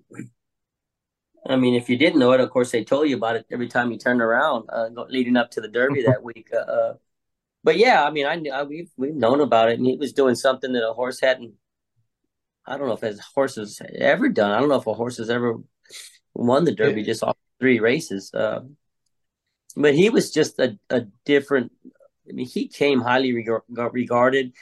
I 1.46 1.56
mean, 1.56 1.74
if 1.74 1.90
you 1.90 1.98
didn't 1.98 2.18
know 2.18 2.32
it, 2.32 2.40
of 2.40 2.50
course 2.50 2.70
they 2.70 2.84
told 2.84 3.08
you 3.08 3.16
about 3.16 3.36
it 3.36 3.46
every 3.50 3.68
time 3.68 3.92
you 3.92 3.98
turned 3.98 4.22
around, 4.22 4.68
uh, 4.72 4.88
leading 5.08 5.36
up 5.36 5.50
to 5.52 5.60
the 5.60 5.68
Derby 5.68 6.02
that 6.02 6.22
week. 6.34 6.48
Uh, 6.52 6.56
uh 6.56 6.94
but 7.64 7.78
yeah, 7.78 8.04
I 8.04 8.10
mean, 8.10 8.26
I, 8.26 8.40
I 8.52 8.62
we've 8.62 8.90
we've 8.98 9.14
known 9.14 9.40
about 9.40 9.70
it, 9.70 9.78
and 9.78 9.86
he 9.86 9.96
was 9.96 10.12
doing 10.12 10.34
something 10.34 10.72
that 10.74 10.86
a 10.86 10.92
horse 10.92 11.18
hadn't. 11.20 11.54
I 12.66 12.76
don't 12.76 12.86
know 12.86 12.94
if 12.94 13.00
his 13.00 13.20
horse 13.20 13.56
has 13.56 13.80
ever 13.98 14.28
done. 14.28 14.52
I 14.52 14.60
don't 14.60 14.68
know 14.68 14.80
if 14.80 14.86
a 14.86 14.94
horse 14.94 15.16
has 15.16 15.30
ever 15.30 15.56
won 16.34 16.64
the 16.64 16.74
Derby 16.74 17.00
yeah. 17.00 17.06
just 17.06 17.22
off 17.22 17.36
three 17.58 17.80
races. 17.80 18.32
Uh, 18.32 18.60
but 19.76 19.94
he 19.94 20.10
was 20.10 20.30
just 20.30 20.58
a, 20.58 20.78
a 20.90 21.02
different. 21.24 21.72
I 22.28 22.32
mean, 22.32 22.46
he 22.46 22.68
came 22.68 23.00
highly 23.00 23.32
regarded, 23.68 24.52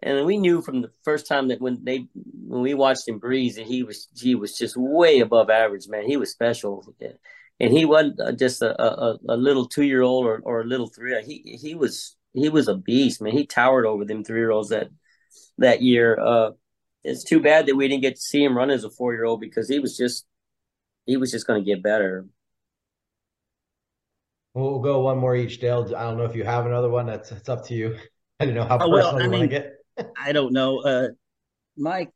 and 0.00 0.24
we 0.24 0.38
knew 0.38 0.62
from 0.62 0.82
the 0.82 0.90
first 1.02 1.26
time 1.26 1.48
that 1.48 1.60
when 1.60 1.82
they 1.82 2.06
when 2.14 2.62
we 2.62 2.74
watched 2.74 3.08
him 3.08 3.18
breeze 3.18 3.56
that 3.56 3.66
he 3.66 3.82
was 3.82 4.08
he 4.16 4.36
was 4.36 4.56
just 4.56 4.76
way 4.76 5.18
above 5.18 5.50
average. 5.50 5.88
Man, 5.88 6.06
he 6.06 6.16
was 6.16 6.30
special, 6.30 6.94
and 7.58 7.72
he 7.72 7.84
wasn't 7.84 8.38
just 8.38 8.62
a, 8.62 8.80
a, 8.80 9.18
a 9.28 9.36
little 9.36 9.66
two 9.66 9.84
year 9.84 10.02
old 10.02 10.26
or, 10.26 10.40
or 10.44 10.60
a 10.60 10.66
little 10.66 10.86
three. 10.86 11.20
He 11.24 11.58
he 11.60 11.74
was 11.74 12.16
he 12.34 12.48
was 12.48 12.68
a 12.68 12.76
beast, 12.76 13.22
man. 13.22 13.32
He 13.32 13.46
towered 13.46 13.86
over 13.86 14.04
them 14.04 14.24
three 14.24 14.40
year 14.40 14.50
olds 14.50 14.70
that 14.70 14.88
that 15.58 15.82
year. 15.82 16.18
Uh, 16.20 16.52
it's 17.04 17.24
too 17.24 17.40
bad 17.40 17.66
that 17.66 17.76
we 17.76 17.88
didn't 17.88 18.02
get 18.02 18.16
to 18.16 18.20
see 18.22 18.44
him 18.44 18.56
run 18.56 18.70
as 18.70 18.84
a 18.84 18.90
four 18.90 19.12
year 19.14 19.24
old 19.24 19.40
because 19.40 19.68
he 19.68 19.78
was 19.78 19.96
just 19.96 20.26
he 21.06 21.16
was 21.16 21.30
just 21.32 21.46
going 21.46 21.62
to 21.64 21.66
get 21.66 21.82
better. 21.82 22.26
We'll 24.54 24.80
go 24.80 25.00
one 25.00 25.18
more 25.18 25.34
each, 25.34 25.60
Dale. 25.60 25.84
I 25.96 26.02
don't 26.04 26.18
know 26.18 26.24
if 26.24 26.36
you 26.36 26.44
have 26.44 26.66
another 26.66 26.90
one. 26.90 27.06
That's 27.06 27.32
it's 27.32 27.48
up 27.48 27.64
to 27.66 27.74
you. 27.74 27.96
I 28.40 28.44
don't 28.46 28.54
know 28.54 28.64
how 28.64 28.78
personal 28.78 28.92
well, 28.92 29.16
I 29.18 29.24
you 29.24 29.28
mean, 29.28 29.40
want 29.40 29.42
to 29.42 29.48
get. 29.48 29.72
I 30.16 30.32
don't 30.32 30.52
know, 30.52 30.80
uh, 30.80 31.08
Mike. 31.76 32.10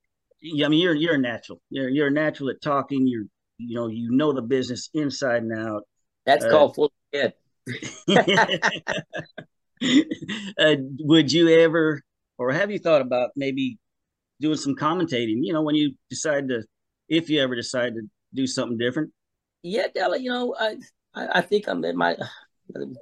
I 0.44 0.68
mean, 0.68 0.81
you're 0.81 0.94
you're 0.94 1.14
a 1.16 1.18
natural. 1.18 1.61
You're 1.70 1.88
you're 1.88 2.09
a 2.09 2.12
natural 2.12 2.50
at 2.50 2.62
talking. 2.62 3.07
You're 3.07 3.26
you 3.59 3.76
know 3.76 3.88
you 3.88 4.11
know 4.12 4.33
the 4.33 4.42
business 4.42 4.90
inside 4.94 5.42
and 5.42 5.52
out. 5.52 5.85
That's 6.26 6.44
Uh, 6.44 6.50
called 6.50 6.74
full 6.74 6.92
head. 7.12 7.35
uh, 10.59 10.77
would 11.01 11.33
you 11.33 11.49
ever, 11.61 12.03
or 12.39 12.53
have 12.53 12.71
you 12.71 12.79
thought 12.79 13.01
about 13.01 13.31
maybe 13.37 13.79
doing 14.41 14.57
some 14.57 14.75
commentating? 14.75 15.39
You 15.41 15.53
know, 15.53 15.62
when 15.62 15.75
you 15.75 15.95
decide 16.11 16.49
to, 16.49 16.62
if 17.09 17.31
you 17.31 17.43
ever 17.43 17.55
decide 17.55 17.95
to 17.95 18.03
do 18.35 18.47
something 18.47 18.79
different. 18.79 19.12
Yeah, 19.62 19.87
Della, 19.95 20.19
you 20.19 20.31
know, 20.31 20.55
I, 20.59 20.77
I 21.15 21.41
think 21.41 21.69
I'm 21.69 21.85
in 21.85 21.97
my 21.97 22.17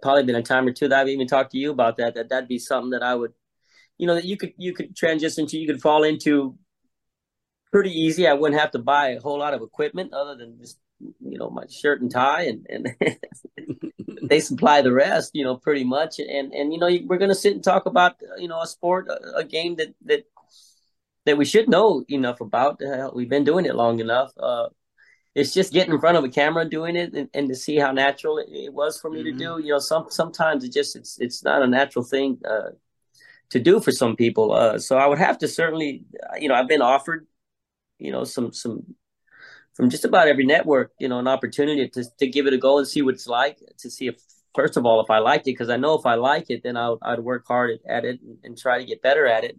probably 0.03 0.25
been 0.25 0.37
a 0.37 0.43
time 0.43 0.67
or 0.67 0.73
two 0.73 0.89
that 0.89 1.01
I've 1.01 1.09
even 1.09 1.27
talked 1.27 1.53
to 1.53 1.59
you 1.59 1.71
about 1.71 1.97
that. 1.97 2.15
That 2.15 2.29
that'd 2.29 2.49
be 2.49 2.59
something 2.59 2.91
that 2.91 3.03
I 3.03 3.15
would, 3.15 3.33
you 3.99 4.07
know, 4.07 4.15
that 4.15 4.25
you 4.25 4.37
could 4.37 4.53
you 4.57 4.73
could 4.73 4.97
transition 4.97 5.47
to, 5.47 5.59
you 5.59 5.67
could 5.67 5.81
fall 5.81 6.05
into 6.05 6.57
pretty 7.73 7.91
easy. 7.91 8.27
I 8.27 8.35
wouldn't 8.35 8.61
have 8.61 8.71
to 8.73 8.79
buy 8.79 9.11
a 9.11 9.21
whole 9.21 9.39
lot 9.39 9.55
of 9.55 9.63
equipment 9.63 10.13
other 10.13 10.37
than 10.37 10.59
just 10.59 10.79
you 11.01 11.39
know 11.39 11.51
my 11.51 11.65
shirt 11.69 12.01
and 12.01 12.11
tie, 12.11 12.43
and 12.43 12.67
and 12.69 12.95
they 14.29 14.41
supply 14.41 14.83
the 14.83 14.93
rest, 14.93 15.31
you 15.35 15.45
know, 15.45 15.57
pretty 15.57 15.85
much. 15.85 16.19
And 16.19 16.53
and 16.53 16.73
you 16.73 16.79
know, 16.79 16.89
we're 17.07 17.19
gonna 17.19 17.35
sit 17.35 17.55
and 17.55 17.65
talk 17.65 17.87
about 17.87 18.17
you 18.39 18.49
know 18.49 18.61
a 18.61 18.67
sport, 18.67 19.09
a, 19.09 19.37
a 19.39 19.45
game 19.45 19.77
that 19.77 19.95
that 20.07 20.25
that 21.27 21.37
we 21.39 21.45
should 21.45 21.69
know 21.69 22.05
enough 22.09 22.41
about. 22.41 22.83
Uh, 22.83 23.11
we've 23.15 23.29
been 23.31 23.45
doing 23.45 23.67
it 23.67 23.75
long 23.75 24.01
enough. 24.01 24.33
Uh, 24.39 24.69
it's 25.35 25.53
just 25.53 25.73
getting 25.73 25.93
in 25.95 26.01
front 26.01 26.17
of 26.17 26.25
a 26.25 26.29
camera 26.29 26.65
doing 26.69 26.97
it 26.97 27.13
and, 27.15 27.29
and 27.35 27.49
to 27.49 27.55
see 27.57 27.77
how 27.77 27.91
natural 27.93 28.39
it, 28.39 28.49
it 28.51 28.73
was 28.73 29.01
for 29.01 29.11
me 29.11 29.21
Mhm. 29.21 29.25
to 29.25 29.33
do 29.33 29.51
you 29.65 29.73
know 29.73 29.81
some 29.81 30.07
sometimes 30.11 30.63
it 30.65 30.73
just 30.73 30.95
it's 30.97 31.19
it's 31.21 31.43
not 31.43 31.63
a 31.63 31.67
natural 31.67 32.05
thing 32.05 32.39
uh 32.49 32.71
to 33.51 33.59
do 33.59 33.81
for 33.81 33.91
some 33.91 34.15
people 34.17 34.53
uh 34.53 34.79
so 34.79 34.97
i 34.97 35.07
would 35.07 35.19
have 35.19 35.39
to 35.39 35.49
certainly 35.49 36.05
you 36.41 36.49
know 36.49 36.55
i've 36.55 36.69
been 36.69 36.83
offered 36.83 37.27
you 37.99 38.13
know 38.13 38.23
some 38.23 38.53
some 38.53 38.95
from 39.75 39.91
just 39.91 40.05
about 40.05 40.29
every 40.29 40.45
network 40.45 40.93
you 40.99 41.09
know 41.09 41.19
an 41.19 41.29
opportunity 41.29 41.89
to 41.89 42.05
to 42.19 42.27
give 42.27 42.47
it 42.47 42.53
a 42.53 42.59
go 42.59 42.79
and 42.79 42.89
see 42.89 43.03
what 43.03 43.15
it's 43.15 43.27
like 43.27 43.59
to 43.79 43.91
see 43.91 44.07
if 44.07 44.17
first 44.55 44.77
of 44.77 44.87
all 44.87 45.01
if 45.01 45.11
i 45.11 45.19
liked 45.19 45.47
it 45.47 45.53
because 45.53 45.71
i 45.71 45.77
know 45.77 45.95
if 45.95 46.07
i 46.07 46.15
like 46.15 46.47
it 46.49 46.63
then 46.63 46.77
I'll, 46.77 46.99
i'd 47.03 47.21
work 47.21 47.45
hard 47.47 47.71
at, 47.71 47.91
at 47.91 48.05
it 48.05 48.21
and, 48.23 48.39
and 48.45 48.59
try 48.59 48.79
to 48.79 48.85
get 48.85 49.03
better 49.03 49.27
at 49.27 49.45
it 49.45 49.59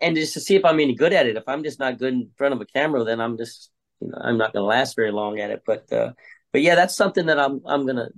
and 0.00 0.16
just 0.16 0.34
to 0.34 0.40
see 0.40 0.56
if 0.56 0.64
i'm 0.64 0.80
any 0.80 0.94
good 0.94 1.12
at 1.12 1.26
it 1.26 1.36
if 1.36 1.44
i'm 1.46 1.62
just 1.62 1.78
not 1.78 1.98
good 1.98 2.14
in 2.14 2.30
front 2.36 2.54
of 2.54 2.60
a 2.60 2.66
camera 2.66 3.04
then 3.04 3.20
i'm 3.20 3.36
just 3.36 3.70
you 4.00 4.08
know 4.08 4.18
i'm 4.22 4.38
not 4.38 4.52
going 4.52 4.62
to 4.62 4.66
last 4.66 4.96
very 4.96 5.12
long 5.12 5.38
at 5.40 5.50
it 5.50 5.62
but 5.66 5.90
uh 5.92 6.12
but 6.52 6.62
yeah 6.62 6.74
that's 6.74 6.96
something 6.96 7.26
that 7.26 7.38
i'm 7.38 7.60
i'm 7.66 7.84
going 7.84 7.96
to 7.96 8.08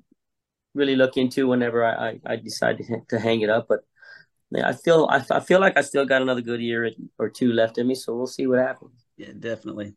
really 0.74 0.96
look 0.96 1.16
into 1.16 1.46
whenever 1.46 1.84
I, 1.84 2.08
I 2.08 2.20
I 2.26 2.36
decide 2.36 2.78
to, 2.78 3.00
to 3.10 3.18
hang 3.18 3.42
it 3.42 3.50
up 3.50 3.66
but 3.68 3.80
yeah, 4.50 4.68
I 4.68 4.72
feel 4.72 5.08
I, 5.10 5.24
I 5.30 5.40
feel 5.40 5.60
like 5.60 5.76
I 5.76 5.82
still 5.82 6.04
got 6.06 6.22
another 6.22 6.40
good 6.40 6.60
year 6.60 6.90
or 7.18 7.28
two 7.28 7.52
left 7.52 7.78
in 7.78 7.86
me, 7.86 7.94
so 7.94 8.14
we'll 8.14 8.26
see 8.26 8.46
what 8.46 8.58
happens. 8.58 9.04
Yeah, 9.16 9.32
definitely. 9.38 9.94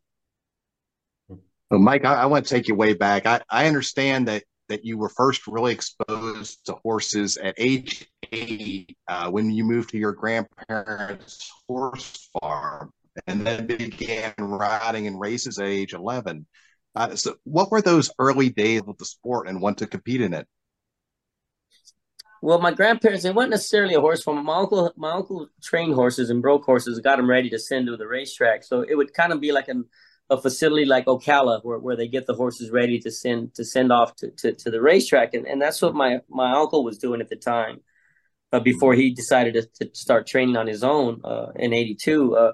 Well, 1.70 1.80
Mike, 1.80 2.04
I, 2.04 2.14
I 2.14 2.26
want 2.26 2.46
to 2.46 2.54
take 2.54 2.68
you 2.68 2.74
way 2.74 2.94
back. 2.94 3.26
I, 3.26 3.42
I 3.50 3.66
understand 3.66 4.28
that 4.28 4.44
that 4.68 4.84
you 4.84 4.98
were 4.98 5.08
first 5.08 5.46
really 5.46 5.72
exposed 5.72 6.66
to 6.66 6.74
horses 6.82 7.38
at 7.38 7.54
age 7.56 8.06
eight 8.32 8.94
uh, 9.08 9.30
when 9.30 9.50
you 9.50 9.64
moved 9.64 9.90
to 9.90 9.98
your 9.98 10.12
grandparents' 10.12 11.50
horse 11.66 12.28
farm, 12.40 12.92
and 13.26 13.46
then 13.46 13.66
began 13.66 14.34
riding 14.38 15.06
in 15.06 15.18
races 15.18 15.58
at 15.58 15.66
age 15.66 15.94
eleven. 15.94 16.46
Uh, 16.94 17.14
so, 17.16 17.36
what 17.44 17.70
were 17.70 17.82
those 17.82 18.10
early 18.18 18.50
days 18.50 18.82
with 18.82 18.98
the 18.98 19.04
sport 19.04 19.48
and 19.48 19.60
want 19.60 19.78
to 19.78 19.86
compete 19.86 20.20
in 20.20 20.34
it? 20.34 20.46
Well, 22.40 22.60
my 22.60 22.72
grandparents, 22.72 23.24
they 23.24 23.32
weren't 23.32 23.50
necessarily 23.50 23.94
a 23.94 24.00
horse 24.00 24.22
farm. 24.22 24.44
My 24.44 24.58
uncle, 24.58 24.92
my 24.96 25.12
uncle 25.12 25.48
trained 25.62 25.94
horses 25.94 26.30
and 26.30 26.40
broke 26.40 26.64
horses, 26.64 27.00
got 27.00 27.16
them 27.16 27.28
ready 27.28 27.50
to 27.50 27.58
send 27.58 27.86
to 27.88 27.96
the 27.96 28.06
racetrack. 28.06 28.62
So 28.62 28.82
it 28.82 28.94
would 28.94 29.12
kind 29.12 29.32
of 29.32 29.40
be 29.40 29.50
like 29.50 29.68
an, 29.68 29.86
a 30.30 30.40
facility 30.40 30.84
like 30.84 31.06
Ocala, 31.06 31.64
where, 31.64 31.78
where 31.78 31.96
they 31.96 32.08
get 32.08 32.26
the 32.26 32.34
horses 32.34 32.70
ready 32.70 32.98
to 33.00 33.10
send 33.10 33.54
to 33.54 33.64
send 33.64 33.92
off 33.92 34.14
to, 34.16 34.30
to, 34.30 34.52
to 34.52 34.70
the 34.70 34.80
racetrack, 34.80 35.34
and 35.34 35.46
and 35.46 35.60
that's 35.60 35.80
what 35.80 35.94
my 35.94 36.20
my 36.28 36.52
uncle 36.52 36.84
was 36.84 36.98
doing 36.98 37.20
at 37.20 37.28
the 37.28 37.36
time, 37.36 37.80
uh, 38.52 38.60
before 38.60 38.94
he 38.94 39.10
decided 39.14 39.54
to, 39.54 39.86
to 39.86 39.94
start 39.94 40.26
training 40.26 40.56
on 40.56 40.66
his 40.66 40.84
own 40.84 41.20
uh, 41.24 41.52
in 41.56 41.72
'82. 41.72 42.36
Uh, 42.36 42.52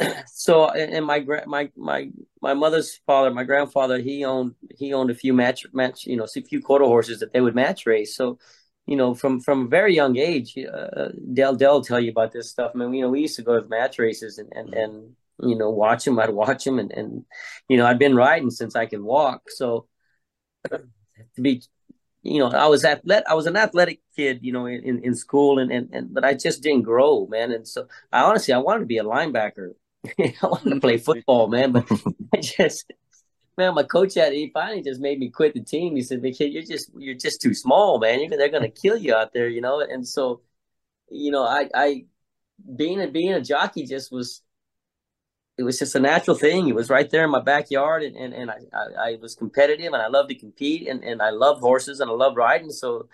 so 0.26 0.68
and 0.68 1.06
my 1.06 1.20
my 1.46 1.70
my 1.76 2.10
my 2.42 2.54
mother's 2.54 3.00
father, 3.06 3.30
my 3.30 3.44
grandfather, 3.44 3.98
he 3.98 4.24
owned 4.24 4.54
he 4.76 4.92
owned 4.92 5.10
a 5.10 5.14
few 5.14 5.32
match 5.32 5.66
match 5.72 6.06
you 6.06 6.16
know 6.16 6.24
a 6.24 6.42
few 6.42 6.60
quarter 6.60 6.84
horses 6.84 7.20
that 7.20 7.32
they 7.32 7.40
would 7.40 7.54
match 7.54 7.86
race. 7.86 8.14
So 8.14 8.38
you 8.86 8.96
know, 8.96 9.14
from 9.14 9.40
from 9.40 9.66
a 9.66 9.68
very 9.68 9.94
young 9.94 10.16
age, 10.16 10.56
uh, 10.58 11.08
Dell 11.34 11.54
Dell 11.54 11.82
tell 11.82 12.00
you 12.00 12.10
about 12.10 12.32
this 12.32 12.50
stuff. 12.50 12.72
I 12.74 12.78
mean, 12.78 12.94
you 12.94 13.02
know, 13.02 13.10
we 13.10 13.20
used 13.20 13.36
to 13.36 13.42
go 13.42 13.60
to 13.60 13.68
match 13.68 13.98
races 13.98 14.38
and 14.38 14.50
and 14.54 14.74
and 14.74 15.16
you 15.42 15.56
know 15.56 15.70
watch 15.70 16.06
him, 16.06 16.18
I'd 16.18 16.30
watch 16.30 16.66
him. 16.66 16.78
and 16.78 16.92
and 16.92 17.24
you 17.68 17.76
know, 17.76 17.86
I'd 17.86 17.98
been 17.98 18.16
riding 18.16 18.50
since 18.50 18.76
I 18.76 18.86
could 18.86 19.02
walk. 19.02 19.50
So 19.50 19.86
to 20.70 21.40
be, 21.40 21.62
you 22.22 22.40
know, 22.40 22.50
I 22.50 22.66
was 22.66 22.84
athletic. 22.84 23.26
I 23.28 23.34
was 23.34 23.46
an 23.46 23.56
athletic 23.56 24.00
kid, 24.16 24.40
you 24.42 24.52
know, 24.52 24.66
in 24.66 25.02
in 25.04 25.14
school, 25.14 25.58
and 25.58 25.70
and 25.72 25.88
and 25.92 26.14
but 26.14 26.24
I 26.24 26.34
just 26.34 26.62
didn't 26.62 26.82
grow, 26.82 27.26
man. 27.26 27.52
And 27.52 27.66
so 27.66 27.88
I 28.12 28.22
honestly, 28.22 28.54
I 28.54 28.58
wanted 28.58 28.80
to 28.80 28.86
be 28.86 28.98
a 28.98 29.04
linebacker. 29.04 29.74
I 30.18 30.34
wanted 30.42 30.74
to 30.74 30.80
play 30.80 30.98
football, 30.98 31.48
man, 31.48 31.72
but 31.72 31.90
I 32.34 32.38
just 32.40 32.92
man, 33.58 33.74
my 33.74 33.82
coach 33.82 34.14
had 34.14 34.32
he 34.32 34.50
finally 34.54 34.82
just 34.82 35.00
made 35.00 35.18
me 35.18 35.28
quit 35.30 35.52
the 35.54 35.60
team. 35.62 35.96
He 35.96 36.02
said, 36.02 36.22
"Kid, 36.22 36.52
you're 36.52 36.62
just 36.62 36.90
you're 36.96 37.14
just 37.14 37.42
too 37.42 37.52
small, 37.54 37.98
man. 37.98 38.20
You're, 38.20 38.30
they're 38.30 38.48
gonna 38.48 38.70
kill 38.70 38.96
you 38.96 39.14
out 39.14 39.32
there, 39.34 39.48
you 39.48 39.60
know." 39.60 39.80
And 39.80 40.06
so, 40.06 40.40
you 41.10 41.30
know, 41.30 41.44
I 41.44 41.68
I 41.74 42.06
being 42.76 43.02
a 43.02 43.08
being 43.08 43.32
a 43.32 43.40
jockey 43.40 43.84
just 43.84 44.12
was 44.12 44.42
was 45.68 45.78
just 45.78 45.94
a 45.94 46.00
natural 46.00 46.34
thing. 46.34 46.68
It 46.68 46.74
was 46.74 46.88
right 46.88 47.10
there 47.10 47.24
in 47.24 47.30
my 47.30 47.42
backyard, 47.42 48.02
and 48.02 48.16
and, 48.16 48.32
and 48.32 48.50
I, 48.50 48.58
I, 48.72 49.10
I 49.10 49.18
was 49.20 49.34
competitive, 49.34 49.92
and 49.92 50.02
I 50.02 50.08
love 50.08 50.28
to 50.28 50.34
compete, 50.34 50.88
and, 50.88 51.04
and 51.04 51.20
I 51.20 51.28
love 51.28 51.60
horses, 51.60 52.00
and 52.00 52.10
I 52.10 52.14
love 52.14 52.36
riding. 52.36 52.70
So, 52.70 53.08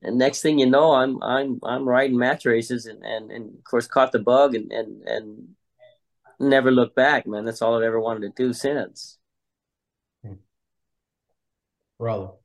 and 0.00 0.16
next 0.16 0.40
thing 0.40 0.58
you 0.58 0.64
know, 0.64 0.92
I'm 0.94 1.22
I'm 1.22 1.60
I'm 1.62 1.86
riding 1.86 2.16
match 2.16 2.46
races, 2.46 2.86
and 2.86 3.04
and, 3.04 3.30
and 3.30 3.54
of 3.58 3.64
course 3.64 3.86
caught 3.86 4.10
the 4.10 4.20
bug, 4.20 4.54
and 4.54 4.72
and 4.72 5.06
and 5.06 5.48
never 6.40 6.70
looked 6.70 6.96
back, 6.96 7.26
man. 7.26 7.44
That's 7.44 7.60
all 7.60 7.76
I've 7.76 7.82
ever 7.82 8.00
wanted 8.00 8.22
to 8.22 8.42
do 8.42 8.54
since. 8.54 9.18
Rollo. 11.98 12.38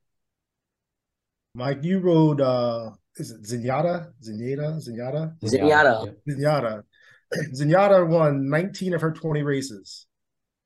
Mike, 1.54 1.82
you 1.84 2.00
rode 2.00 2.42
uh 2.42 2.90
is 3.16 3.30
it 3.30 3.42
Zenyatta? 3.42 4.12
Zenyatta? 4.22 4.68
Zenyatta? 4.86 5.40
Zenyatta. 5.42 6.14
Zenyatta. 6.28 6.84
Zenyatta 7.54 8.06
won 8.06 8.48
19 8.48 8.94
of 8.94 9.00
her 9.00 9.12
20 9.12 9.42
races. 9.42 10.06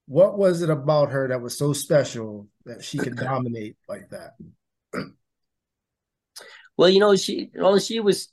What 0.06 0.36
was 0.36 0.62
it 0.62 0.70
about 0.70 1.10
her 1.10 1.28
that 1.28 1.40
was 1.40 1.56
so 1.56 1.72
special 1.72 2.48
that 2.64 2.84
she 2.84 2.98
could 2.98 3.16
dominate 3.16 3.76
like 3.88 4.10
that? 4.10 4.32
Well, 6.78 6.88
you 6.88 7.00
know, 7.00 7.14
she 7.16 7.50
well, 7.54 7.78
she 7.78 8.00
was 8.00 8.28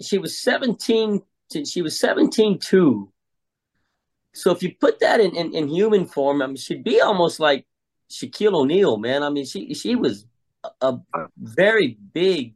she 0.00 0.16
was 0.16 0.42
17 0.42 1.20
she 1.66 1.82
was 1.82 2.00
17 2.00 2.58
2. 2.58 3.12
So 4.32 4.50
if 4.50 4.62
you 4.62 4.74
put 4.80 5.00
that 5.00 5.20
in, 5.20 5.36
in, 5.36 5.54
in 5.54 5.68
human 5.68 6.06
form, 6.06 6.40
I 6.40 6.46
mean 6.46 6.56
she'd 6.56 6.82
be 6.82 7.02
almost 7.02 7.38
like 7.38 7.66
Shaquille 8.10 8.54
O'Neal, 8.54 8.96
man. 8.96 9.22
I 9.22 9.30
mean, 9.30 9.44
she 9.44 9.74
she 9.74 9.94
was 9.94 10.26
a 10.80 10.96
very 11.36 11.98
big, 12.12 12.54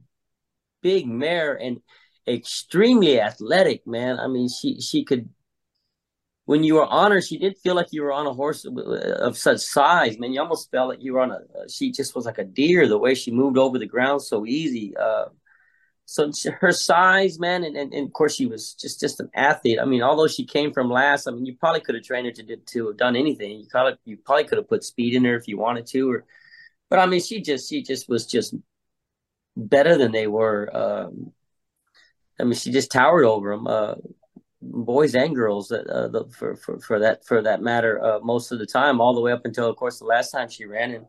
big 0.83 1.07
mare 1.07 1.55
and 1.55 1.81
extremely 2.27 3.21
athletic, 3.21 3.87
man. 3.87 4.19
I 4.19 4.27
mean, 4.29 4.49
she 4.49 4.81
she 4.81 5.05
could. 5.05 5.29
When 6.47 6.65
you 6.65 6.75
were 6.75 6.87
on 6.87 7.13
her, 7.13 7.21
she 7.21 7.39
did 7.39 7.59
feel 7.59 7.77
like 7.77 7.89
you 7.93 8.03
were 8.03 8.13
on 8.13 8.27
a 8.27 8.33
horse 8.35 8.65
of 8.65 9.39
such 9.39 9.61
size, 9.61 10.19
man. 10.19 10.33
You 10.33 10.41
almost 10.41 10.71
felt 10.71 10.89
like 10.89 11.03
you 11.03 11.15
were 11.15 11.21
on 11.21 11.31
a. 11.31 11.69
She 11.69 11.93
just 11.93 12.15
was 12.17 12.27
like 12.27 12.39
a 12.39 12.45
deer. 12.45 12.89
The 12.89 12.99
way 12.99 13.15
she 13.15 13.31
moved 13.31 13.57
over 13.57 13.79
the 13.79 13.87
ground 13.87 14.23
so 14.23 14.45
easy. 14.47 14.97
Uh, 14.97 15.27
so 16.11 16.29
her 16.61 16.73
size, 16.73 17.39
man, 17.39 17.63
and, 17.63 17.77
and, 17.77 17.95
and 17.95 18.09
of 18.09 18.13
course 18.13 18.35
she 18.35 18.47
was 18.47 18.75
just 18.75 18.99
just 18.99 19.21
an 19.21 19.31
athlete. 19.33 19.79
I 19.81 19.85
mean, 19.85 20.03
although 20.03 20.27
she 20.27 20.45
came 20.45 20.73
from 20.73 20.91
last, 20.91 21.29
I 21.29 21.31
mean, 21.31 21.47
you 21.47 21.55
probably 21.55 21.81
could 21.83 21.95
have 21.95 22.03
trained 22.03 22.27
her 22.27 22.33
to 22.33 22.57
to 22.57 22.87
have 22.89 22.97
done 22.97 23.15
anything. 23.15 23.61
You 23.61 23.67
probably 23.71 23.97
you 24.05 24.17
probably 24.17 24.45
could 24.45 24.59
have 24.59 24.69
put 24.69 24.83
speed 24.83 25.15
in 25.15 25.25
her 25.25 25.37
if 25.37 25.47
you 25.47 25.57
wanted 25.57 25.87
to, 25.87 26.11
or, 26.11 26.25
but 26.89 26.99
I 26.99 27.07
mean, 27.07 27.21
she 27.21 27.41
just 27.41 27.69
she 27.69 27.83
just 27.83 28.09
was 28.09 28.27
just 28.27 28.57
better 29.57 29.97
than 29.97 30.11
they 30.11 30.27
were. 30.27 30.69
Um, 30.77 31.33
I 32.41 32.45
mean, 32.45 32.55
she 32.55 32.73
just 32.73 32.91
towered 32.91 33.25
over 33.25 33.51
them, 33.51 33.67
uh, 33.67 33.95
boys 34.63 35.15
and 35.15 35.35
girls, 35.35 35.71
uh, 35.73 36.09
the, 36.13 36.25
for 36.31 36.57
for 36.57 36.81
for 36.81 36.99
that 36.99 37.25
for 37.27 37.43
that 37.43 37.63
matter, 37.63 38.03
uh, 38.03 38.21
most 38.21 38.53
of 38.53 38.59
the 38.59 38.67
time, 38.67 39.01
all 39.01 39.15
the 39.15 39.21
way 39.21 39.33
up 39.33 39.45
until, 39.45 39.69
of 39.69 39.77
course, 39.77 39.99
the 39.99 40.05
last 40.05 40.31
time 40.31 40.49
she 40.49 40.65
ran 40.65 40.93
and 40.93 41.07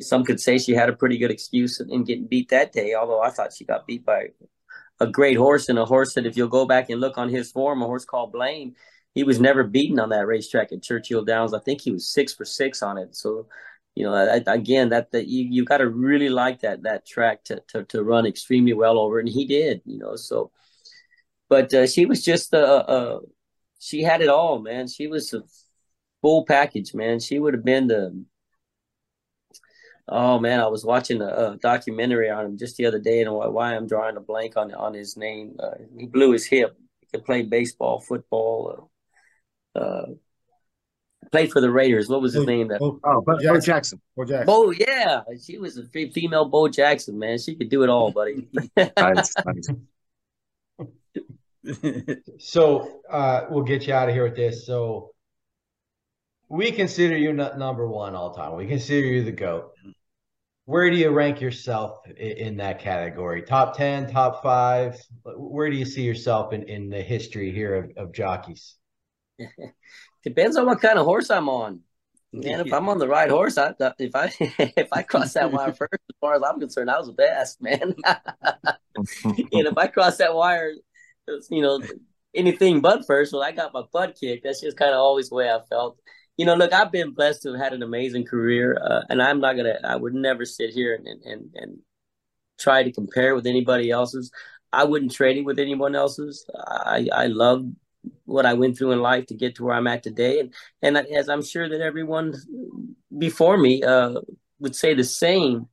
some 0.00 0.24
could 0.24 0.40
say 0.40 0.58
she 0.58 0.72
had 0.72 0.88
a 0.88 0.94
pretty 0.94 1.18
good 1.18 1.30
excuse 1.30 1.80
in 1.80 2.04
getting 2.04 2.26
beat 2.26 2.48
that 2.48 2.72
day, 2.72 2.94
although 2.94 3.20
I 3.20 3.30
thought 3.30 3.52
she 3.52 3.64
got 3.64 3.86
beat 3.86 4.04
by 4.04 4.28
a 5.00 5.06
great 5.06 5.36
horse 5.36 5.68
and 5.68 5.78
a 5.78 5.84
horse 5.84 6.14
that 6.14 6.26
if 6.26 6.36
you'll 6.36 6.48
go 6.48 6.66
back 6.66 6.88
and 6.88 7.00
look 7.00 7.18
on 7.18 7.28
his 7.28 7.50
form, 7.50 7.82
a 7.82 7.86
horse 7.86 8.04
called 8.04 8.32
Blame, 8.32 8.74
he 9.14 9.24
was 9.24 9.40
never 9.40 9.64
beaten 9.64 10.00
on 10.00 10.08
that 10.10 10.26
racetrack 10.26 10.72
at 10.72 10.82
Churchill 10.82 11.24
Downs. 11.24 11.54
I 11.54 11.60
think 11.60 11.80
he 11.80 11.90
was 11.90 12.08
six 12.08 12.32
for 12.32 12.44
six 12.44 12.82
on 12.82 12.98
it. 12.98 13.14
So, 13.14 13.46
you 13.94 14.04
know, 14.04 14.14
I, 14.14 14.42
again, 14.52 14.90
that 14.90 15.12
that 15.12 15.28
you 15.28 15.44
you 15.44 15.64
got 15.64 15.78
to 15.78 15.88
really 15.88 16.28
like 16.28 16.60
that 16.60 16.82
that 16.82 17.06
track 17.06 17.44
to, 17.44 17.62
to 17.68 17.84
to 17.84 18.02
run 18.02 18.26
extremely 18.26 18.72
well 18.72 18.98
over, 18.98 19.18
and 19.18 19.28
he 19.28 19.46
did. 19.46 19.82
You 19.84 19.98
know, 19.98 20.16
so, 20.16 20.50
but 21.48 21.72
uh, 21.72 21.86
she 21.86 22.06
was 22.06 22.24
just 22.24 22.52
a, 22.54 22.66
uh, 22.66 22.82
uh, 22.82 23.20
she 23.78 24.02
had 24.02 24.20
it 24.20 24.28
all, 24.28 24.60
man. 24.60 24.88
She 24.88 25.06
was 25.06 25.32
a 25.32 25.42
full 26.22 26.44
package, 26.44 26.94
man. 26.94 27.20
She 27.20 27.38
would 27.38 27.54
have 27.54 27.64
been 27.64 27.86
the 27.86 28.24
Oh 30.06 30.38
man, 30.38 30.60
I 30.60 30.66
was 30.66 30.84
watching 30.84 31.22
a, 31.22 31.26
a, 31.28 31.56
documentary 31.56 32.28
on 32.28 32.44
him 32.44 32.58
just 32.58 32.76
the 32.76 32.84
other 32.84 32.98
day, 32.98 33.22
and 33.22 33.32
why 33.32 33.74
I'm 33.74 33.86
drawing 33.86 34.16
a 34.18 34.20
blank 34.20 34.56
on 34.56 34.74
on 34.74 34.92
his 34.92 35.16
name. 35.16 35.56
Uh, 35.58 35.76
he 35.98 36.06
blew 36.06 36.32
his 36.32 36.44
hip. 36.46 36.76
He 37.00 37.06
could 37.06 37.24
play 37.24 37.42
baseball, 37.42 38.00
football. 38.00 38.90
Uh, 39.74 39.78
uh, 39.78 40.06
played 41.34 41.50
for 41.50 41.60
the 41.60 41.70
Raiders. 41.70 42.08
What 42.08 42.22
was 42.22 42.32
his 42.32 42.46
name? 42.46 42.68
That 42.68 42.80
oh, 42.80 43.00
oh 43.02 43.20
Bo 43.20 43.36
Jackson. 43.40 43.60
Jackson. 43.62 44.00
Bo 44.16 44.24
Jackson. 44.24 44.46
Bo, 44.46 44.70
yeah, 44.70 45.22
she 45.44 45.58
was 45.58 45.76
a 45.76 45.84
female 45.84 46.44
Bo 46.44 46.68
Jackson. 46.68 47.18
Man, 47.18 47.38
she 47.38 47.56
could 47.56 47.68
do 47.68 47.82
it 47.82 47.88
all, 47.88 48.12
buddy. 48.12 48.46
nice, 48.96 49.34
nice. 49.44 49.68
so 52.38 53.00
uh, 53.10 53.46
we'll 53.50 53.64
get 53.64 53.88
you 53.88 53.94
out 53.94 54.08
of 54.08 54.14
here 54.14 54.22
with 54.22 54.36
this. 54.36 54.64
So 54.64 55.10
we 56.48 56.70
consider 56.70 57.16
you 57.16 57.32
number 57.32 57.88
one 57.88 58.14
all 58.14 58.32
time. 58.32 58.54
We 58.54 58.68
consider 58.68 59.08
you 59.08 59.24
the 59.24 59.32
GOAT. 59.32 59.72
Where 60.66 60.88
do 60.88 60.96
you 60.96 61.10
rank 61.10 61.40
yourself 61.40 62.06
in 62.16 62.56
that 62.58 62.78
category? 62.78 63.42
Top 63.42 63.76
10, 63.76 64.12
top 64.12 64.40
five? 64.42 64.98
Where 65.24 65.68
do 65.68 65.76
you 65.76 65.84
see 65.84 66.02
yourself 66.02 66.52
in, 66.52 66.62
in 66.68 66.88
the 66.90 67.02
history 67.02 67.50
here 67.50 67.74
of, 67.74 67.90
of 67.96 68.12
jockeys? 68.14 68.76
Depends 70.24 70.56
on 70.56 70.66
what 70.66 70.80
kind 70.80 70.98
of 70.98 71.04
horse 71.04 71.30
I'm 71.30 71.48
on. 71.48 71.80
Man, 72.32 72.66
if 72.66 72.72
I'm 72.72 72.88
on 72.88 72.98
the 72.98 73.08
right 73.08 73.30
horse, 73.30 73.58
I, 73.58 73.74
if 73.98 74.14
I 74.14 74.32
if 74.40 74.88
I 74.92 75.02
cross 75.02 75.32
that 75.34 75.52
wire 75.52 75.72
first, 75.78 75.92
as 75.92 76.16
far 76.20 76.34
as 76.34 76.42
I'm 76.42 76.60
concerned, 76.60 76.90
I 76.90 76.98
was 76.98 77.08
the 77.08 77.12
best, 77.12 77.62
man. 77.62 77.94
and 78.94 79.52
if 79.52 79.78
I 79.78 79.86
cross 79.86 80.16
that 80.18 80.34
wire, 80.34 80.72
you 81.50 81.62
know, 81.62 81.82
anything 82.34 82.80
but 82.80 83.06
first, 83.06 83.32
well, 83.32 83.42
I 83.42 83.52
got 83.52 83.72
my 83.74 83.82
butt 83.92 84.16
kicked. 84.18 84.44
That's 84.44 84.60
just 84.60 84.76
kind 84.76 84.92
of 84.92 84.98
always 84.98 85.28
the 85.28 85.36
way 85.36 85.50
I 85.50 85.60
felt 85.68 85.98
you 86.36 86.46
know, 86.46 86.54
look, 86.54 86.72
I've 86.72 86.90
been 86.90 87.12
blessed 87.12 87.42
to 87.42 87.52
have 87.52 87.60
had 87.60 87.72
an 87.74 87.82
amazing 87.82 88.24
career, 88.24 88.76
uh, 88.82 89.02
and 89.08 89.22
I'm 89.22 89.40
not 89.40 89.56
gonna, 89.56 89.78
I 89.84 89.96
would 89.96 90.14
never 90.14 90.44
sit 90.44 90.70
here 90.70 90.94
and 90.94 91.06
and 91.06 91.50
and 91.54 91.78
try 92.58 92.82
to 92.82 92.92
compare 92.92 93.34
with 93.34 93.46
anybody 93.46 93.90
else's. 93.90 94.30
I 94.72 94.84
wouldn't 94.84 95.12
trade 95.12 95.36
it 95.36 95.44
with 95.44 95.58
anyone 95.60 95.94
else's. 95.94 96.44
I 96.56 97.08
I 97.12 97.26
love 97.26 97.66
what 98.24 98.46
I 98.46 98.54
went 98.54 98.78
through 98.78 98.92
in 98.92 99.00
life 99.00 99.26
to 99.26 99.34
get 99.34 99.56
to 99.56 99.64
where 99.64 99.74
I'm 99.74 99.86
at 99.86 100.02
today, 100.02 100.40
and 100.40 100.52
and 100.82 100.96
as 100.96 101.28
I'm 101.28 101.42
sure 101.42 101.68
that 101.68 101.80
everyone 101.80 102.34
before 103.16 103.56
me 103.56 103.82
uh, 103.82 104.20
would 104.58 104.74
say 104.74 104.94
the 104.94 105.04
same. 105.04 105.68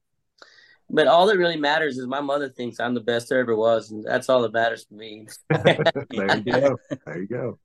But 0.94 1.08
all 1.08 1.26
that 1.28 1.38
really 1.38 1.56
matters 1.56 1.98
is 1.98 2.06
my 2.06 2.20
mother 2.20 2.50
thinks 2.50 2.82
I'm 2.82 2.94
the 2.94 3.00
best 3.00 3.30
there 3.30 3.40
ever 3.40 3.56
was, 3.56 3.92
and 3.92 4.04
that's 4.04 4.28
all 4.28 4.42
that 4.42 4.52
matters 4.52 4.84
to 4.86 4.94
me. 4.94 5.26
there 5.50 6.36
you 6.36 6.44
go. 6.44 6.78
There 7.06 7.18
you 7.18 7.28
go. 7.28 7.58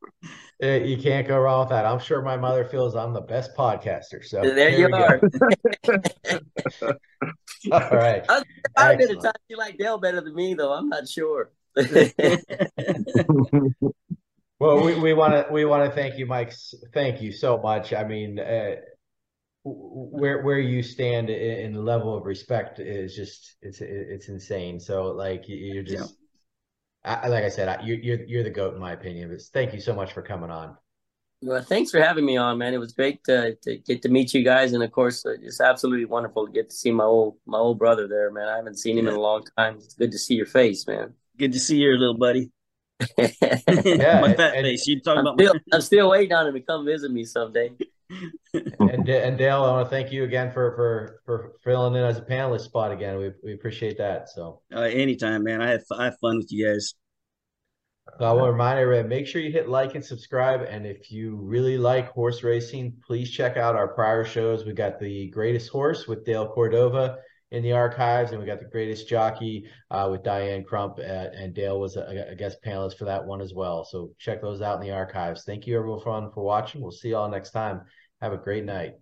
You 0.61 0.97
can't 0.97 1.27
go 1.27 1.37
wrong 1.41 1.61
with 1.61 1.71
that. 1.71 1.85
I'm 1.87 1.99
sure 1.99 2.23
my 2.23 2.37
mother 2.37 2.64
feels 2.64 2.95
I'm 2.95 3.12
the 3.12 3.21
best 3.21 3.57
podcaster. 3.57 4.25
So 4.25 4.43
there, 4.43 4.55
there 4.55 4.71
you 4.71 4.95
are. 4.95 5.21
all 7.73 7.91
right. 7.91 8.25
I, 8.29 8.43
I've 8.77 8.99
been 8.99 9.11
a 9.11 9.17
time 9.17 9.33
you 9.49 9.57
like 9.57 9.77
Dale 9.77 9.99
better 9.99 10.21
than 10.21 10.35
me, 10.35 10.55
though. 10.55 10.73
I'm 10.73 10.89
not 10.89 11.09
sure. 11.09 11.51
well, 14.59 14.83
we 14.83 14.99
we 14.99 15.13
want 15.13 15.33
to 15.35 15.53
we 15.53 15.65
want 15.65 15.89
to 15.89 15.95
thank 15.95 16.19
you, 16.19 16.27
Mike. 16.27 16.53
Thank 16.93 17.23
you 17.23 17.33
so 17.33 17.59
much. 17.59 17.93
I 17.93 18.05
mean. 18.05 18.39
Uh, 18.39 18.77
where 19.69 20.43
where 20.43 20.61
you 20.61 20.81
stand 20.81 21.29
in 21.29 21.73
the 21.73 21.81
level 21.81 22.17
of 22.17 22.25
respect 22.25 22.79
is 22.79 23.17
just 23.17 23.57
it's 23.63 23.81
it's 23.81 24.29
insane. 24.29 24.79
So 24.79 25.07
like 25.07 25.45
you're 25.49 25.83
just 25.83 26.15
yeah. 27.05 27.21
I, 27.23 27.29
like 27.29 27.45
I 27.45 27.49
said, 27.49 27.81
you're 27.85 27.99
you're 27.99 28.25
you're 28.25 28.45
the 28.45 28.51
goat 28.51 28.75
in 28.75 28.81
my 28.81 28.93
opinion. 28.93 29.31
But 29.31 29.43
thank 29.53 29.75
you 29.75 29.81
so 29.81 29.95
much 29.95 30.13
for 30.13 30.23
coming 30.23 30.51
on. 30.51 30.77
Well, 31.43 31.63
thanks 31.63 31.91
for 31.91 32.01
having 32.01 32.25
me 32.25 32.37
on, 32.37 32.59
man. 32.59 32.75
It 32.75 32.79
was 32.79 32.93
great 32.93 33.23
to, 33.25 33.57
to 33.57 33.77
get 33.79 34.03
to 34.03 34.09
meet 34.09 34.33
you 34.33 34.43
guys, 34.43 34.73
and 34.73 34.83
of 34.83 34.91
course, 34.91 35.27
uh, 35.27 35.35
it's 35.43 35.61
absolutely 35.61 36.07
wonderful 36.07 36.47
to 36.47 36.53
get 36.53 36.71
to 36.71 36.77
see 36.77 36.91
my 36.91 37.05
old 37.05 37.37
my 37.47 37.59
old 37.59 37.79
brother 37.79 38.09
there, 38.09 38.31
man. 38.31 38.49
I 38.49 38.57
haven't 38.57 38.79
seen 38.79 38.97
him 38.97 39.07
yeah. 39.07 39.13
in 39.13 39.17
a 39.19 39.21
long 39.21 39.45
time. 39.59 39.77
It's 39.77 39.95
good 39.95 40.13
to 40.13 40.19
see 40.19 40.35
your 40.35 40.47
face, 40.47 40.87
man. 40.87 41.15
Good 41.39 41.53
to 41.53 41.59
see 41.59 41.77
your 41.79 41.99
little 41.99 42.17
buddy. 42.17 42.51
Yeah, 43.18 44.20
my 44.20 44.34
fat 44.34 44.55
and, 44.55 44.64
face. 44.64 44.86
You 44.86 45.01
talking 45.01 45.20
I'm 45.20 45.26
about? 45.26 45.38
Still, 45.38 45.55
my... 45.55 45.61
I'm 45.72 45.80
still 45.80 46.11
waiting 46.11 46.32
on 46.32 46.47
him 46.47 46.55
to 46.55 46.61
come 46.61 46.84
visit 46.84 47.11
me 47.11 47.24
someday 47.24 47.70
and 48.55 49.09
and 49.09 49.38
Dale, 49.38 49.64
I 49.64 49.70
want 49.72 49.86
to 49.86 49.90
thank 49.90 50.12
you 50.12 50.24
again 50.24 50.53
for 50.53 50.74
for 50.76 51.20
for 51.24 51.53
filling 51.64 51.94
in 51.94 52.05
as 52.05 52.18
a 52.18 52.22
panelist 52.22 52.62
spot 52.62 52.92
again. 52.92 53.18
We 53.18 53.32
we 53.42 53.55
appreciate 53.55 53.99
that. 53.99 54.28
So 54.28 54.61
uh, 54.74 54.80
anytime, 54.80 55.42
man. 55.44 55.61
I 55.61 55.70
have 55.70 55.82
I 55.97 56.05
have 56.05 56.18
fun 56.20 56.36
with 56.38 56.53
you 56.53 56.68
guys. 56.68 56.94
So 58.18 58.24
I 58.24 58.32
want 58.32 58.47
to 58.47 58.53
remind 58.53 58.78
everyone, 58.78 59.09
make 59.09 59.26
sure 59.26 59.42
you 59.42 59.51
hit 59.51 59.68
like 59.68 59.97
and 59.97 60.05
subscribe. 60.05 60.62
And 60.62 60.86
if 60.86 61.11
you 61.11 61.36
really 61.36 61.76
like 61.76 62.12
horse 62.12 62.44
racing, 62.44 62.94
please 63.05 63.30
check 63.30 63.57
out 63.57 63.74
our 63.74 63.88
prior 63.88 64.24
shows. 64.24 64.64
We 64.64 64.72
got 64.72 65.01
the 65.01 65.28
greatest 65.30 65.70
horse 65.70 66.07
with 66.07 66.24
Dale 66.24 66.47
Cordova 66.47 67.18
in 67.51 67.62
the 67.62 67.72
archives, 67.72 68.32
and 68.32 68.40
we 68.40 68.47
got 68.47 68.59
the 68.59 68.66
greatest 68.66 69.09
jockey 69.09 69.68
uh, 69.90 70.09
with 70.11 70.24
Diane 70.24 70.64
Crump, 70.64 70.99
uh, 70.99 71.03
and 71.03 71.55
Dale 71.55 71.78
was 71.78 71.97
a, 71.97 72.26
a, 72.30 72.34
guest 72.34 72.59
panelist 72.64 72.99
for 72.99 73.05
that 73.05 73.24
one 73.24 73.40
as 73.40 73.55
well. 73.55 73.84
So 73.84 74.11
check 74.18 74.42
those 74.42 74.62
out 74.62 74.80
in 74.80 74.86
the 74.86 74.92
archives. 74.92 75.44
Thank 75.44 75.66
you 75.66 75.78
everyone 75.78 76.32
for 76.32 76.42
watching. 76.42 76.80
We'll 76.80 76.90
see 76.90 77.09
you 77.09 77.16
all 77.16 77.28
next 77.28 77.53
time. 77.53 77.82
Have 78.20 78.32
a 78.32 78.38
great 78.38 78.64
night. 78.64 78.94